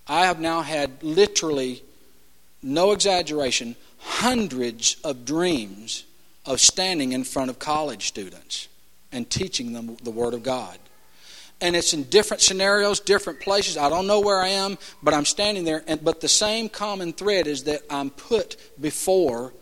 I 0.07 0.27
have 0.27 0.41
now 0.41 0.61
had 0.61 1.03
literally, 1.03 1.83
no 2.63 2.93
exaggeration, 2.93 3.77
hundreds 3.99 4.97
of 5.05 5.25
dreams 5.25 6.05
of 6.45 6.61
standing 6.61 7.13
in 7.13 7.25
front 7.25 7.51
of 7.51 7.59
college 7.59 8.09
students 8.09 8.69
and 9.13 9.29
teaching 9.29 9.73
them 9.73 9.97
the 10.03 10.11
Word 10.11 10.35
of 10.35 10.43
God. 10.43 10.79
And 11.61 11.75
it's 11.75 11.93
in 11.93 12.05
different 12.05 12.41
scenarios, 12.41 13.01
different 13.01 13.41
places. 13.41 13.77
I 13.77 13.89
don't 13.89 14.07
know 14.07 14.21
where 14.21 14.41
I 14.41 14.49
am, 14.49 14.79
but 15.03 15.13
I'm 15.13 15.25
standing 15.25 15.65
there. 15.65 15.83
And, 15.89 16.03
but 16.03 16.21
the 16.21 16.29
same 16.29 16.69
common 16.69 17.13
thread 17.13 17.47
is 17.47 17.65
that 17.65 17.81
I'm 17.91 18.11
put 18.11 18.57
before 18.81 19.53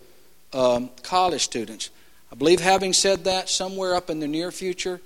um, 0.52 0.90
college 1.02 1.42
students. 1.42 1.90
I 2.30 2.34
believe, 2.34 2.60
having 2.60 2.92
said 2.92 3.24
that, 3.24 3.48
somewhere 3.48 3.94
up 3.94 4.10
in 4.10 4.20
the 4.20 4.28
near 4.28 4.50
future, 4.50 5.00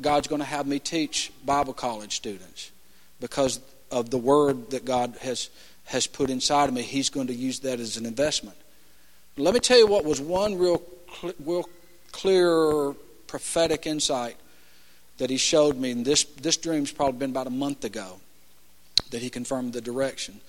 God's 0.00 0.28
going 0.28 0.40
to 0.40 0.46
have 0.46 0.66
me 0.66 0.78
teach 0.78 1.32
Bible 1.44 1.72
college 1.72 2.16
students 2.16 2.72
because 3.20 3.60
of 3.90 4.10
the 4.10 4.18
word 4.18 4.70
that 4.70 4.84
God 4.84 5.16
has, 5.20 5.48
has 5.86 6.06
put 6.06 6.30
inside 6.30 6.68
of 6.68 6.74
me. 6.74 6.82
He's 6.82 7.10
going 7.10 7.26
to 7.26 7.34
use 7.34 7.60
that 7.60 7.80
as 7.80 7.96
an 7.96 8.06
investment. 8.06 8.56
Let 9.36 9.54
me 9.54 9.60
tell 9.60 9.78
you 9.78 9.86
what 9.86 10.04
was 10.04 10.20
one 10.20 10.58
real, 10.58 10.82
real 11.44 11.68
clear 12.12 12.94
prophetic 13.26 13.86
insight 13.86 14.36
that 15.18 15.30
He 15.30 15.36
showed 15.36 15.76
me. 15.76 15.90
And 15.90 16.04
this, 16.04 16.24
this 16.24 16.56
dream's 16.56 16.92
probably 16.92 17.18
been 17.18 17.30
about 17.30 17.46
a 17.46 17.50
month 17.50 17.84
ago 17.84 18.20
that 19.10 19.20
He 19.22 19.30
confirmed 19.30 19.72
the 19.72 19.80
direction. 19.80 20.40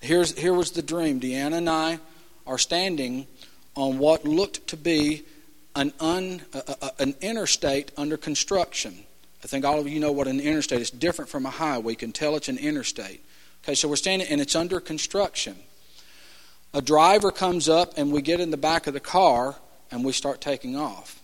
Here's, 0.00 0.36
here 0.36 0.54
was 0.54 0.72
the 0.72 0.82
dream 0.82 1.20
Deanna 1.20 1.58
and 1.58 1.70
I 1.70 1.98
are 2.46 2.58
standing 2.58 3.26
on 3.74 3.98
what 3.98 4.24
looked 4.24 4.66
to 4.68 4.76
be 4.76 5.22
an, 5.76 5.92
un, 6.00 6.42
uh, 6.52 6.90
an 6.98 7.14
interstate 7.20 7.92
under 7.96 8.16
construction. 8.16 9.04
I 9.44 9.46
think 9.46 9.64
all 9.64 9.78
of 9.78 9.88
you 9.88 10.00
know 10.00 10.10
what 10.10 10.26
an 10.26 10.40
interstate 10.40 10.80
is. 10.80 10.90
different 10.90 11.30
from 11.30 11.46
a 11.46 11.50
highway. 11.50 11.92
You 11.92 11.96
can 11.96 12.12
tell 12.12 12.34
it's 12.34 12.48
an 12.48 12.58
interstate. 12.58 13.24
Okay, 13.64 13.74
so 13.74 13.88
we're 13.88 13.96
standing 13.96 14.28
and 14.28 14.40
it's 14.40 14.56
under 14.56 14.80
construction. 14.80 15.56
A 16.74 16.82
driver 16.82 17.30
comes 17.30 17.68
up 17.68 17.94
and 17.96 18.12
we 18.12 18.22
get 18.22 18.40
in 18.40 18.50
the 18.50 18.56
back 18.56 18.86
of 18.86 18.94
the 18.94 19.00
car 19.00 19.56
and 19.90 20.04
we 20.04 20.12
start 20.12 20.40
taking 20.40 20.76
off. 20.76 21.20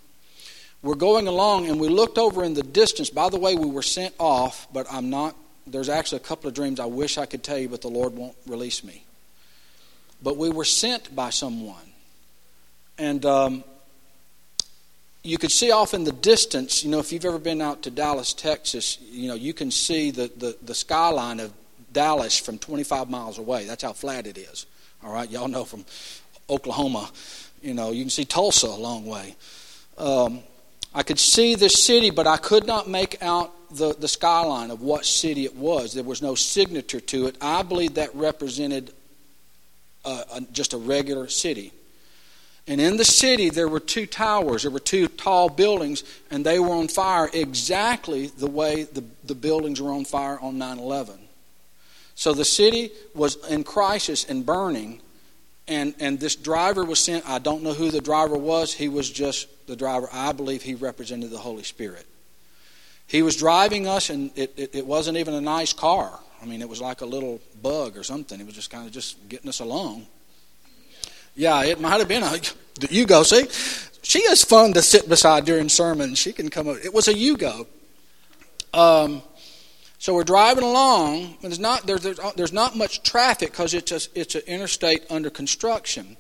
We're 0.83 0.95
going 0.95 1.29
along 1.29 1.69
and 1.69 1.81
we 1.81 1.89
looked 1.89 2.19
over 2.19 2.45
in 2.45 2.55
the 2.55 2.63
distance. 2.63 3.09
By 3.09 3.31
the 3.31 3.39
way, 3.39 3.55
we 3.55 3.67
were 3.67 3.83
sent 3.83 4.15
off, 4.19 4.69
but 4.73 4.87
I'm 4.91 5.11
not. 5.11 5.35
There's 5.67 5.89
actually 5.89 6.19
a 6.19 6.25
couple 6.25 6.49
of 6.49 6.55
dreams 6.55 6.79
I 6.79 6.87
wish 6.87 7.17
I 7.17 7.25
could 7.25 7.43
tell 7.43 7.59
you, 7.59 7.71
but 7.71 7.81
the 7.81 7.89
Lord 7.89 8.15
won't 8.15 8.37
release 8.47 8.85
me. 8.85 9.05
But 10.23 10.37
we 10.37 10.51
were 10.51 10.65
sent 10.65 11.15
by 11.15 11.31
someone. 11.31 11.77
And 12.99 13.25
um, 13.25 13.65
you 15.23 15.39
could 15.39 15.51
see 15.51 15.71
off 15.71 15.95
in 15.95 16.05
the 16.05 16.13
distance, 16.13 16.85
you 16.85 16.91
know, 16.91 16.99
if 16.99 17.13
you've 17.13 17.25
ever 17.25 17.39
been 17.39 17.63
out 17.63 17.83
to 17.85 17.91
Dallas, 17.91 18.35
Texas, 18.35 18.99
you 19.01 19.29
know, 19.29 19.35
you 19.35 19.55
can 19.55 19.71
see 19.71 20.11
the, 20.11 20.31
the, 20.37 20.57
the 20.63 20.75
skyline 20.75 21.41
of 21.41 21.53
Dallas 21.95 22.39
from 22.39 22.59
25 22.59 23.09
miles 23.09 23.39
away. 23.39 23.65
That's 23.65 23.83
how 23.83 23.95
flat 23.95 24.27
it 24.27 24.37
is. 24.37 24.67
All 25.03 25.15
right, 25.15 25.31
y'all 25.31 25.49
know 25.49 25.65
from 25.65 25.87
Oklahoma, 26.51 27.11
you 27.63 27.73
know, 27.73 27.91
you 27.91 28.03
can 28.03 28.11
see 28.11 28.27
Tulsa 28.27 28.67
a 28.67 28.77
long 28.77 29.07
way. 29.07 29.35
Um, 29.97 30.41
I 30.95 31.03
could 31.03 31.19
see 31.19 31.55
the 31.55 31.71
city, 31.71 32.11
but 32.11 32.27
I 32.27 32.37
could 32.37 32.67
not 32.67 32.89
make 32.89 33.23
out 33.23 33.53
the, 33.75 33.95
the 33.95 34.09
skyline 34.09 34.71
of 34.71 34.83
what 34.83 35.07
city 35.07 35.45
it 35.45 35.57
was. 35.57 35.95
There 35.95 36.05
was 36.05 36.21
no 36.21 36.35
signature 36.35 37.01
to 37.01 37.27
it. 37.27 37.37
I 37.41 37.63
believe 37.63 37.95
that 37.95 38.15
represented 38.15 38.93
a, 40.05 40.43
just 40.53 40.75
a 40.75 40.77
regular 40.77 41.29
city. 41.29 41.73
And 42.67 42.81
in 42.81 42.97
the 42.97 43.05
city, 43.05 43.51
there 43.51 43.69
were 43.69 43.81
two 43.81 44.07
towers, 44.07 44.63
there 44.63 44.71
were 44.71 44.81
two 44.81 45.09
tall 45.09 45.49
buildings, 45.49 46.03
and 46.31 46.47
they 46.47 46.59
were 46.59 46.75
on 46.75 46.89
fire 46.89 47.29
exactly 47.33 48.29
the 48.29 48.47
way 48.47 48.85
the, 48.85 49.05
the 49.25 49.35
buildings 49.35 49.83
were 49.83 49.91
on 49.91 50.05
fire 50.05 50.39
on 50.41 50.57
9 50.57 50.79
11. 50.79 51.19
So 52.15 52.33
the 52.33 52.45
city 52.45 52.91
was 53.15 53.37
in 53.49 53.65
crisis 53.65 54.25
and 54.25 54.47
burning, 54.47 55.01
and, 55.67 55.95
and 55.99 56.21
this 56.21 56.37
driver 56.37 56.85
was 56.85 56.99
sent. 56.99 57.29
I 57.29 57.39
don't 57.39 57.63
know 57.63 57.73
who 57.73 57.91
the 57.91 58.01
driver 58.01 58.37
was. 58.37 58.73
He 58.73 58.89
was 58.89 59.11
just 59.11 59.49
the 59.67 59.77
driver. 59.77 60.09
I 60.13 60.33
believe 60.33 60.63
he 60.63 60.75
represented 60.75 61.31
the 61.31 61.39
Holy 61.39 61.65
Spirit. 61.65 62.07
He 63.07 63.23
was 63.23 63.37
driving 63.37 63.87
us, 63.87 64.11
and 64.11 64.31
it, 64.37 64.55
it, 64.57 64.75
it 64.75 64.87
wasn't 64.87 65.19
even 65.19 65.35
a 65.35 65.41
nice 65.41 65.73
car. 65.73 66.19
I 66.41 66.47
mean, 66.47 66.61
it 66.61 66.69
was 66.69 66.81
like 66.81 67.01
a 67.01 67.07
little 67.07 67.41
bug 67.63 67.97
or 67.97 68.03
something. 68.03 68.39
It 68.39 68.47
was 68.47 68.55
just 68.55 68.71
kind 68.71 68.87
of 68.87 68.93
just 68.93 69.29
getting 69.29 69.49
us 69.49 69.61
along. 69.61 70.07
Yeah, 71.35 71.65
it 71.65 71.81
might 71.81 71.99
have 71.99 72.09
been 72.09 72.23
a 72.23 72.37
Yugo. 72.81 73.25
See, 73.25 73.49
she 74.03 74.21
is 74.21 74.45
fun 74.45 74.73
to 74.75 74.83
sit 74.83 75.09
beside 75.09 75.45
during 75.45 75.69
sermons. 75.69 76.19
She 76.19 76.33
can 76.33 76.49
come. 76.49 76.69
Up. 76.69 76.77
It 76.85 76.95
was 76.95 77.09
a 77.09 77.15
Yugo. 77.15 77.67
Um, 78.73 79.23
so 80.05 80.15
we're 80.15 80.25
driving 80.25 80.65
along. 80.65 81.39
There's 81.41 81.59
not 81.59 81.87
there's 81.87 82.03
there's, 82.03 82.21
there's 82.37 82.53
not 82.53 82.77
much 82.77 83.03
traffic 83.03 83.51
because 83.51 83.75
it's 83.75 83.93
a, 83.93 84.01
it's 84.15 84.35
an 84.35 84.43
interstate 84.47 85.05
under 85.11 85.31
construction. 85.31 86.17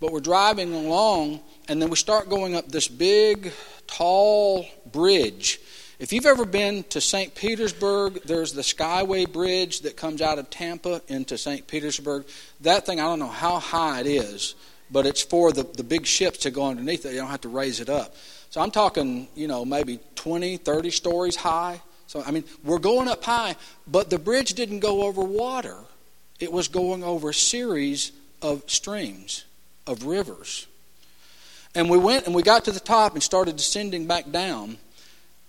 But 0.00 0.12
we're 0.12 0.20
driving 0.20 0.74
along, 0.74 1.40
and 1.68 1.80
then 1.80 1.88
we 1.88 1.96
start 1.96 2.28
going 2.28 2.54
up 2.54 2.68
this 2.68 2.86
big, 2.86 3.52
tall 3.86 4.66
bridge 4.92 5.60
if 5.98 6.12
you've 6.12 6.26
ever 6.26 6.44
been 6.44 6.84
to 6.90 7.00
St. 7.00 7.34
Petersburg, 7.34 8.20
there's 8.24 8.52
the 8.52 8.60
Skyway 8.60 9.32
Bridge 9.32 9.80
that 9.80 9.96
comes 9.96 10.20
out 10.20 10.38
of 10.38 10.50
Tampa 10.50 11.00
into 11.08 11.38
St. 11.38 11.66
Petersburg. 11.66 12.26
That 12.60 12.84
thing, 12.84 13.00
I 13.00 13.04
don't 13.04 13.18
know 13.18 13.28
how 13.28 13.58
high 13.58 14.00
it 14.00 14.06
is, 14.06 14.56
but 14.90 15.06
it's 15.06 15.22
for 15.22 15.52
the, 15.52 15.62
the 15.62 15.82
big 15.82 16.04
ships 16.04 16.40
to 16.40 16.50
go 16.50 16.66
underneath 16.66 17.06
it. 17.06 17.12
You 17.12 17.20
don't 17.20 17.30
have 17.30 17.40
to 17.42 17.48
raise 17.48 17.80
it 17.80 17.88
up. 17.88 18.14
So 18.50 18.60
I'm 18.60 18.70
talking, 18.70 19.28
you 19.34 19.48
know, 19.48 19.64
maybe 19.64 19.98
20, 20.16 20.58
30 20.58 20.90
stories 20.90 21.36
high. 21.36 21.80
So, 22.06 22.22
I 22.24 22.30
mean, 22.30 22.44
we're 22.62 22.78
going 22.78 23.08
up 23.08 23.24
high, 23.24 23.56
but 23.86 24.10
the 24.10 24.18
bridge 24.18 24.54
didn't 24.54 24.80
go 24.80 25.02
over 25.02 25.22
water. 25.22 25.76
It 26.38 26.52
was 26.52 26.68
going 26.68 27.02
over 27.02 27.30
a 27.30 27.34
series 27.34 28.12
of 28.42 28.62
streams, 28.70 29.44
of 29.86 30.04
rivers. 30.04 30.66
And 31.74 31.90
we 31.90 31.98
went 31.98 32.26
and 32.26 32.34
we 32.34 32.42
got 32.42 32.64
to 32.66 32.72
the 32.72 32.80
top 32.80 33.14
and 33.14 33.22
started 33.22 33.56
descending 33.56 34.06
back 34.06 34.30
down. 34.30 34.78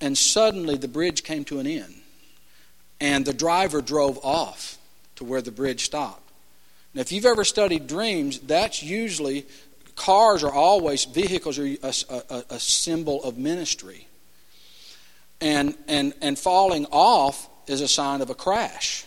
And 0.01 0.17
suddenly 0.17 0.75
the 0.75 0.87
bridge 0.87 1.23
came 1.23 1.45
to 1.45 1.59
an 1.59 1.67
end. 1.67 1.93
And 2.99 3.25
the 3.25 3.33
driver 3.33 3.81
drove 3.81 4.19
off 4.23 4.77
to 5.17 5.23
where 5.23 5.41
the 5.41 5.51
bridge 5.51 5.85
stopped. 5.85 6.23
Now, 6.93 7.01
if 7.01 7.11
you've 7.11 7.25
ever 7.25 7.43
studied 7.43 7.87
dreams, 7.87 8.39
that's 8.39 8.81
usually, 8.81 9.45
cars 9.95 10.43
are 10.43 10.51
always, 10.51 11.05
vehicles 11.05 11.59
are 11.59 11.65
a, 11.65 11.93
a, 12.09 12.43
a 12.51 12.59
symbol 12.59 13.23
of 13.23 13.37
ministry. 13.37 14.06
And, 15.39 15.75
and, 15.87 16.13
and 16.21 16.37
falling 16.37 16.87
off 16.91 17.47
is 17.67 17.81
a 17.81 17.87
sign 17.87 18.21
of 18.21 18.29
a 18.29 18.35
crash. 18.35 19.05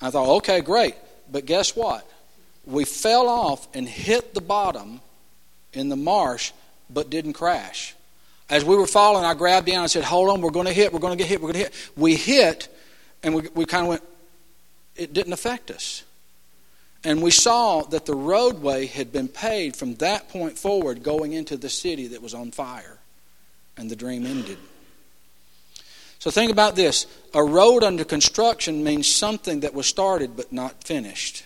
I 0.00 0.10
thought, 0.10 0.28
okay, 0.36 0.60
great. 0.60 0.94
But 1.30 1.46
guess 1.46 1.74
what? 1.74 2.08
We 2.64 2.84
fell 2.84 3.28
off 3.28 3.66
and 3.74 3.88
hit 3.88 4.34
the 4.34 4.40
bottom 4.40 5.00
in 5.72 5.88
the 5.88 5.96
marsh, 5.96 6.52
but 6.90 7.10
didn't 7.10 7.32
crash. 7.32 7.94
As 8.48 8.64
we 8.64 8.76
were 8.76 8.86
falling, 8.86 9.24
I 9.24 9.34
grabbed 9.34 9.66
down 9.66 9.82
and 9.82 9.90
said, 9.90 10.04
Hold 10.04 10.30
on, 10.30 10.40
we're 10.40 10.50
going 10.50 10.66
to 10.66 10.72
hit, 10.72 10.92
we're 10.92 11.00
going 11.00 11.16
to 11.16 11.22
get 11.22 11.28
hit, 11.28 11.40
we're 11.40 11.52
going 11.52 11.64
to 11.64 11.70
hit. 11.70 11.90
We 11.96 12.14
hit, 12.14 12.68
and 13.22 13.34
we, 13.34 13.48
we 13.54 13.64
kind 13.64 13.84
of 13.84 13.88
went, 13.88 14.02
it 14.94 15.12
didn't 15.12 15.32
affect 15.32 15.70
us. 15.70 16.04
And 17.04 17.22
we 17.22 17.30
saw 17.30 17.82
that 17.82 18.06
the 18.06 18.14
roadway 18.14 18.86
had 18.86 19.12
been 19.12 19.28
paved 19.28 19.76
from 19.76 19.94
that 19.96 20.28
point 20.28 20.58
forward 20.58 21.02
going 21.02 21.32
into 21.32 21.56
the 21.56 21.68
city 21.68 22.08
that 22.08 22.22
was 22.22 22.34
on 22.34 22.50
fire. 22.50 22.98
And 23.76 23.90
the 23.90 23.96
dream 23.96 24.26
ended. 24.26 24.58
So 26.18 26.30
think 26.30 26.50
about 26.50 26.76
this 26.76 27.06
a 27.34 27.44
road 27.44 27.82
under 27.84 28.04
construction 28.04 28.82
means 28.82 29.06
something 29.06 29.60
that 29.60 29.74
was 29.74 29.86
started 29.86 30.36
but 30.36 30.52
not 30.52 30.84
finished. 30.84 31.44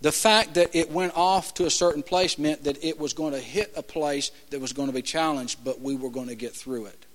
The 0.00 0.12
fact 0.12 0.54
that 0.54 0.74
it 0.74 0.90
went 0.90 1.16
off 1.16 1.54
to 1.54 1.66
a 1.66 1.70
certain 1.70 2.02
place 2.02 2.38
meant 2.38 2.64
that 2.64 2.82
it 2.84 3.00
was 3.00 3.12
going 3.12 3.32
to 3.32 3.40
hit 3.40 3.72
a 3.76 3.82
place 3.82 4.30
that 4.50 4.60
was 4.60 4.72
going 4.72 4.88
to 4.88 4.94
be 4.94 5.02
challenged, 5.02 5.64
but 5.64 5.80
we 5.80 5.96
were 5.96 6.10
going 6.10 6.28
to 6.28 6.36
get 6.36 6.54
through 6.54 6.86
it. 6.86 7.06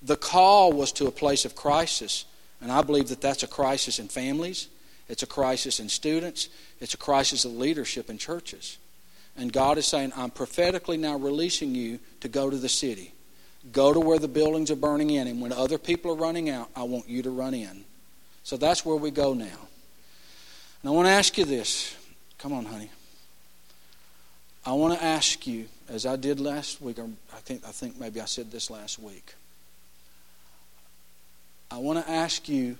The 0.00 0.16
call 0.16 0.72
was 0.72 0.92
to 0.92 1.06
a 1.06 1.10
place 1.10 1.44
of 1.44 1.56
crisis, 1.56 2.24
and 2.60 2.70
I 2.70 2.82
believe 2.82 3.08
that 3.08 3.20
that's 3.20 3.42
a 3.42 3.48
crisis 3.48 3.98
in 3.98 4.08
families, 4.08 4.68
it's 5.08 5.22
a 5.22 5.26
crisis 5.26 5.80
in 5.80 5.88
students, 5.88 6.48
it's 6.78 6.94
a 6.94 6.98
crisis 6.98 7.44
of 7.44 7.52
leadership 7.52 8.08
in 8.08 8.18
churches. 8.18 8.78
And 9.36 9.52
God 9.52 9.78
is 9.78 9.86
saying, 9.86 10.12
I'm 10.14 10.30
prophetically 10.30 10.96
now 10.96 11.16
releasing 11.16 11.74
you 11.74 11.98
to 12.20 12.28
go 12.28 12.48
to 12.48 12.56
the 12.56 12.68
city. 12.68 13.13
Go 13.72 13.92
to 13.92 14.00
where 14.00 14.18
the 14.18 14.28
buildings 14.28 14.70
are 14.70 14.76
burning 14.76 15.10
in, 15.10 15.26
and 15.26 15.40
when 15.40 15.52
other 15.52 15.78
people 15.78 16.12
are 16.12 16.16
running 16.16 16.50
out, 16.50 16.68
I 16.76 16.82
want 16.82 17.08
you 17.08 17.22
to 17.22 17.30
run 17.30 17.54
in. 17.54 17.84
So 18.42 18.56
that's 18.56 18.84
where 18.84 18.96
we 18.96 19.10
go 19.10 19.32
now. 19.32 19.44
And 20.82 20.90
I 20.90 20.90
want 20.90 21.06
to 21.06 21.12
ask 21.12 21.38
you 21.38 21.44
this 21.44 21.96
Come 22.38 22.52
on, 22.52 22.66
honey. 22.66 22.90
I 24.66 24.72
want 24.72 24.98
to 24.98 25.04
ask 25.04 25.46
you, 25.46 25.66
as 25.88 26.04
I 26.04 26.16
did 26.16 26.40
last 26.40 26.80
week, 26.80 26.98
or 26.98 27.08
I 27.32 27.38
think, 27.38 27.62
I 27.66 27.70
think 27.70 27.98
maybe 27.98 28.20
I 28.20 28.26
said 28.26 28.50
this 28.50 28.70
last 28.70 28.98
week. 28.98 29.34
I 31.70 31.78
want 31.78 32.04
to 32.04 32.10
ask 32.10 32.48
you 32.48 32.76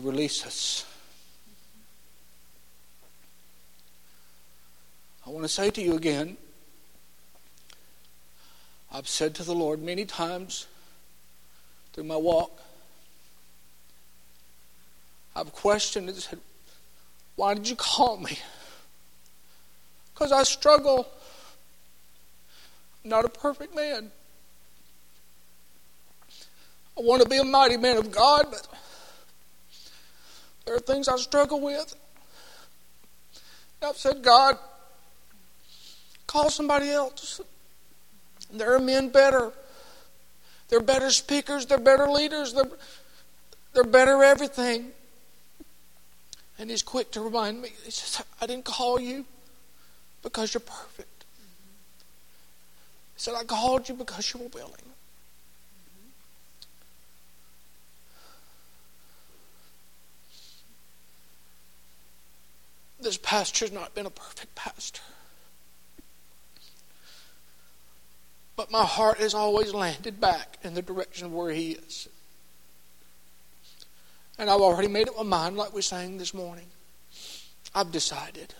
to 0.00 0.06
release 0.06 0.46
us. 0.46 0.84
I 5.26 5.30
want 5.30 5.42
to 5.42 5.48
say 5.48 5.70
to 5.70 5.82
you 5.82 5.96
again 5.96 6.36
I've 8.90 9.08
said 9.08 9.34
to 9.34 9.42
the 9.42 9.54
Lord 9.54 9.82
many 9.82 10.06
times 10.06 10.66
through 11.92 12.04
my 12.04 12.16
walk, 12.16 12.58
I've 15.36 15.52
questioned 15.52 16.08
and 16.08 16.16
said, 16.16 16.38
Why 17.36 17.52
did 17.54 17.68
you 17.68 17.76
call 17.76 18.16
me? 18.16 18.38
Because 20.14 20.32
I 20.32 20.42
struggle. 20.44 21.06
I'm 23.04 23.10
not 23.10 23.24
a 23.26 23.28
perfect 23.28 23.74
man. 23.74 24.10
I 26.96 27.00
want 27.02 27.22
to 27.22 27.28
be 27.28 27.36
a 27.36 27.44
mighty 27.44 27.76
man 27.76 27.98
of 27.98 28.10
God, 28.10 28.46
but 28.50 28.66
there 30.68 30.76
are 30.76 30.80
things 30.80 31.08
I 31.08 31.16
struggle 31.16 31.62
with. 31.62 31.96
I've 33.80 33.96
said, 33.96 34.22
God, 34.22 34.58
call 36.26 36.50
somebody 36.50 36.90
else. 36.90 37.40
There 38.52 38.74
are 38.74 38.78
men 38.78 39.08
better. 39.08 39.50
They're 40.68 40.82
better 40.82 41.08
speakers, 41.10 41.64
they're 41.64 41.78
better 41.78 42.10
leaders, 42.10 42.52
they're, 42.52 42.68
they're 43.72 43.82
better 43.82 44.22
everything. 44.22 44.90
And 46.58 46.68
he's 46.68 46.82
quick 46.82 47.12
to 47.12 47.22
remind 47.22 47.62
me. 47.62 47.70
He 47.86 47.90
says, 47.90 48.22
I 48.38 48.44
didn't 48.44 48.66
call 48.66 49.00
you 49.00 49.24
because 50.22 50.52
you're 50.52 50.60
perfect. 50.60 51.24
He 53.14 53.22
said, 53.22 53.32
I 53.34 53.44
called 53.44 53.88
you 53.88 53.94
because 53.94 54.34
you 54.34 54.40
were 54.40 54.48
willing. 54.48 54.74
This 63.00 63.16
pastor's 63.16 63.72
not 63.72 63.94
been 63.94 64.06
a 64.06 64.10
perfect 64.10 64.54
pastor. 64.54 65.02
But 68.56 68.72
my 68.72 68.84
heart 68.84 69.18
has 69.18 69.34
always 69.34 69.72
landed 69.72 70.20
back 70.20 70.58
in 70.64 70.74
the 70.74 70.82
direction 70.82 71.26
of 71.26 71.32
where 71.32 71.52
he 71.52 71.72
is. 71.72 72.08
And 74.36 74.50
I've 74.50 74.60
already 74.60 74.88
made 74.88 75.08
up 75.08 75.16
my 75.16 75.22
mind, 75.22 75.56
like 75.56 75.72
we 75.72 75.82
sang 75.82 76.18
this 76.18 76.34
morning. 76.34 76.66
I've 77.74 77.92
decided. 77.92 78.54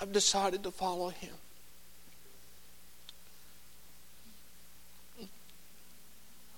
I've 0.00 0.12
decided 0.12 0.64
to 0.64 0.70
follow 0.70 1.10
him. 1.10 1.34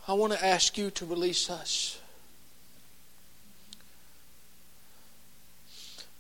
I 0.06 0.14
want 0.14 0.32
to 0.32 0.44
ask 0.44 0.78
you 0.78 0.90
to 0.92 1.04
release 1.04 1.50
us. 1.50 2.00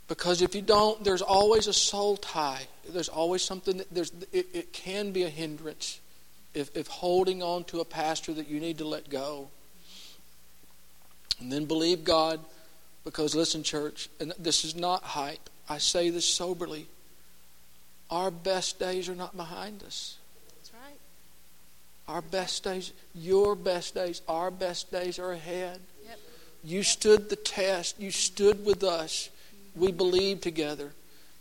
Because 0.08 0.40
if 0.40 0.54
you 0.54 0.62
don't, 0.62 1.04
there's 1.04 1.22
always 1.22 1.66
a 1.66 1.72
soul 1.72 2.16
tie. 2.16 2.66
There's 2.88 3.10
always 3.10 3.42
something 3.42 3.76
that 3.76 3.90
there's 3.92 4.10
it, 4.32 4.46
it 4.54 4.72
can 4.72 5.12
be 5.12 5.24
a 5.24 5.28
hindrance 5.28 6.00
if, 6.54 6.74
if 6.74 6.86
holding 6.86 7.42
on 7.42 7.64
to 7.64 7.80
a 7.80 7.84
pastor 7.84 8.32
that 8.34 8.48
you 8.48 8.58
need 8.58 8.78
to 8.78 8.86
let 8.86 9.10
go. 9.10 9.48
And 11.40 11.52
then 11.52 11.66
believe 11.66 12.04
God, 12.04 12.40
because 13.04 13.34
listen, 13.34 13.62
church, 13.62 14.08
and 14.18 14.32
this 14.38 14.64
is 14.64 14.74
not 14.74 15.02
hype. 15.02 15.50
I 15.68 15.78
say 15.78 16.08
this 16.08 16.24
soberly. 16.24 16.86
Our 18.10 18.30
best 18.30 18.78
days 18.78 19.10
are 19.10 19.14
not 19.14 19.36
behind 19.36 19.82
us. 19.82 20.16
That's 20.56 20.72
right. 20.72 20.98
Our 22.08 22.22
best 22.22 22.64
days, 22.64 22.92
your 23.14 23.54
best 23.54 23.94
days, 23.94 24.22
our 24.26 24.50
best 24.50 24.90
days 24.90 25.18
are 25.18 25.32
ahead. 25.32 25.80
Yep. 26.06 26.18
You 26.64 26.82
stood 26.82 27.28
the 27.28 27.36
test. 27.36 28.00
You 28.00 28.10
stood 28.10 28.64
with 28.64 28.82
us. 28.82 29.28
We 29.78 29.92
believed 29.92 30.42
together. 30.42 30.92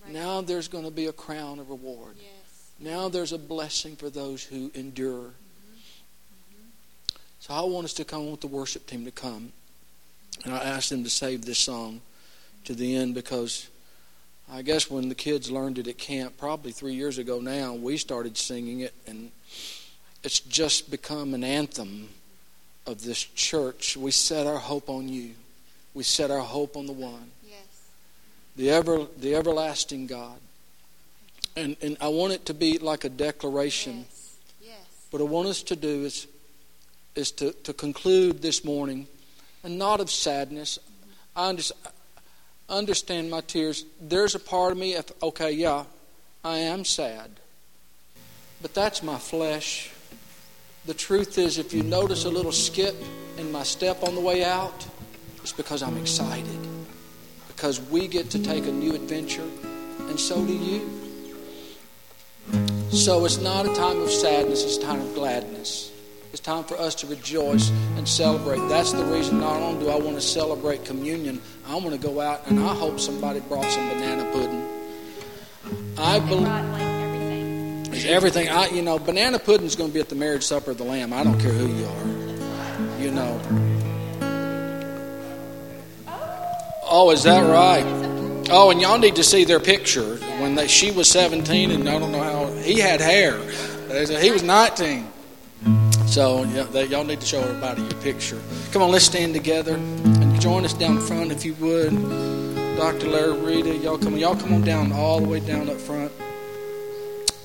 Right. 0.03 0.13
Now 0.13 0.41
there's 0.41 0.67
going 0.67 0.85
to 0.85 0.91
be 0.91 1.07
a 1.07 1.13
crown 1.13 1.59
of 1.59 1.69
reward. 1.69 2.15
Yes. 2.17 2.71
Now 2.79 3.09
there's 3.09 3.33
a 3.33 3.38
blessing 3.38 3.95
for 3.95 4.09
those 4.09 4.43
who 4.43 4.71
endure. 4.73 5.19
Mm-hmm. 5.19 6.53
Mm-hmm. 6.53 7.17
So 7.39 7.53
I 7.53 7.61
want 7.61 7.85
us 7.85 7.93
to 7.93 8.05
come 8.05 8.29
with 8.31 8.41
the 8.41 8.47
worship 8.47 8.85
team 8.85 9.05
to 9.05 9.11
come. 9.11 9.51
And 10.45 10.53
I 10.53 10.59
asked 10.59 10.89
them 10.89 11.03
to 11.03 11.09
save 11.09 11.45
this 11.45 11.59
song 11.59 12.01
to 12.65 12.75
the 12.75 12.95
end 12.95 13.15
because 13.15 13.69
I 14.51 14.61
guess 14.61 14.89
when 14.89 15.09
the 15.09 15.15
kids 15.15 15.51
learned 15.51 15.77
it 15.77 15.88
at 15.88 15.97
camp, 15.97 16.38
probably 16.38 16.71
three 16.71 16.93
years 16.93 17.17
ago 17.17 17.39
now, 17.39 17.73
we 17.73 17.97
started 17.97 18.38
singing 18.38 18.79
it, 18.79 18.93
and 19.05 19.31
it's 20.23 20.39
just 20.39 20.89
become 20.89 21.33
an 21.33 21.43
anthem 21.43 22.09
of 22.85 23.03
this 23.03 23.21
church. 23.21 23.97
We 23.97 24.11
set 24.11 24.47
our 24.47 24.57
hope 24.57 24.89
on 24.89 25.09
you. 25.09 25.31
We 25.93 26.03
set 26.03 26.31
our 26.31 26.39
hope 26.39 26.77
on 26.77 26.85
the 26.85 26.93
one, 26.93 27.31
Yes. 27.43 27.57
The 28.58 28.70
ever, 28.70 29.05
the 29.18 29.36
everlasting 29.36 30.08
God. 30.08 30.39
And 31.55 31.78
and 31.82 31.97
I 32.01 32.10
want 32.10 32.34
it 32.34 32.45
to 32.47 32.53
be 32.53 32.78
like 32.78 33.05
a 33.05 33.10
declaration. 33.10 33.99
Yes. 33.99 34.36
Yes. 34.62 35.08
What 35.12 35.22
I 35.22 35.26
want 35.26 35.47
us 35.47 35.64
to 35.64 35.76
do 35.76 36.03
is 36.03 36.28
is 37.18 37.32
to, 37.32 37.51
to 37.64 37.74
conclude 37.74 38.41
this 38.41 38.64
morning, 38.64 39.08
and 39.64 39.78
not 39.78 39.99
of 39.99 40.12
sadness. 40.12 40.78
I 41.36 41.49
under, 41.49 41.64
understand 42.70 43.32
my 43.32 43.41
tears. 43.41 43.86
There's 43.99 44.36
a 44.36 44.39
part 44.39 44.72
of 44.72 44.78
me, 44.78 44.93
if, 44.93 45.12
okay, 45.24 45.51
yeah, 45.51 45.86
I 46.43 46.60
am 46.60 46.86
sad. 46.86 47.32
But 48.62 48.76
that's 48.76 49.01
my 49.01 49.18
flesh. 49.18 49.91
The 50.86 50.93
truth 50.93 51.38
is, 51.38 51.58
if 51.58 51.74
you 51.74 51.84
notice 51.84 52.26
a 52.26 52.30
little 52.30 52.51
skip 52.51 52.95
in 53.38 53.51
my 53.51 53.64
step 53.64 54.03
on 54.03 54.16
the 54.16 54.22
way 54.22 54.43
out, 54.43 54.88
it's 55.41 55.51
because 55.51 55.82
I'm 55.82 55.97
excited. 55.97 56.76
Because 57.58 57.82
we 57.82 58.08
get 58.08 58.30
to 58.30 58.43
take 58.43 58.68
a 58.68 58.72
new 58.72 58.93
adventure, 58.93 59.49
and 60.10 60.20
so 60.20 60.45
do 60.45 60.53
you. 60.53 60.88
So 62.91 63.26
it's 63.26 63.39
not 63.39 63.66
a 63.66 63.74
time 63.74 63.99
of 63.99 64.12
sadness, 64.12 64.64
it's 64.64 64.78
a 64.78 64.82
time 64.82 65.01
of 65.01 65.16
gladness. 65.16 65.91
It's 66.32 66.39
time 66.39 66.66
for 66.66 66.78
us 66.78 66.93
to 66.95 67.08
rejoice 67.08 67.72
and 67.95 68.08
celebrate. 68.08 68.60
That's 68.70 68.91
the 68.91 69.03
reason 69.05 69.39
not 69.39 69.60
only 69.60 69.84
do 69.84 69.89
I 69.89 69.95
want 69.95 70.18
to 70.18 70.22
celebrate 70.22 70.86
communion, 70.86 71.41
I 71.68 71.74
want 71.78 71.93
to 71.93 71.97
go 71.97 72.22
out 72.22 72.45
and 72.45 72.60
I 72.60 72.76
hope 72.76 72.99
somebody 72.99 73.39
brought 73.39 73.66
some 73.66 73.89
banana 73.89 74.32
pudding. 74.32 74.64
I 75.97 76.20
believe 76.20 76.47
everything. 76.47 77.93
it's 77.95 78.05
everything. 78.05 78.49
I, 78.49 78.68
you 78.68 78.84
know, 78.84 78.99
banana 78.99 79.39
pudding 79.39 79.66
is 79.66 79.76
going 79.76 79.89
to 79.89 79.93
be 79.95 79.99
at 79.99 80.10
the 80.10 80.16
marriage 80.16 80.43
supper 80.43 80.70
of 80.70 80.78
the 80.78 80.84
Lamb. 80.84 81.12
I 81.12 81.24
don't 81.24 81.39
care 81.39 81.53
who 81.53 81.74
you 81.74 81.86
are. 81.88 83.01
You 83.01 83.10
know. 83.10 83.76
Oh, 86.89 87.11
is 87.11 87.23
that 87.23 87.41
right? 87.41 87.85
Oh, 88.49 88.71
and 88.71 88.79
y'all 88.79 88.97
need 88.97 89.15
to 89.17 89.23
see 89.23 89.43
their 89.43 89.59
picture 89.59 90.15
when 90.39 90.55
they, 90.55 90.67
she 90.67 90.91
was 90.91 91.09
17 91.09 91.71
and 91.71 91.89
I 91.89 91.99
don't 91.99 92.13
know 92.13 92.23
how 92.23 92.47
he 92.61 92.79
had 92.79 93.01
hair. 93.01 93.38
He 93.89 94.31
was 94.31 94.43
19. 94.43 95.07
So 96.07 96.43
yeah, 96.45 96.63
they, 96.63 96.85
y'all 96.85 97.03
need 97.03 97.19
to 97.19 97.25
show 97.25 97.41
everybody 97.41 97.81
your 97.81 98.01
picture. 98.01 98.41
Come 98.71 98.81
on, 98.81 98.91
let's 98.91 99.03
stand 99.03 99.33
together 99.33 99.75
and 99.75 100.39
join 100.39 100.63
us 100.63 100.73
down 100.73 101.01
front 101.01 101.31
if 101.31 101.43
you 101.43 101.55
would. 101.55 101.91
Dr. 102.77 103.07
Larry 103.07 103.38
Rita, 103.39 103.75
y'all 103.75 103.97
come, 103.97 104.15
y'all 104.15 104.35
come 104.35 104.53
on 104.53 104.61
down 104.61 104.93
all 104.93 105.19
the 105.19 105.27
way 105.27 105.41
down 105.41 105.69
up 105.69 105.77
front. 105.77 106.11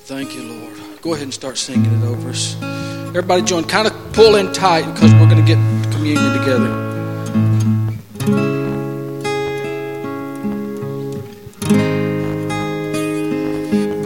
Thank 0.05 0.35
you, 0.35 0.43
Lord. 0.43 1.01
Go 1.01 1.13
ahead 1.13 1.23
and 1.23 1.33
start 1.33 1.57
singing 1.57 1.91
it 1.91 2.05
over 2.05 2.29
us. 2.29 2.55
Everybody 3.09 3.41
join. 3.41 3.65
Kind 3.65 3.87
of 3.87 4.13
pull 4.13 4.35
in 4.35 4.53
tight 4.53 4.91
because 4.93 5.11
we're 5.13 5.29
going 5.29 5.43
to 5.43 5.55
get 5.55 5.57
communion 5.91 6.37
together. 6.37 6.92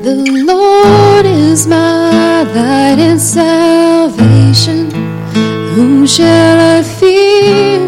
The 0.08 0.16
Lord 0.16 1.26
is 1.26 1.68
my 1.68 2.44
light 2.44 2.98
and 2.98 3.20
salvation. 3.20 4.90
Whom 5.76 6.08
shall 6.08 6.78
I 6.78 6.82
fear? 6.82 7.80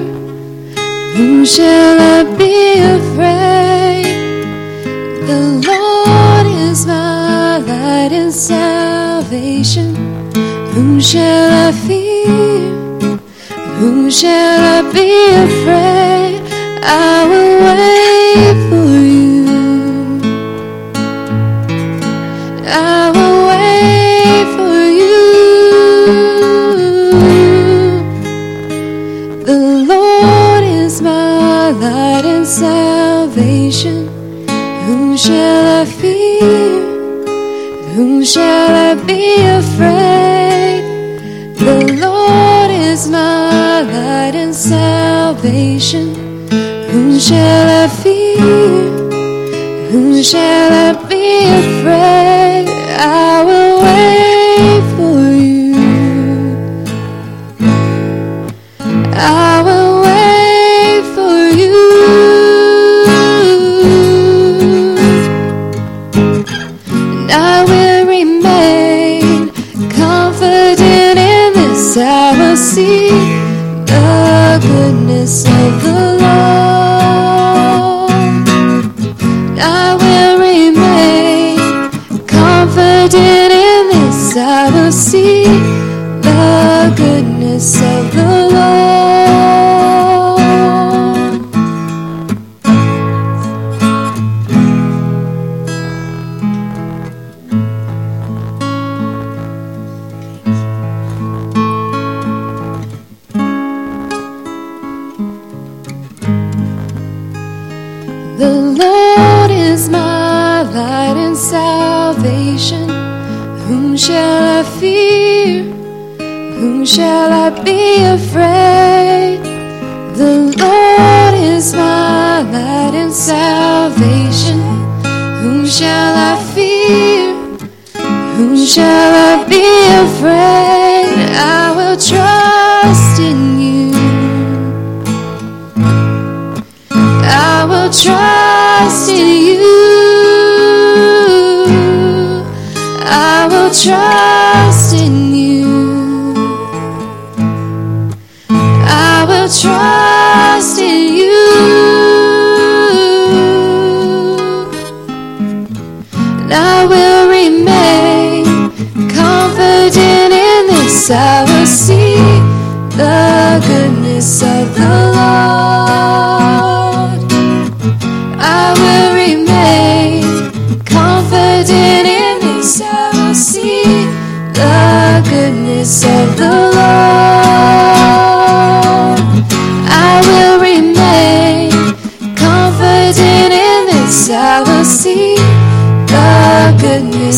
Whom 1.15 1.45
shall 1.45 1.97
I 1.97 2.23
be 2.35 2.81
afraid? 2.97 4.03
The 5.29 5.41
Lord 5.65 6.47
is 6.67 6.85
my 6.85 7.59
light 7.59 8.11
and 8.11 8.33
salvation. 8.33 9.95
Whom 10.73 10.99
shall 10.99 11.69
I 11.69 11.71
fear? 11.71 13.17
Whom 13.79 14.11
shall 14.11 14.59
I 14.77 14.91
be 14.91 15.09
afraid? 15.45 16.41
I 16.83 17.25
will 17.29 17.48
shall 47.29 47.69
I 47.83 47.87
fear? 47.87 48.39
Whom 49.91 50.23
shall 50.23 50.73
I 50.87 50.98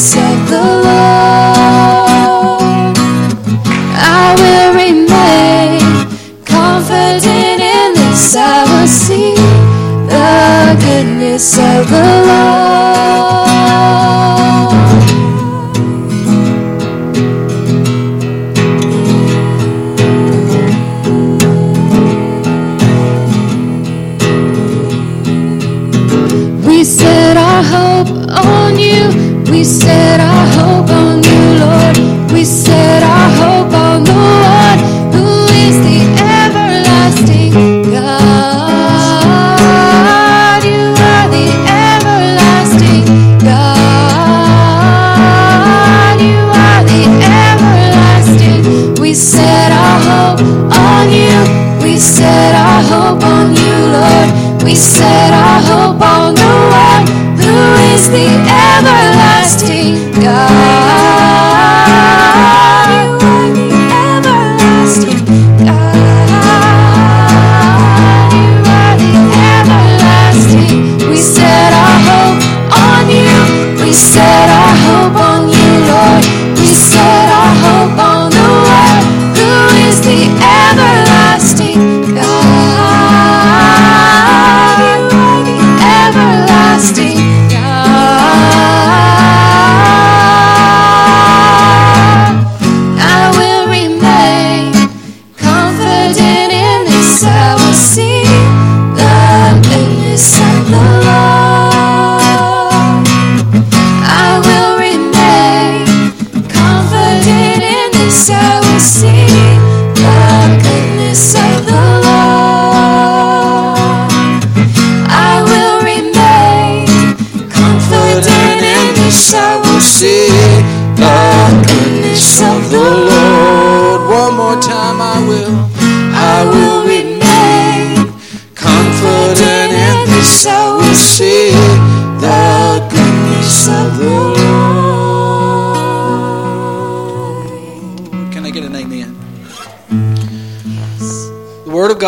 say 0.02 0.31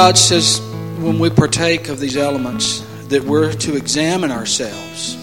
God 0.04 0.18
says 0.18 0.60
when 1.00 1.18
we 1.18 1.30
partake 1.30 1.88
of 1.88 1.98
these 1.98 2.18
elements 2.18 2.82
that 3.08 3.24
we're 3.24 3.54
to 3.54 3.78
examine 3.78 4.32
ourselves. 4.32 5.16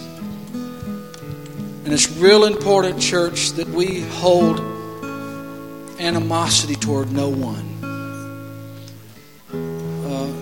And 0.55 1.89
it's 1.89 2.11
real 2.13 2.47
important, 2.47 2.99
church, 2.99 3.51
that 3.51 3.69
we 3.69 4.01
hold 4.01 4.59
animosity 6.01 6.77
toward 6.77 7.13
no 7.13 7.29
one. 7.29 7.67
Uh, 9.53 10.33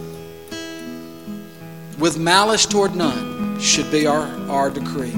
with 1.99 2.17
malice 2.17 2.65
toward 2.65 2.95
none 2.95 3.59
should 3.59 3.91
be 3.91 4.07
our, 4.07 4.23
our 4.49 4.71
decree. 4.71 5.17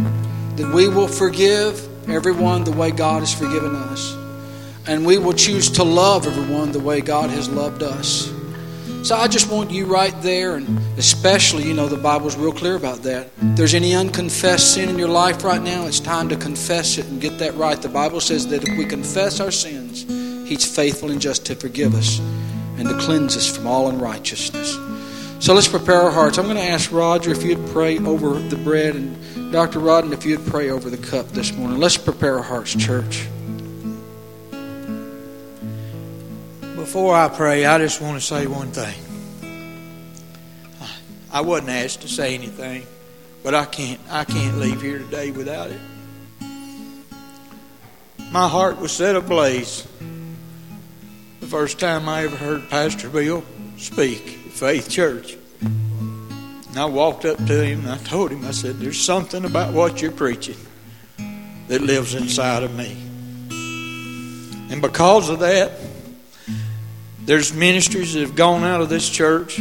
That 0.56 0.72
we 0.74 0.88
will 0.88 1.08
forgive 1.08 1.86
everyone 2.08 2.64
the 2.64 2.72
way 2.72 2.90
God 2.90 3.20
has 3.20 3.34
forgiven 3.34 3.76
us. 3.76 4.16
And 4.86 5.04
we 5.04 5.18
will 5.18 5.34
choose 5.34 5.68
to 5.72 5.84
love 5.84 6.26
everyone 6.26 6.72
the 6.72 6.80
way 6.80 7.02
God 7.02 7.28
has 7.28 7.50
loved 7.50 7.82
us. 7.82 8.29
So 9.02 9.16
I 9.16 9.28
just 9.28 9.50
want 9.50 9.70
you 9.70 9.86
right 9.86 10.14
there, 10.20 10.56
and 10.56 10.78
especially, 10.98 11.64
you 11.64 11.72
know, 11.72 11.88
the 11.88 11.96
Bible's 11.96 12.36
real 12.36 12.52
clear 12.52 12.76
about 12.76 13.02
that. 13.04 13.30
If 13.40 13.56
there's 13.56 13.74
any 13.74 13.94
unconfessed 13.94 14.74
sin 14.74 14.90
in 14.90 14.98
your 14.98 15.08
life 15.08 15.42
right 15.42 15.60
now, 15.60 15.86
it's 15.86 16.00
time 16.00 16.28
to 16.28 16.36
confess 16.36 16.98
it 16.98 17.06
and 17.06 17.20
get 17.20 17.38
that 17.38 17.54
right. 17.54 17.80
The 17.80 17.88
Bible 17.88 18.20
says 18.20 18.46
that 18.48 18.62
if 18.62 18.76
we 18.76 18.84
confess 18.84 19.40
our 19.40 19.50
sins, 19.50 20.04
He's 20.46 20.64
faithful 20.64 21.10
and 21.10 21.20
just 21.20 21.46
to 21.46 21.54
forgive 21.54 21.94
us 21.94 22.18
and 22.76 22.88
to 22.88 22.98
cleanse 22.98 23.36
us 23.36 23.56
from 23.56 23.66
all 23.66 23.88
unrighteousness. 23.88 24.74
So 25.44 25.54
let's 25.54 25.68
prepare 25.68 26.02
our 26.02 26.10
hearts. 26.10 26.36
I'm 26.36 26.44
going 26.44 26.56
to 26.56 26.62
ask 26.62 26.92
Roger 26.92 27.30
if 27.30 27.42
you'd 27.42 27.66
pray 27.68 27.98
over 27.98 28.34
the 28.34 28.56
bread, 28.56 28.96
and 28.96 29.50
Dr. 29.50 29.80
Rodden 29.80 30.12
if 30.12 30.26
you'd 30.26 30.44
pray 30.46 30.68
over 30.68 30.90
the 30.90 30.98
cup 30.98 31.26
this 31.28 31.54
morning. 31.54 31.78
Let's 31.78 31.96
prepare 31.96 32.36
our 32.36 32.42
hearts, 32.42 32.74
church. 32.74 33.26
Before 36.90 37.14
I 37.14 37.28
pray, 37.28 37.64
I 37.66 37.78
just 37.78 38.00
want 38.00 38.20
to 38.20 38.26
say 38.26 38.48
one 38.48 38.72
thing. 38.72 39.00
I 41.30 41.40
wasn't 41.40 41.70
asked 41.70 42.00
to 42.00 42.08
say 42.08 42.34
anything, 42.34 42.84
but 43.44 43.54
I 43.54 43.64
can't 43.64 44.00
I 44.10 44.24
can't 44.24 44.58
leave 44.58 44.82
here 44.82 44.98
today 44.98 45.30
without 45.30 45.70
it. 45.70 45.80
My 48.32 48.48
heart 48.48 48.80
was 48.80 48.90
set 48.90 49.14
ablaze 49.14 49.86
the 51.38 51.46
first 51.46 51.78
time 51.78 52.08
I 52.08 52.24
ever 52.24 52.34
heard 52.34 52.68
Pastor 52.68 53.08
Bill 53.08 53.44
speak 53.76 54.40
at 54.46 54.52
Faith 54.52 54.90
Church. 54.90 55.36
And 55.60 56.76
I 56.76 56.86
walked 56.86 57.24
up 57.24 57.36
to 57.36 57.64
him 57.64 57.82
and 57.82 57.90
I 57.90 57.98
told 57.98 58.32
him, 58.32 58.44
I 58.44 58.50
said, 58.50 58.80
There's 58.80 59.00
something 59.00 59.44
about 59.44 59.72
what 59.72 60.02
you're 60.02 60.10
preaching 60.10 60.58
that 61.68 61.82
lives 61.82 62.16
inside 62.16 62.64
of 62.64 62.74
me. 62.74 62.96
And 64.72 64.82
because 64.82 65.28
of 65.28 65.38
that, 65.38 65.70
there's 67.30 67.54
ministries 67.54 68.14
that 68.14 68.22
have 68.22 68.34
gone 68.34 68.64
out 68.64 68.80
of 68.80 68.88
this 68.88 69.08
church. 69.08 69.60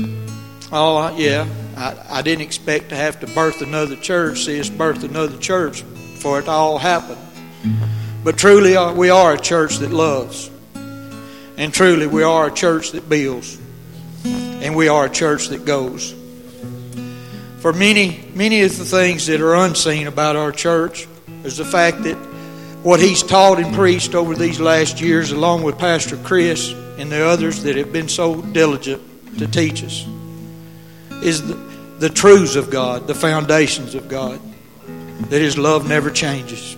Oh, 0.72 1.16
yeah, 1.16 1.48
I, 1.78 2.18
I 2.18 2.22
didn't 2.24 2.42
expect 2.42 2.90
to 2.90 2.96
have 2.96 3.20
to 3.20 3.28
birth 3.28 3.62
another 3.62 3.96
church, 3.96 4.46
see 4.46 4.60
us 4.60 4.72
birth 4.72 5.04
another 5.04 5.38
church 5.38 5.84
for 6.16 6.40
it 6.40 6.46
to 6.46 6.50
all 6.50 6.80
happen. 6.80 7.16
But 8.24 8.40
truly, 8.40 8.76
uh, 8.76 8.94
we 8.94 9.12
are 9.12 9.36
a 9.36 9.40
church 9.40 9.78
that 9.78 9.92
loves. 9.92 10.50
And 11.58 11.72
truly, 11.72 12.08
we 12.08 12.24
are 12.24 12.48
a 12.48 12.52
church 12.52 12.94
that 12.94 13.08
builds. 13.08 13.60
And 14.26 14.76
we 14.76 14.88
are 14.88 15.06
a 15.06 15.10
church 15.12 15.50
that 15.50 15.64
goes. 15.64 16.16
For 17.60 17.72
many, 17.72 18.32
many 18.34 18.64
of 18.64 18.76
the 18.80 18.84
things 18.84 19.28
that 19.28 19.42
are 19.42 19.54
unseen 19.54 20.08
about 20.08 20.36
our 20.36 20.52
church 20.52 21.08
is 21.44 21.58
the 21.58 21.66
fact 21.66 22.02
that 22.02 22.16
what 22.82 23.00
he's 23.00 23.22
taught 23.22 23.60
and 23.60 23.76
preached 23.76 24.16
over 24.16 24.34
these 24.34 24.60
last 24.60 25.00
years, 25.00 25.32
along 25.32 25.62
with 25.62 25.78
Pastor 25.78 26.18
Chris 26.18 26.74
and 27.00 27.10
the 27.10 27.26
others 27.26 27.64
that 27.64 27.78
have 27.78 27.94
been 27.94 28.10
so 28.10 28.42
diligent 28.42 29.02
to 29.40 29.48
teach 29.48 29.84
us, 29.84 30.06
is 31.24 31.48
the, 31.48 31.54
the 32.00 32.10
truths 32.10 32.56
of 32.56 32.70
God, 32.70 33.08
the 33.08 33.16
foundations 33.16 33.96
of 33.96 34.10
God, 34.10 34.40
that 35.30 35.42
his 35.42 35.58
love 35.58 35.88
never 35.88 36.12
changes, 36.12 36.76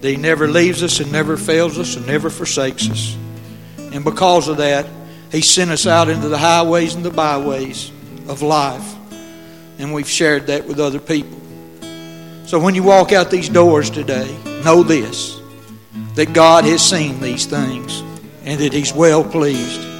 that 0.00 0.08
he 0.08 0.16
never 0.16 0.48
leaves 0.48 0.82
us 0.82 1.00
and 1.00 1.12
never 1.12 1.36
fails 1.36 1.78
us 1.78 1.96
and 1.96 2.06
never 2.06 2.30
forsakes 2.30 2.88
us. 2.88 3.16
And 3.76 4.04
because 4.04 4.48
of 4.48 4.56
that, 4.56 4.86
he 5.30 5.42
sent 5.42 5.70
us 5.70 5.86
out 5.86 6.08
into 6.08 6.28
the 6.28 6.38
highways 6.38 6.94
and 6.94 7.04
the 7.04 7.10
byways 7.10 7.90
of 8.28 8.40
life. 8.40 8.94
And 9.78 9.92
we've 9.92 10.08
shared 10.08 10.46
that 10.46 10.66
with 10.66 10.80
other 10.80 10.98
people. 10.98 11.38
So 12.46 12.58
when 12.58 12.74
you 12.74 12.82
walk 12.82 13.12
out 13.12 13.30
these 13.30 13.50
doors 13.50 13.90
today, 13.90 14.34
know 14.64 14.82
this 14.82 15.38
that 16.14 16.32
God 16.32 16.64
has 16.64 16.82
seen 16.82 17.20
these 17.20 17.46
things 17.46 18.02
and 18.44 18.60
that 18.60 18.72
He's 18.72 18.92
well 18.92 19.24
pleased. 19.24 19.91